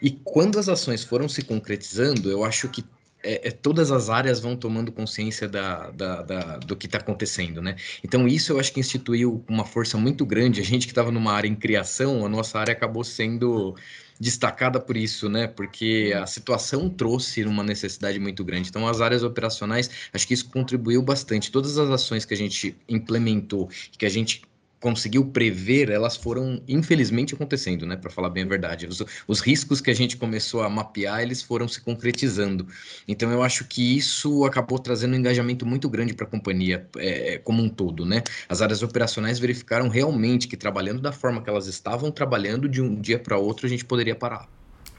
E 0.00 0.10
quando 0.10 0.58
as 0.58 0.70
ações 0.70 1.04
foram 1.04 1.28
se 1.28 1.42
concretizando, 1.42 2.30
eu 2.30 2.44
acho 2.44 2.68
que 2.68 2.82
é, 3.24 3.48
é, 3.48 3.50
todas 3.50 3.90
as 3.90 4.10
áreas 4.10 4.38
vão 4.38 4.54
tomando 4.54 4.92
consciência 4.92 5.48
da, 5.48 5.90
da, 5.90 6.22
da 6.22 6.58
do 6.58 6.76
que 6.76 6.86
está 6.86 6.98
acontecendo, 6.98 7.62
né? 7.62 7.76
Então, 8.04 8.28
isso 8.28 8.52
eu 8.52 8.60
acho 8.60 8.72
que 8.72 8.80
instituiu 8.80 9.42
uma 9.48 9.64
força 9.64 9.96
muito 9.96 10.26
grande. 10.26 10.60
A 10.60 10.64
gente 10.64 10.86
que 10.86 10.92
estava 10.92 11.10
numa 11.10 11.32
área 11.32 11.48
em 11.48 11.54
criação, 11.54 12.24
a 12.24 12.28
nossa 12.28 12.58
área 12.58 12.72
acabou 12.72 13.02
sendo 13.02 13.74
destacada 14.20 14.78
por 14.78 14.96
isso, 14.96 15.28
né? 15.28 15.46
Porque 15.46 16.12
a 16.14 16.26
situação 16.26 16.88
trouxe 16.88 17.42
uma 17.44 17.64
necessidade 17.64 18.18
muito 18.18 18.44
grande. 18.44 18.68
Então, 18.68 18.86
as 18.86 19.00
áreas 19.00 19.22
operacionais, 19.22 19.90
acho 20.12 20.26
que 20.26 20.34
isso 20.34 20.48
contribuiu 20.50 21.02
bastante. 21.02 21.50
Todas 21.50 21.78
as 21.78 21.90
ações 21.90 22.24
que 22.24 22.34
a 22.34 22.36
gente 22.36 22.76
implementou, 22.88 23.68
que 23.98 24.06
a 24.06 24.10
gente 24.10 24.42
conseguiu 24.84 25.24
prever, 25.24 25.88
elas 25.88 26.14
foram 26.14 26.60
infelizmente 26.68 27.32
acontecendo, 27.32 27.86
né? 27.86 27.96
Para 27.96 28.10
falar 28.10 28.28
bem 28.28 28.42
a 28.42 28.46
verdade, 28.46 28.86
os, 28.86 29.02
os, 29.26 29.40
riscos 29.40 29.80
que 29.80 29.90
a 29.90 29.94
gente 29.94 30.14
começou 30.18 30.62
a 30.62 30.68
mapear, 30.68 31.22
eles 31.22 31.40
foram 31.40 31.66
se 31.66 31.80
concretizando. 31.80 32.66
Então 33.08 33.32
eu 33.32 33.42
acho 33.42 33.64
que 33.64 33.96
isso 33.96 34.44
acabou 34.44 34.78
trazendo 34.78 35.14
um 35.14 35.16
engajamento 35.16 35.64
muito 35.64 35.88
grande 35.88 36.12
para 36.12 36.26
a 36.26 36.28
companhia 36.28 36.86
é, 36.98 37.40
como 37.42 37.62
um 37.62 37.68
todo, 37.70 38.04
né? 38.04 38.22
As 38.46 38.60
áreas 38.60 38.82
operacionais 38.82 39.38
verificaram 39.38 39.88
realmente 39.88 40.46
que 40.46 40.54
trabalhando 40.54 41.00
da 41.00 41.12
forma 41.12 41.40
que 41.42 41.48
elas 41.48 41.66
estavam 41.66 42.10
trabalhando, 42.10 42.68
de 42.68 42.82
um 42.82 42.94
dia 42.94 43.18
para 43.18 43.38
outro 43.38 43.64
a 43.64 43.70
gente 43.70 43.86
poderia 43.86 44.14
parar. 44.14 44.46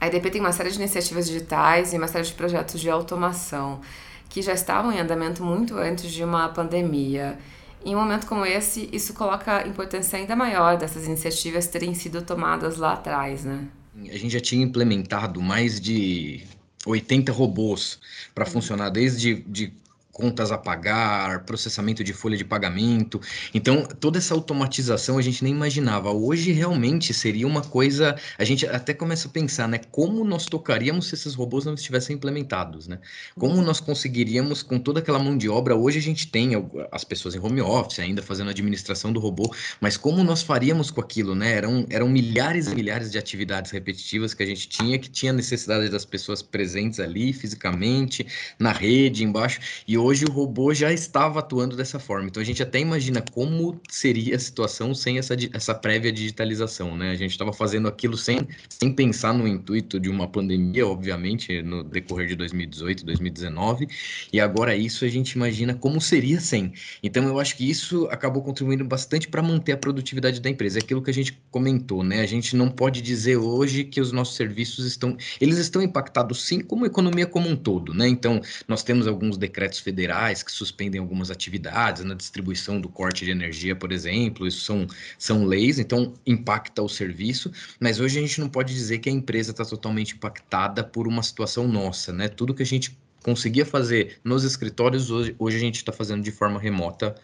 A 0.02 0.08
EDP 0.08 0.32
tem 0.32 0.41
uma 0.41 0.52
série 0.52 0.71
de 0.71 0.78
iniciativas 0.78 1.28
digitais 1.28 1.93
e 1.93 1.98
uma 1.98 2.08
série 2.08 2.26
de 2.26 2.34
projetos 2.34 2.82
de 2.82 2.89
automação 2.89 3.82
que 4.30 4.41
já 4.41 4.54
estavam 4.54 4.91
em 4.91 5.00
andamento 5.00 5.43
muito 5.43 5.78
antes 5.78 6.12
de 6.12 6.24
uma 6.24 6.50
pandemia. 6.50 7.38
Em 7.86 7.95
um 7.95 8.00
momento 8.00 8.26
como 8.26 8.43
esse, 8.43 8.89
isso 8.91 9.13
coloca 9.13 9.58
a 9.58 9.67
importância 9.67 10.17
ainda 10.17 10.36
maior 10.36 10.76
dessas 10.76 11.06
iniciativas 11.06 11.67
terem 11.67 11.93
sido 11.93 12.24
tomadas 12.24 12.78
lá 12.78 12.93
atrás, 12.93 13.45
né? 13.45 13.67
A 14.10 14.17
gente 14.17 14.32
já 14.32 14.39
tinha 14.39 14.63
implementado 14.63 15.39
mais 15.39 15.80
de 15.80 16.41
80 16.84 17.32
robôs 17.32 18.00
para 18.34 18.43
funcionar 18.43 18.89
desde 18.89 19.36
de 19.36 19.71
contas 20.15 20.49
a 20.49 20.58
pagar, 20.58 21.43
processamento 21.43 22.01
de 22.01 22.13
folha 22.13 22.38
de 22.38 22.45
pagamento. 22.45 23.19
Então, 23.54 23.86
toda 23.86 24.17
essa 24.17 24.34
automatização 24.34 25.17
a 25.17 25.21
gente 25.21 25.43
nem 25.43 25.51
imaginava. 25.51 26.10
Hoje 26.10 26.54
realmente 26.54 27.13
seria 27.13 27.45
uma 27.45 27.62
coisa, 27.62 28.15
a 28.38 28.45
gente 28.45 28.65
até 28.65 28.93
começa 28.93 29.28
a 29.28 29.32
pensar, 29.32 29.67
né, 29.67 29.82
como 29.91 30.23
nós 30.23 30.45
tocaríamos 30.45 31.08
se 31.08 31.15
esses 31.15 31.36
robôs 31.36 31.65
não 31.65 31.73
estivessem 31.73 32.15
implementados, 32.15 32.88
né? 32.88 32.99
Como 33.38 33.62
nós 33.62 33.82
conseguiríamos 33.82 34.63
com 34.63 34.80
toda 34.80 35.01
aquela 35.01 35.19
mão 35.19 35.38
de 35.38 35.49
obra, 35.49 35.75
hoje 35.75 35.99
a 35.99 36.01
gente 36.01 36.28
tem 36.28 36.51
as 36.93 37.04
pessoas 37.04 37.36
em 37.36 37.39
home 37.39 37.60
office 37.60 37.99
ainda 37.99 38.21
fazendo 38.21 38.47
a 38.47 38.51
administração 38.51 39.12
do 39.12 39.19
robô, 39.19 39.54
mas 39.82 39.97
como 39.97 40.23
nós 40.23 40.41
faríamos 40.41 40.91
com 40.91 41.01
aquilo, 41.01 41.36
né? 41.36 41.51
Eram 41.58 41.86
eram 41.89 42.08
milhares 42.08 42.67
e 42.67 42.75
milhares 42.75 43.12
de 43.12 43.17
atividades 43.17 43.69
repetitivas 43.69 44.34
que 44.34 44.43
a 44.43 44.45
gente 44.45 44.69
tinha 44.69 44.97
que 44.97 45.10
tinha 45.10 45.34
necessidade 45.34 45.89
das 45.89 46.06
pessoas 46.06 46.41
presentes 46.41 47.01
ali 47.01 47.34
fisicamente, 47.34 48.25
na 48.58 48.71
rede, 48.71 49.25
embaixo, 49.25 49.60
e 49.86 49.97
hoje 50.06 50.24
o 50.26 50.32
robô 50.32 50.72
já 50.74 50.94
estava 50.94 51.39
atuando 51.39 51.76
dessa 51.76 52.00
forma. 52.00 52.28
Então 52.28 52.41
a 52.41 52.46
gente 52.46 52.62
até 52.62 52.80
imagina 52.80 53.24
como 53.34 53.82
seria 53.89 54.36
a 54.36 54.39
situação 54.39 54.94
sem 54.94 55.18
essa, 55.18 55.36
essa 55.52 55.74
prévia 55.74 56.12
digitalização, 56.12 56.96
né? 56.96 57.10
A 57.10 57.15
gente 57.15 57.32
estava 57.32 57.52
fazendo 57.52 57.88
aquilo 57.88 58.15
sem, 58.15 58.48
sem 58.70 58.94
pensar 58.94 59.34
no 59.34 59.48
intuito 59.48 60.00
de 60.00 60.10
uma 60.10 60.28
pandemia, 60.28 60.86
obviamente, 60.86 61.62
no 61.63 61.84
decorrer 61.84 62.28
de 62.28 62.36
2018, 62.36 63.04
2019, 63.04 63.88
e 64.32 64.39
agora 64.39 64.76
isso 64.76 65.04
a 65.06 65.08
gente 65.08 65.32
imagina 65.32 65.74
como 65.74 66.00
seria 66.00 66.39
sem. 66.39 66.74
Então 67.02 67.28
eu 67.28 67.39
acho 67.39 67.58
que 67.58 67.68
isso 67.68 68.08
acabou 68.12 68.44
contribuindo 68.44 68.86
bastante 68.86 69.28
para 69.28 69.41
manter 69.41 69.72
a 69.72 69.78
produtividade 69.78 70.39
da 70.39 70.50
empresa. 70.50 70.78
É 70.80 70.82
aquilo 70.82 71.02
que 71.02 71.10
a 71.10 71.13
gente 71.13 71.39
comentou, 71.50 72.04
né? 72.04 72.22
A 72.22 72.28
gente 72.28 72.56
não 72.56 72.70
pode 72.70 73.02
dizer 73.02 73.38
hoje 73.38 73.84
que 73.84 74.00
os 74.00 74.12
nossos 74.12 74.36
serviços 74.36 74.86
estão, 74.86 75.18
eles 75.41 75.58
estão 75.58 75.82
impactados 75.82 76.46
sim 76.46 76.60
como 76.60 76.84
a 76.84 76.88
economia 76.88 77.26
como 77.26 77.50
um 77.50 77.56
todo, 77.56 77.91
né? 77.94 78.08
Então 78.08 78.39
nós 78.68 78.84
temos 78.84 79.08
alguns 79.08 79.36
decretos 79.38 79.80
federais 79.80 79.94
federais 79.95 80.43
que 80.43 80.51
suspendem 80.51 80.99
algumas 80.99 81.31
atividades 81.31 82.03
na 82.03 82.13
distribuição 82.13 82.81
do 82.81 82.89
corte 82.89 83.23
de 83.23 83.31
energia, 83.31 83.73
por 83.73 83.93
exemplo, 83.93 84.45
isso 84.45 84.60
são, 84.60 84.86
são 85.17 85.45
leis, 85.45 85.79
então 85.79 86.13
impacta 86.27 86.81
o 86.84 86.89
serviço, 86.89 87.49
mas 87.79 88.01
hoje 88.01 88.19
a 88.19 88.21
gente 88.21 88.41
não 88.41 88.49
pode 88.49 88.73
dizer 88.73 88.99
que 88.99 89.08
a 89.08 89.12
empresa 89.12 89.51
está 89.51 89.63
totalmente 89.63 90.15
impactada 90.15 90.84
por 90.84 91.08
uma 91.08 91.23
situação 91.23 91.65
nossa, 91.65 92.12
né? 92.12 92.27
Tudo 92.27 92.53
que 92.53 92.62
a 92.62 92.65
gente 92.65 92.97
conseguia 93.23 93.65
fazer 93.65 94.19
nos 94.23 94.43
escritórios, 94.43 95.10
hoje, 95.10 95.34
hoje 95.39 95.55
a 95.55 95.60
gente 95.62 95.77
está 95.77 95.93
fazendo 95.93 96.21
de 96.21 96.31
forma 96.31 96.60
remota, 96.60 97.15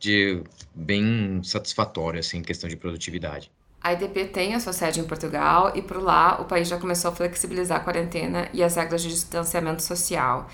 de 0.00 0.42
bem 0.74 1.40
satisfatória, 1.44 2.18
assim, 2.20 2.38
em 2.38 2.42
questão 2.42 2.68
de 2.68 2.76
produtividade. 2.76 3.50
A 3.80 3.92
IDP 3.92 4.24
tem 4.26 4.54
a 4.54 4.60
sua 4.60 4.72
sede 4.72 4.98
em 4.98 5.04
Portugal 5.04 5.72
e 5.76 5.80
por 5.80 6.02
lá 6.02 6.40
o 6.40 6.44
país 6.44 6.66
já 6.66 6.76
começou 6.76 7.12
a 7.12 7.14
flexibilizar 7.14 7.78
a 7.78 7.80
quarentena 7.80 8.48
e 8.52 8.62
as 8.62 8.74
regras 8.74 9.00
de 9.00 9.08
distanciamento 9.08 9.80
social. 9.80 10.48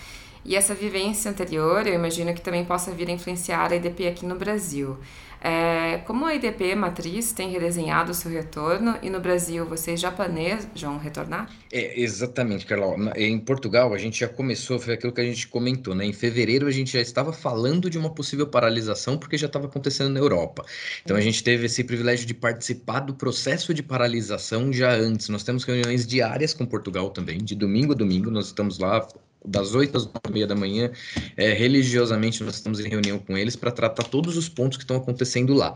E 0.44 0.56
essa 0.56 0.74
vivência 0.74 1.30
anterior, 1.30 1.86
eu 1.86 1.94
imagino 1.94 2.34
que 2.34 2.40
também 2.40 2.64
possa 2.64 2.90
vir 2.90 3.08
a 3.08 3.12
influenciar 3.12 3.70
a 3.70 3.76
IDP 3.76 4.08
aqui 4.08 4.26
no 4.26 4.36
Brasil. 4.36 4.98
É, 5.44 5.98
como 6.06 6.24
a 6.24 6.34
IDP 6.36 6.72
matriz 6.76 7.32
tem 7.32 7.50
redesenhado 7.50 8.12
o 8.12 8.14
seu 8.14 8.30
retorno 8.30 8.96
e 9.02 9.10
no 9.10 9.18
Brasil 9.18 9.66
vocês 9.66 10.00
já 10.00 10.08
planejam 10.08 10.98
retornar? 10.98 11.50
É, 11.72 12.00
exatamente, 12.00 12.64
Carol. 12.64 12.96
Em 13.16 13.40
Portugal 13.40 13.92
a 13.92 13.98
gente 13.98 14.20
já 14.20 14.28
começou, 14.28 14.78
foi 14.78 14.94
aquilo 14.94 15.12
que 15.12 15.20
a 15.20 15.24
gente 15.24 15.48
comentou, 15.48 15.96
né? 15.96 16.04
Em 16.04 16.12
fevereiro 16.12 16.68
a 16.68 16.70
gente 16.70 16.92
já 16.92 17.00
estava 17.00 17.32
falando 17.32 17.90
de 17.90 17.98
uma 17.98 18.10
possível 18.10 18.46
paralisação 18.46 19.18
porque 19.18 19.36
já 19.36 19.48
estava 19.48 19.66
acontecendo 19.66 20.10
na 20.10 20.20
Europa. 20.20 20.64
Então 21.04 21.16
a 21.16 21.20
gente 21.20 21.42
teve 21.42 21.66
esse 21.66 21.82
privilégio 21.82 22.24
de 22.24 22.34
participar 22.34 23.00
do 23.00 23.12
processo 23.12 23.74
de 23.74 23.82
paralisação 23.82 24.72
já 24.72 24.92
antes. 24.92 25.28
Nós 25.28 25.42
temos 25.42 25.64
reuniões 25.64 26.06
diárias 26.06 26.54
com 26.54 26.64
Portugal 26.64 27.10
também, 27.10 27.38
de 27.38 27.56
domingo 27.56 27.94
a 27.94 27.96
domingo, 27.96 28.30
nós 28.30 28.46
estamos 28.46 28.78
lá 28.78 29.08
das 29.44 29.74
8 29.74 29.96
às 29.96 30.04
9 30.04 30.18
e 30.28 30.32
meia 30.32 30.46
da 30.46 30.54
manhã, 30.54 30.90
é, 31.36 31.52
religiosamente 31.52 32.42
nós 32.44 32.56
estamos 32.56 32.80
em 32.80 32.88
reunião 32.88 33.18
com 33.18 33.36
eles 33.36 33.56
para 33.56 33.70
tratar 33.70 34.04
todos 34.04 34.36
os 34.36 34.48
pontos 34.48 34.76
que 34.78 34.84
estão 34.84 34.96
acontecendo 34.96 35.54
lá. 35.54 35.74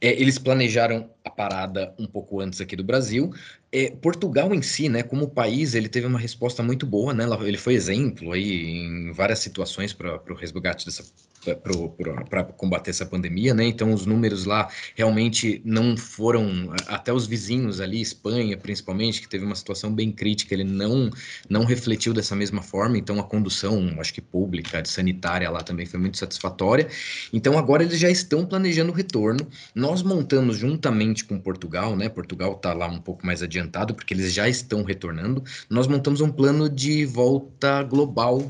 É, 0.00 0.20
eles 0.20 0.38
planejaram 0.38 1.10
a 1.24 1.30
parada 1.30 1.94
um 1.98 2.06
pouco 2.06 2.40
antes 2.40 2.60
aqui 2.60 2.76
do 2.76 2.84
Brasil, 2.84 3.32
é, 3.72 3.90
Portugal 3.90 4.54
em 4.54 4.60
si, 4.60 4.88
né, 4.88 5.02
como 5.02 5.30
país, 5.30 5.74
ele 5.74 5.88
teve 5.88 6.06
uma 6.06 6.18
resposta 6.18 6.62
muito 6.62 6.84
boa, 6.86 7.14
né? 7.14 7.24
Ele 7.42 7.56
foi 7.56 7.74
exemplo 7.74 8.32
aí 8.32 8.66
em 8.66 9.12
várias 9.12 9.38
situações 9.38 9.94
para 9.94 10.20
o 10.28 10.34
resgate 10.34 10.84
dessa 10.84 11.02
para 12.28 12.44
combater 12.44 12.90
essa 12.90 13.04
pandemia, 13.04 13.52
né? 13.52 13.64
Então 13.64 13.92
os 13.92 14.06
números 14.06 14.44
lá 14.44 14.68
realmente 14.94 15.60
não 15.64 15.96
foram 15.96 16.72
até 16.86 17.12
os 17.12 17.26
vizinhos 17.26 17.80
ali, 17.80 18.00
Espanha 18.00 18.56
principalmente, 18.56 19.20
que 19.20 19.28
teve 19.28 19.44
uma 19.44 19.54
situação 19.54 19.92
bem 19.92 20.12
crítica, 20.12 20.54
ele 20.54 20.64
não 20.64 21.10
não 21.48 21.64
refletiu 21.64 22.14
dessa 22.14 22.36
mesma 22.36 22.62
forma. 22.62 22.96
Então 22.96 23.18
a 23.18 23.24
condução, 23.24 23.96
acho 23.98 24.14
que 24.14 24.20
pública, 24.20 24.84
sanitária 24.84 25.50
lá 25.50 25.62
também 25.62 25.86
foi 25.86 25.98
muito 25.98 26.16
satisfatória. 26.16 26.88
Então 27.32 27.58
agora 27.58 27.82
eles 27.82 27.98
já 27.98 28.10
estão 28.10 28.46
planejando 28.46 28.92
o 28.92 28.94
retorno. 28.94 29.46
Nós 29.74 30.02
montamos 30.02 30.56
juntamente 30.56 31.24
com 31.24 31.40
Portugal, 31.40 31.96
né? 31.96 32.08
Portugal 32.08 32.52
está 32.52 32.72
lá 32.72 32.86
um 32.86 33.00
pouco 33.00 33.26
mais 33.26 33.42
adiantado 33.62 33.94
porque 33.94 34.12
eles 34.12 34.32
já 34.32 34.48
estão 34.48 34.82
retornando. 34.82 35.42
Nós 35.70 35.86
montamos 35.86 36.20
um 36.20 36.30
plano 36.30 36.68
de 36.68 37.06
volta 37.06 37.82
global 37.82 38.44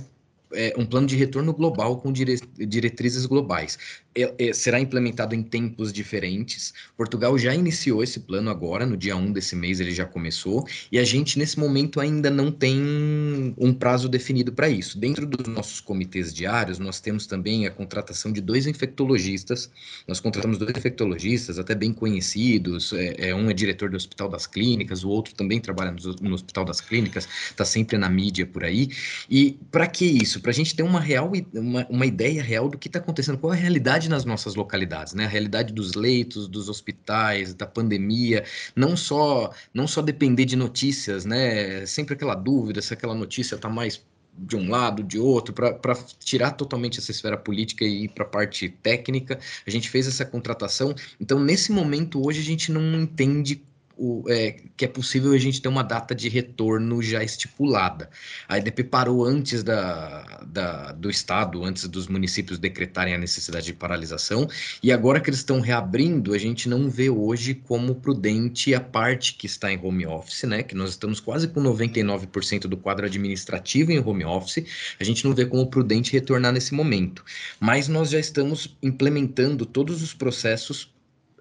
é, 0.54 0.74
um 0.76 0.84
plano 0.84 1.06
de 1.06 1.16
retorno 1.16 1.54
global 1.54 1.96
com 1.98 2.12
dire 2.12 2.38
diretrizes 2.58 3.24
globais. 3.24 3.78
É, 4.14 4.48
é, 4.48 4.52
será 4.52 4.78
implementado 4.78 5.34
em 5.34 5.42
tempos 5.42 5.92
diferentes. 5.92 6.74
Portugal 6.96 7.38
já 7.38 7.54
iniciou 7.54 8.02
esse 8.02 8.20
plano 8.20 8.50
agora, 8.50 8.84
no 8.84 8.96
dia 8.96 9.16
1 9.16 9.32
desse 9.32 9.56
mês 9.56 9.80
ele 9.80 9.92
já 9.92 10.04
começou, 10.04 10.66
e 10.90 10.98
a 10.98 11.04
gente 11.04 11.38
nesse 11.38 11.58
momento 11.58 11.98
ainda 11.98 12.30
não 12.30 12.52
tem 12.52 13.54
um 13.56 13.72
prazo 13.72 14.08
definido 14.08 14.52
para 14.52 14.68
isso. 14.68 14.98
Dentro 14.98 15.26
dos 15.26 15.46
nossos 15.48 15.80
comitês 15.80 16.32
diários, 16.32 16.78
nós 16.78 17.00
temos 17.00 17.26
também 17.26 17.66
a 17.66 17.70
contratação 17.70 18.30
de 18.30 18.40
dois 18.40 18.66
infectologistas. 18.66 19.70
Nós 20.06 20.20
contratamos 20.20 20.58
dois 20.58 20.76
infectologistas, 20.76 21.58
até 21.58 21.74
bem 21.74 21.92
conhecidos. 21.92 22.92
É, 22.92 23.30
é 23.30 23.34
um 23.34 23.48
é 23.48 23.54
diretor 23.54 23.88
do 23.88 23.96
Hospital 23.96 24.28
das 24.28 24.46
Clínicas, 24.46 25.04
o 25.04 25.08
outro 25.08 25.34
também 25.34 25.58
trabalha 25.58 25.90
no, 25.92 26.28
no 26.28 26.34
Hospital 26.34 26.64
das 26.64 26.80
Clínicas, 26.80 27.26
está 27.50 27.64
sempre 27.64 27.96
na 27.96 28.10
mídia 28.10 28.46
por 28.46 28.62
aí. 28.62 28.90
E 29.30 29.58
para 29.70 29.86
que 29.86 30.04
isso? 30.04 30.40
Para 30.40 30.50
a 30.50 30.54
gente 30.54 30.74
ter 30.74 30.82
uma 30.82 31.00
real, 31.00 31.32
uma, 31.54 31.86
uma 31.88 32.06
ideia 32.06 32.42
real 32.42 32.68
do 32.68 32.76
que 32.76 32.88
está 32.88 32.98
acontecendo, 32.98 33.38
qual 33.38 33.54
é 33.54 33.56
a 33.56 33.60
realidade 33.60 34.01
realidade 34.02 34.08
nas 34.08 34.24
nossas 34.24 34.54
localidades, 34.54 35.14
né? 35.14 35.24
A 35.24 35.28
realidade 35.28 35.72
dos 35.72 35.94
leitos, 35.94 36.48
dos 36.48 36.68
hospitais, 36.68 37.54
da 37.54 37.66
pandemia, 37.66 38.44
não 38.74 38.96
só 38.96 39.52
não 39.72 39.86
só 39.86 40.02
depender 40.02 40.44
de 40.44 40.56
notícias, 40.56 41.24
né? 41.24 41.86
Sempre 41.86 42.14
aquela 42.14 42.34
dúvida 42.34 42.82
se 42.82 42.92
aquela 42.94 43.14
notícia 43.14 43.54
está 43.54 43.68
mais 43.68 44.02
de 44.34 44.56
um 44.56 44.70
lado, 44.70 45.02
de 45.02 45.18
outro, 45.18 45.52
para 45.52 45.94
tirar 46.18 46.52
totalmente 46.52 46.98
essa 46.98 47.10
esfera 47.10 47.36
política 47.36 47.84
e 47.84 48.04
ir 48.04 48.08
para 48.08 48.24
a 48.24 48.28
parte 48.28 48.68
técnica. 48.82 49.38
A 49.66 49.70
gente 49.70 49.90
fez 49.90 50.06
essa 50.08 50.24
contratação. 50.24 50.94
Então, 51.20 51.38
nesse 51.38 51.70
momento, 51.70 52.26
hoje, 52.26 52.40
a 52.40 52.44
gente 52.44 52.72
não 52.72 52.98
entende 52.98 53.62
o, 53.96 54.24
é, 54.28 54.56
que 54.76 54.84
é 54.84 54.88
possível 54.88 55.32
a 55.32 55.38
gente 55.38 55.60
ter 55.60 55.68
uma 55.68 55.82
data 55.82 56.14
de 56.14 56.28
retorno 56.28 57.02
já 57.02 57.22
estipulada. 57.22 58.10
A 58.48 58.58
EDP 58.58 58.84
parou 58.84 59.24
antes 59.24 59.62
da, 59.62 60.42
da, 60.46 60.92
do 60.92 61.10
Estado, 61.10 61.64
antes 61.64 61.86
dos 61.88 62.06
municípios 62.06 62.58
decretarem 62.58 63.14
a 63.14 63.18
necessidade 63.18 63.66
de 63.66 63.72
paralisação, 63.72 64.48
e 64.82 64.92
agora 64.92 65.20
que 65.20 65.30
eles 65.30 65.40
estão 65.40 65.60
reabrindo, 65.60 66.34
a 66.34 66.38
gente 66.38 66.68
não 66.68 66.88
vê 66.90 67.10
hoje 67.10 67.54
como 67.54 67.94
prudente 67.94 68.74
a 68.74 68.80
parte 68.80 69.34
que 69.34 69.46
está 69.46 69.72
em 69.72 69.78
home 69.82 70.06
office, 70.06 70.44
né? 70.44 70.62
Que 70.62 70.74
nós 70.74 70.90
estamos 70.90 71.20
quase 71.20 71.48
com 71.48 71.62
99% 71.62 72.62
do 72.62 72.76
quadro 72.76 73.06
administrativo 73.06 73.92
em 73.92 73.98
home 73.98 74.24
office, 74.24 74.64
a 74.98 75.04
gente 75.04 75.24
não 75.24 75.34
vê 75.34 75.46
como 75.46 75.66
prudente 75.66 76.12
retornar 76.12 76.52
nesse 76.52 76.74
momento. 76.74 77.24
Mas 77.60 77.88
nós 77.88 78.10
já 78.10 78.18
estamos 78.18 78.76
implementando 78.82 79.66
todos 79.66 80.02
os 80.02 80.14
processos 80.14 80.92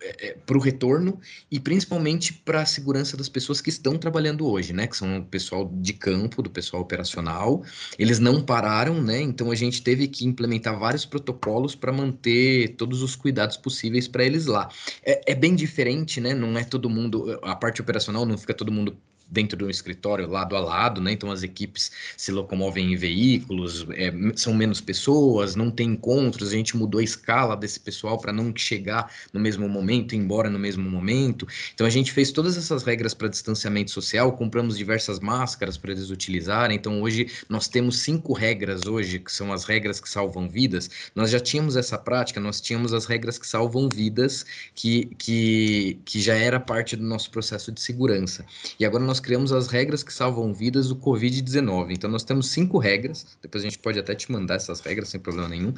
é, 0.01 0.27
é 0.27 0.33
para 0.33 0.57
o 0.57 0.59
retorno 0.59 1.19
e 1.49 1.59
principalmente 1.59 2.33
para 2.33 2.61
a 2.61 2.65
segurança 2.65 3.15
das 3.15 3.29
pessoas 3.29 3.61
que 3.61 3.69
estão 3.69 3.97
trabalhando 3.97 4.47
hoje, 4.47 4.73
né? 4.73 4.87
Que 4.87 4.97
são 4.97 5.19
o 5.19 5.25
pessoal 5.25 5.69
de 5.73 5.93
campo, 5.93 6.41
do 6.41 6.49
pessoal 6.49 6.81
operacional. 6.81 7.63
Eles 7.97 8.19
não 8.19 8.41
pararam, 8.41 9.01
né? 9.01 9.21
Então 9.21 9.51
a 9.51 9.55
gente 9.55 9.81
teve 9.81 10.07
que 10.07 10.25
implementar 10.25 10.77
vários 10.77 11.05
protocolos 11.05 11.75
para 11.75 11.91
manter 11.91 12.75
todos 12.75 13.01
os 13.01 13.15
cuidados 13.15 13.57
possíveis 13.57 14.07
para 14.07 14.23
eles 14.23 14.45
lá. 14.45 14.69
É, 15.03 15.31
é, 15.31 15.35
bem 15.35 15.55
diferente, 15.55 16.19
né? 16.19 16.33
Não 16.33 16.57
é 16.57 16.63
todo 16.63 16.89
mundo, 16.89 17.39
a 17.43 17.55
parte 17.55 17.81
operacional 17.81 18.25
não 18.25 18.37
fica 18.37 18.53
todo 18.53 18.71
mundo 18.71 18.97
dentro 19.31 19.57
de 19.57 19.63
um 19.63 19.69
escritório 19.69 20.27
lado 20.27 20.55
a 20.57 20.59
lado, 20.59 20.99
né? 20.99 21.13
Então 21.13 21.31
as 21.31 21.41
equipes 21.41 21.91
se 22.17 22.31
locomovem 22.31 22.91
em 22.91 22.95
veículos, 22.97 23.87
é, 23.91 24.11
são 24.35 24.53
menos 24.53 24.81
pessoas, 24.81 25.55
não 25.55 25.71
tem 25.71 25.91
encontros, 25.91 26.49
a 26.49 26.55
gente 26.55 26.75
mudou 26.75 26.99
a 26.99 27.03
escala 27.03 27.55
desse 27.55 27.79
pessoal 27.79 28.17
para 28.17 28.33
não 28.33 28.53
chegar 28.55 29.09
no 29.31 29.39
mesmo 29.39 29.69
momento, 29.69 30.13
embora 30.13 30.49
no 30.49 30.59
mesmo 30.59 30.89
momento. 30.89 31.47
Então 31.73 31.87
a 31.87 31.89
gente 31.89 32.11
fez 32.11 32.31
todas 32.31 32.57
essas 32.57 32.83
regras 32.83 33.13
para 33.13 33.29
distanciamento 33.29 33.89
social, 33.91 34.33
compramos 34.33 34.77
diversas 34.77 35.19
máscaras 35.19 35.77
para 35.77 35.91
eles 35.91 36.09
utilizarem. 36.09 36.75
Então 36.75 37.01
hoje 37.01 37.27
nós 37.47 37.69
temos 37.69 37.99
cinco 37.99 38.33
regras 38.33 38.85
hoje, 38.85 39.19
que 39.19 39.31
são 39.31 39.53
as 39.53 39.63
regras 39.63 40.01
que 40.01 40.09
salvam 40.09 40.49
vidas. 40.49 40.89
Nós 41.15 41.29
já 41.29 41.39
tínhamos 41.39 41.77
essa 41.77 41.97
prática, 41.97 42.39
nós 42.41 42.59
tínhamos 42.59 42.93
as 42.93 43.05
regras 43.05 43.37
que 43.37 43.47
salvam 43.47 43.87
vidas, 43.87 44.45
que, 44.75 45.05
que, 45.17 45.99
que 46.03 46.19
já 46.19 46.35
era 46.35 46.59
parte 46.59 46.95
do 46.97 47.03
nosso 47.03 47.31
processo 47.31 47.71
de 47.71 47.79
segurança. 47.79 48.45
E 48.77 48.85
agora 48.85 49.03
nós 49.03 49.20
criamos 49.21 49.53
as 49.53 49.67
regras 49.67 50.03
que 50.03 50.13
salvam 50.13 50.53
vidas 50.53 50.89
do 50.89 50.95
Covid-19. 50.95 51.91
Então, 51.91 52.09
nós 52.09 52.23
temos 52.23 52.49
cinco 52.49 52.77
regras, 52.77 53.37
depois 53.41 53.63
a 53.63 53.67
gente 53.67 53.79
pode 53.79 53.99
até 53.99 54.13
te 54.13 54.31
mandar 54.31 54.55
essas 54.55 54.81
regras 54.81 55.09
sem 55.09 55.19
problema 55.19 55.47
nenhum, 55.47 55.73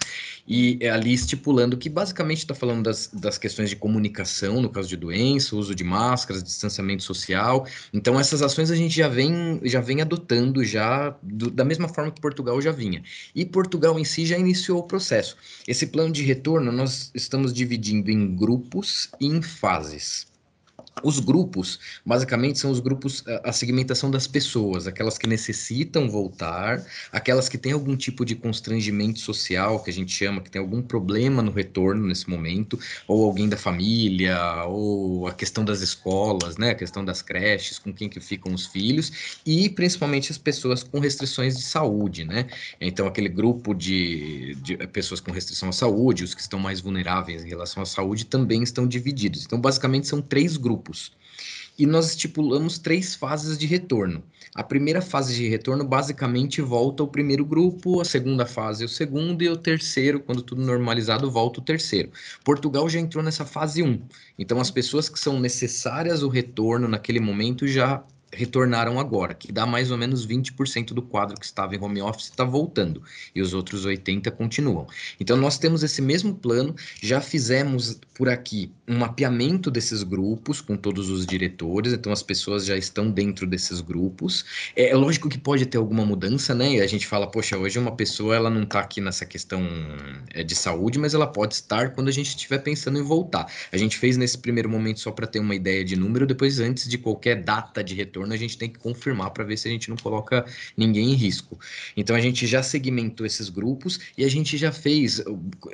e 0.48 0.78
é 0.82 0.89
ali 0.89 1.14
estipulando 1.14 1.78
que 1.78 1.89
basicamente 1.89 2.39
está 2.39 2.56
falando 2.56 2.84
das, 2.84 3.08
das 3.14 3.38
questões 3.38 3.70
de 3.70 3.76
comunicação, 3.76 4.62
no 4.62 4.70
caso 4.70 4.88
de 4.88 4.98
doença, 4.98 5.56
uso 5.56 5.76
de 5.76 5.84
máscaras, 5.84 6.44
distanciamento 6.44 7.04
social. 7.04 7.68
Então, 7.94 8.20
essas 8.20 8.41
ações 8.41 8.72
a 8.72 8.76
gente 8.76 8.96
já 8.96 9.08
vem, 9.08 9.60
já 9.64 9.82
vem 9.82 10.02
adotando 10.02 10.64
já 10.64 11.16
do, 11.22 11.52
da 11.52 11.64
mesma 11.64 11.88
forma 11.88 12.12
que 12.12 12.22
Portugal 12.22 12.62
já 12.62 12.72
vinha. 12.72 13.04
E 13.36 13.46
Portugal 13.46 14.00
em 14.00 14.06
si 14.06 14.26
já 14.26 14.38
iniciou 14.38 14.80
o 14.80 14.84
processo. 14.84 15.38
Esse 15.68 15.88
plano 15.88 16.12
de 16.12 16.24
retorno 16.24 16.72
nós 16.72 17.12
estamos 17.14 17.54
dividindo 17.54 18.10
em 18.10 18.36
grupos 18.36 19.10
e 19.20 19.28
em 19.28 19.41
fases. 19.41 20.33
Os 21.02 21.20
grupos, 21.20 21.80
basicamente, 22.06 22.60
são 22.60 22.70
os 22.70 22.80
grupos, 22.80 23.24
a 23.44 23.52
segmentação 23.52 24.12
das 24.12 24.28
pessoas, 24.28 24.86
aquelas 24.86 25.18
que 25.18 25.26
necessitam 25.26 26.08
voltar, 26.10 26.86
aquelas 27.12 27.50
que 27.50 27.58
têm 27.58 27.72
algum 27.72 27.96
tipo 27.96 28.24
de 28.24 28.36
constrangimento 28.36 29.20
social, 29.20 29.82
que 29.82 29.89
a 29.89 29.94
gente 29.94 30.14
chama, 30.14 30.39
que 30.39 30.52
tem 30.52 30.62
algum 30.62 30.82
problema 30.82 31.41
no 31.41 31.52
retorno 31.52 32.06
nesse 32.06 32.30
momento, 32.30 32.80
ou 33.08 33.26
alguém 33.26 33.50
da 33.50 33.58
família, 33.58 34.66
ou 34.66 35.28
a 35.28 35.34
questão 35.34 35.66
das 35.66 35.82
escolas, 35.82 36.58
né, 36.58 36.70
a 36.70 36.76
questão 36.76 37.04
das 37.04 37.22
creches, 37.22 37.80
com 37.80 37.91
quem 37.91 38.08
que 38.08 38.20
ficam 38.20 38.54
os 38.54 38.68
filhos, 38.68 39.39
e 39.46 39.70
principalmente 39.70 40.32
as 40.32 40.38
pessoas 40.38 40.84
com 40.84 41.00
restrições 41.00 41.58
de 41.58 41.64
saúde, 41.64 42.24
né? 42.24 42.48
Então, 42.80 43.08
aquele 43.08 43.30
grupo 43.30 43.74
de, 43.74 44.56
de 44.62 44.78
pessoas 44.88 45.20
com 45.20 45.32
restrição 45.32 45.70
à 45.70 45.74
saúde, 45.74 46.24
os 46.24 46.36
que 46.36 46.41
estão 46.41 46.60
mais 46.60 46.80
vulneráveis 46.80 47.44
em 47.44 47.50
relação 47.50 47.82
à 47.82 47.86
saúde, 47.86 48.26
também 48.26 48.62
estão 48.62 48.88
divididos. 48.88 49.44
Então, 49.44 49.60
basicamente, 49.60 50.08
são 50.08 50.22
três 50.22 50.56
grupos 50.56 50.83
grupos. 50.84 51.14
E 51.80 51.88
nós 51.88 52.10
estipulamos 52.10 52.78
três 52.78 53.16
fases 53.16 53.58
de 53.58 53.66
retorno. 53.66 54.24
A 54.54 54.64
primeira 54.64 55.02
fase 55.02 55.34
de 55.34 55.48
retorno 55.48 55.84
basicamente 55.84 56.62
volta 56.62 57.02
ao 57.02 57.08
primeiro 57.08 57.44
grupo, 57.44 58.00
a 58.00 58.06
segunda 58.06 58.46
fase 58.46 58.86
o 58.86 58.90
segundo 58.90 59.42
e 59.42 59.50
o 59.50 59.58
terceiro, 59.58 60.20
quando 60.20 60.44
tudo 60.44 60.62
normalizado, 60.62 61.32
volta 61.32 61.60
o 61.60 61.64
terceiro. 61.64 62.12
Portugal 62.44 62.88
já 62.88 63.00
entrou 63.00 63.24
nessa 63.24 63.46
fase 63.46 63.82
1. 63.82 64.00
Então 64.38 64.60
as 64.62 64.70
pessoas 64.70 65.10
que 65.10 65.20
são 65.20 65.40
necessárias 65.40 66.22
o 66.22 66.30
retorno 66.30 66.88
naquele 66.88 67.20
momento 67.20 67.68
já 67.68 68.04
retornaram 68.34 69.00
agora, 69.00 69.34
que 69.34 69.52
dá 69.52 69.66
mais 69.66 69.92
ou 69.92 69.98
menos 69.98 70.28
20% 70.28 70.94
do 70.94 71.02
quadro 71.02 71.40
que 71.40 71.46
estava 71.46 71.76
em 71.76 71.80
home 71.82 72.02
office 72.02 72.26
está 72.26 72.44
voltando, 72.44 73.02
e 73.34 73.42
os 73.42 73.54
outros 73.54 73.86
80% 73.86 74.32
continuam. 74.32 74.88
Então, 75.20 75.38
nós 75.38 75.58
temos 75.58 75.84
esse 75.84 76.02
mesmo 76.02 76.36
plano, 76.36 76.76
já 77.02 77.22
fizemos 77.22 78.00
por 78.14 78.30
aqui 78.30 78.72
um 78.88 78.98
mapeamento 78.98 79.72
desses 79.72 80.04
grupos 80.04 80.62
com 80.62 80.76
todos 80.76 81.10
os 81.10 81.26
diretores, 81.26 81.94
então 81.94 82.12
as 82.12 82.22
pessoas 82.22 82.66
já 82.66 82.78
estão 82.78 83.10
dentro 83.10 83.48
desses 83.48 83.82
grupos. 83.82 84.46
É, 84.76 84.90
é 84.90 84.96
lógico 84.96 85.30
que 85.30 85.38
pode 85.38 85.66
ter 85.66 85.78
alguma 85.78 86.06
mudança, 86.06 86.54
né? 86.54 86.74
E 86.74 86.82
a 86.82 86.88
gente 86.88 87.08
fala, 87.08 87.28
poxa, 87.28 87.58
hoje 87.58 87.80
uma 87.80 87.96
pessoa 87.96 88.36
ela 88.36 88.50
não 88.50 88.64
está 88.64 88.80
aqui 88.80 89.02
nessa 89.02 89.26
questão 89.26 89.62
é, 90.34 90.44
de 90.44 90.56
saúde, 90.56 91.00
mas 91.00 91.14
ela 91.14 91.28
pode 91.28 91.56
estar 91.56 91.92
quando 91.94 92.08
a 92.08 92.12
gente 92.12 92.30
estiver 92.30 92.60
pensando 92.60 93.00
em 93.00 93.04
voltar. 93.04 93.52
A 93.72 93.78
gente 93.78 93.98
fez 93.98 94.18
nesse 94.18 94.38
primeiro 94.38 94.70
momento 94.70 95.00
só 95.00 95.12
para 95.12 95.28
ter 95.28 95.40
uma 95.40 95.56
ideia 95.56 95.84
de 95.84 95.96
número, 95.96 96.26
depois, 96.26 96.60
antes 96.60 96.88
de 96.88 96.98
qualquer 96.98 97.44
data 97.44 97.84
de 97.84 97.96
retorno, 97.96 98.23
retorno, 98.24 98.34
a 98.34 98.38
gente 98.38 98.58
tem 98.58 98.70
que 98.70 98.80
confirmar 98.80 99.32
para 99.32 99.44
ver 99.44 99.58
se 99.58 99.68
a 99.68 99.72
gente 99.72 99.90
não 99.90 99.98
coloca 99.98 100.46
ninguém 100.76 101.12
em 101.12 101.16
risco. 101.16 101.60
Então 101.96 102.16
a 102.16 102.22
gente 102.22 102.48
já 102.48 102.64
segmentou 102.64 103.26
esses 103.26 103.50
grupos 103.50 104.00
e 104.18 104.24
a 104.24 104.30
gente 104.30 104.58
já 104.58 104.72
fez 104.72 105.22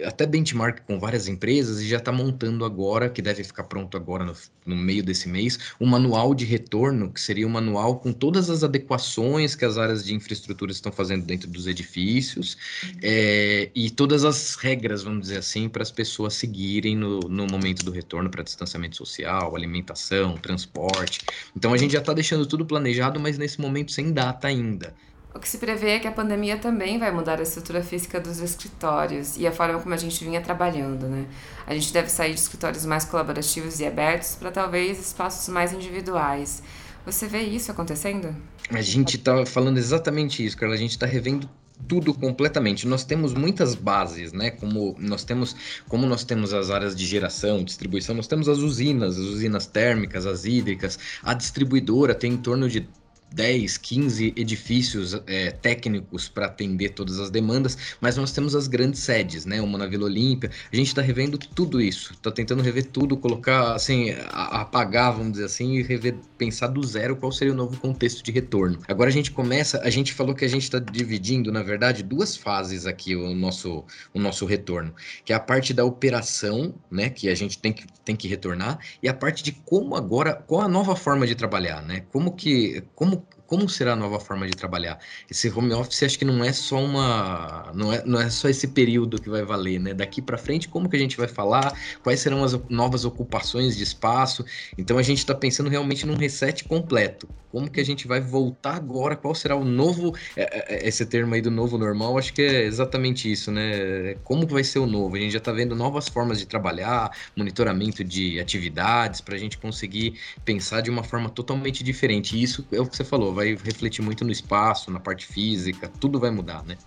até 0.04 0.26
benchmark 0.26 0.82
com 0.86 1.00
várias 1.00 1.28
empresas 1.28 1.80
e 1.80 1.88
já 1.88 1.98
está 1.98 2.12
montando 2.12 2.66
agora, 2.66 3.10
que 3.10 3.22
deve 3.22 3.44
ficar 3.44 3.64
pronto 3.64 3.96
agora 3.96 4.26
no, 4.26 4.34
no 4.66 4.76
meio 4.76 5.04
desse 5.04 5.30
mês, 5.30 5.60
um 5.80 5.86
manual 5.86 6.34
de 6.34 6.46
retorno, 6.46 7.12
que 7.12 7.22
seria 7.22 7.46
um 7.46 7.50
manual 7.50 8.00
com 8.00 8.12
todas 8.12 8.50
as 8.50 8.64
adequações 8.64 9.56
que 9.56 9.66
as 9.66 9.78
áreas 9.78 10.04
de 10.04 10.14
infraestrutura 10.14 10.72
estão 10.72 10.92
fazendo 10.92 11.26
dentro 11.26 11.50
dos 11.50 11.68
edifícios 11.68 12.58
é, 13.02 13.70
e 13.74 13.90
todas 13.90 14.26
as 14.26 14.56
regras, 14.56 15.04
vamos 15.04 15.22
dizer 15.22 15.38
assim, 15.38 15.70
para 15.70 15.84
as 15.84 15.92
pessoas 15.92 16.34
seguirem 16.34 16.96
no, 16.96 17.20
no 17.20 17.48
momento 17.48 17.84
do 17.84 17.92
retorno 17.92 18.30
para 18.30 18.44
distanciamento 18.44 18.96
social, 18.96 19.56
alimentação, 19.56 20.38
transporte. 20.38 21.22
Então 21.56 21.74
a 21.74 21.78
gente 21.78 21.92
já 21.92 22.00
está 22.00 22.14
deixando 22.14 22.39
tudo 22.46 22.66
planejado, 22.66 23.20
mas 23.20 23.38
nesse 23.38 23.60
momento 23.60 23.92
sem 23.92 24.12
data 24.12 24.48
ainda. 24.48 24.94
O 25.34 25.40
que 25.40 25.48
se 25.48 25.60
prevê 25.60 25.92
é 25.92 26.00
que 26.00 26.08
a 26.08 26.12
pandemia 26.12 26.58
também 26.58 26.98
vai 26.98 27.12
mudar 27.12 27.40
a 27.40 27.44
estrutura 27.44 27.84
física 27.84 28.20
dos 28.20 28.40
escritórios 28.40 29.38
e 29.38 29.46
a 29.46 29.52
forma 29.52 29.80
como 29.80 29.94
a 29.94 29.98
gente 29.98 30.24
vinha 30.24 30.42
trabalhando, 30.42 31.08
né? 31.08 31.28
A 31.68 31.74
gente 31.76 31.94
deve 31.94 32.10
sair 32.10 32.34
de 32.34 32.40
escritórios 32.40 32.84
mais 32.86 33.06
colaborativos 33.06 33.80
e 33.80 33.86
abertos 33.86 34.36
para 34.36 34.50
talvez 34.50 35.00
espaços 35.00 35.48
mais 35.48 35.72
individuais. 35.72 36.64
Você 37.06 37.28
vê 37.28 37.42
isso 37.42 37.72
acontecendo? 37.72 38.36
A 38.72 38.82
gente 38.82 39.18
está 39.18 39.46
falando 39.46 39.78
exatamente 39.78 40.44
isso, 40.44 40.58
Carla. 40.58 40.76
A 40.76 40.78
gente 40.78 40.92
está 40.92 41.06
revendo 41.06 41.50
tudo 41.88 42.14
completamente. 42.14 42.88
Nós 42.88 43.04
temos 43.04 43.34
muitas 43.34 43.76
bases, 43.76 44.32
né? 44.34 44.52
Como 44.52 44.96
nós 45.00 45.24
temos, 45.24 45.56
como 45.88 46.06
nós 46.06 46.24
temos 46.24 46.54
as 46.54 46.70
áreas 46.70 46.96
de 46.96 47.06
geração, 47.06 47.64
distribuição, 47.64 48.16
nós 48.16 48.28
temos 48.28 48.48
as 48.50 48.60
usinas, 48.60 49.18
as 49.18 49.26
usinas 49.26 49.66
térmicas, 49.66 50.26
as 50.26 50.46
hídricas, 50.46 51.00
a 51.24 51.34
distribuidora 51.34 52.14
tem 52.14 52.34
em 52.34 52.38
torno 52.38 52.70
de 52.70 52.88
10, 53.34 53.78
15 53.78 54.34
edifícios 54.36 55.20
é, 55.28 55.52
técnicos 55.52 56.28
para 56.28 56.48
atender 56.48 56.90
todas 56.90 57.20
as 57.20 57.30
demandas, 57.30 57.78
mas 58.02 58.18
nós 58.18 58.32
temos 58.32 58.56
as 58.56 58.68
grandes 58.68 59.02
sedes, 59.02 59.46
né? 59.46 59.62
Uma 59.62 59.78
na 59.78 59.88
Vila 59.88 60.06
Olímpia. 60.06 60.50
A 60.72 60.76
gente 60.76 60.88
está 60.88 61.02
revendo 61.02 61.38
tudo 61.38 61.82
isso, 61.82 62.14
está 62.14 62.32
tentando 62.32 62.64
rever 62.64 62.86
tudo, 62.86 63.18
colocar, 63.18 63.74
assim, 63.74 64.16
apagar, 64.30 65.14
vamos 65.14 65.34
dizer 65.34 65.46
assim, 65.46 65.76
e 65.76 65.84
rever, 65.84 66.16
pensar 66.38 66.68
do 66.68 66.84
zero 66.84 67.16
qual 67.16 67.32
seria 67.32 67.54
o 67.54 67.56
novo 67.56 67.80
contexto 67.80 68.24
de 68.24 68.32
retorno. 68.32 68.80
Agora 68.88 69.10
a 69.10 69.14
gente 69.14 69.32
começa, 69.32 69.80
a 69.82 69.90
gente 69.90 70.14
falou 70.14 70.34
que 70.34 70.46
a 70.46 70.50
gente 70.50 70.64
está 70.64 70.80
dividindo, 70.80 71.52
na 71.52 71.64
verdade, 71.64 72.04
duas 72.04 72.36
fases 72.36 72.86
aqui 72.86 73.16
o 73.16 73.36
nosso, 73.36 73.84
o 74.14 74.20
nosso 74.20 74.46
retorno, 74.46 74.94
que 75.24 75.34
é 75.34 75.36
a 75.36 75.40
parte 75.40 75.74
da 75.74 75.86
operação, 75.86 76.74
né? 76.90 77.10
Que 77.10 77.30
a 77.30 77.36
gente 77.36 77.60
tem 77.60 77.74
que, 77.74 77.86
tem 78.04 78.16
que 78.16 78.28
retornar, 78.28 78.80
e 79.02 79.08
a 79.08 79.14
parte 79.14 79.44
de 79.44 79.52
como 79.52 79.96
agora, 79.96 80.34
qual 80.34 80.62
a 80.62 80.68
nova 80.68 80.96
forma 80.96 81.28
de 81.28 81.36
trabalhar, 81.36 81.82
né? 81.82 82.04
Como 82.12 82.36
que, 82.36 82.84
como 82.96 83.19
como 83.50 83.68
será 83.68 83.94
a 83.94 83.96
nova 83.96 84.20
forma 84.20 84.48
de 84.48 84.56
trabalhar? 84.56 85.00
Esse 85.30 85.50
home 85.50 85.74
office 85.74 86.04
acho 86.04 86.20
que 86.20 86.24
não 86.24 86.44
é 86.44 86.54
só 86.54 86.78
uma, 86.78 87.72
não 87.74 87.92
é, 87.92 88.04
não 88.06 88.22
é 88.22 88.30
só 88.30 88.48
esse 88.48 88.68
período 88.68 89.20
que 89.20 89.28
vai 89.28 89.44
valer, 89.44 89.80
né? 89.80 89.92
Daqui 89.92 90.22
para 90.22 90.38
frente, 90.38 90.70
como 90.70 90.88
que 90.88 90.96
a 90.96 91.00
gente 91.00 91.18
vai 91.18 91.28
falar? 91.28 91.74
Quais 92.04 92.20
serão 92.20 92.44
as 92.44 92.54
novas 92.70 93.06
ocupações 93.06 93.76
de 93.76 93.84
espaço? 93.84 94.46
Então 94.78 95.00
a 95.00 95.02
gente 95.02 95.18
está 95.18 95.34
pensando 95.34 95.68
realmente 95.68 96.06
num 96.06 96.16
reset 96.16 96.64
completo. 96.66 97.28
Como 97.52 97.70
que 97.70 97.80
a 97.80 97.86
gente 97.86 98.08
vai 98.08 98.22
voltar 98.22 98.76
agora? 98.76 99.16
Qual 99.16 99.34
será 99.34 99.56
o 99.56 99.66
novo, 99.66 100.16
é, 100.36 100.44
é, 100.44 100.76
é, 100.76 100.88
esse 100.88 101.06
termo 101.06 101.34
aí 101.34 101.42
do 101.42 101.50
novo 101.50 101.78
normal? 101.78 102.18
Acho 102.18 102.32
que 102.32 102.44
é 102.44 102.64
exatamente 102.64 103.32
isso, 103.32 103.52
né? 103.52 104.16
Como 104.24 104.46
vai 104.46 104.64
ser 104.64 104.80
o 104.80 104.86
novo? 104.86 105.16
A 105.16 105.20
gente 105.20 105.32
já 105.32 105.40
está 105.40 105.52
vendo 105.52 105.76
novas 105.76 106.08
formas 106.08 106.38
de 106.38 106.46
trabalhar, 106.46 107.10
monitoramento 107.36 108.04
de 108.04 108.40
atividades 108.40 109.22
para 109.22 109.36
a 109.36 109.38
gente 109.40 109.58
conseguir 109.58 110.20
pensar 110.46 110.82
de 110.82 110.92
uma 110.92 111.04
forma 111.04 111.30
totalmente 111.30 111.84
diferente. 111.84 112.38
E 112.38 112.44
isso 112.44 112.68
é 112.72 112.80
o 112.80 112.86
que 112.86 112.96
você 112.96 113.04
falou 113.04 113.34
vai 113.40 113.56
refletir 113.56 114.02
muito 114.02 114.26
no 114.26 114.32
espaço, 114.32 114.92
na 114.92 115.00
parte 115.00 115.26
física, 115.26 115.90
tudo 116.00 116.20
vai 116.20 116.30
mudar, 116.30 116.62
né? 116.64 116.78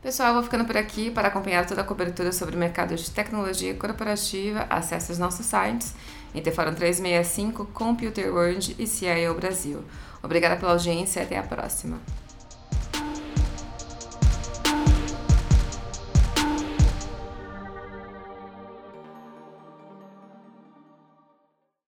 Pessoal, 0.00 0.34
vou 0.34 0.42
ficando 0.42 0.64
por 0.64 0.76
aqui 0.76 1.10
para 1.10 1.28
acompanhar 1.28 1.66
toda 1.66 1.80
a 1.80 1.84
cobertura 1.84 2.30
sobre 2.30 2.54
o 2.54 2.58
mercado 2.58 2.94
de 2.94 3.10
tecnologia 3.10 3.74
corporativa. 3.74 4.66
Acesse 4.70 5.10
os 5.10 5.18
nossos 5.18 5.46
sites 5.46 5.94
Interforum 6.34 6.74
365, 6.74 7.64
Computer 7.66 8.32
World 8.32 8.76
e 8.78 8.86
CIO 8.86 9.34
Brasil. 9.34 9.82
Obrigada 10.22 10.56
pela 10.56 10.72
audiência 10.72 11.20
e 11.20 11.22
até 11.22 11.38
a 11.38 11.42
próxima. 11.42 11.98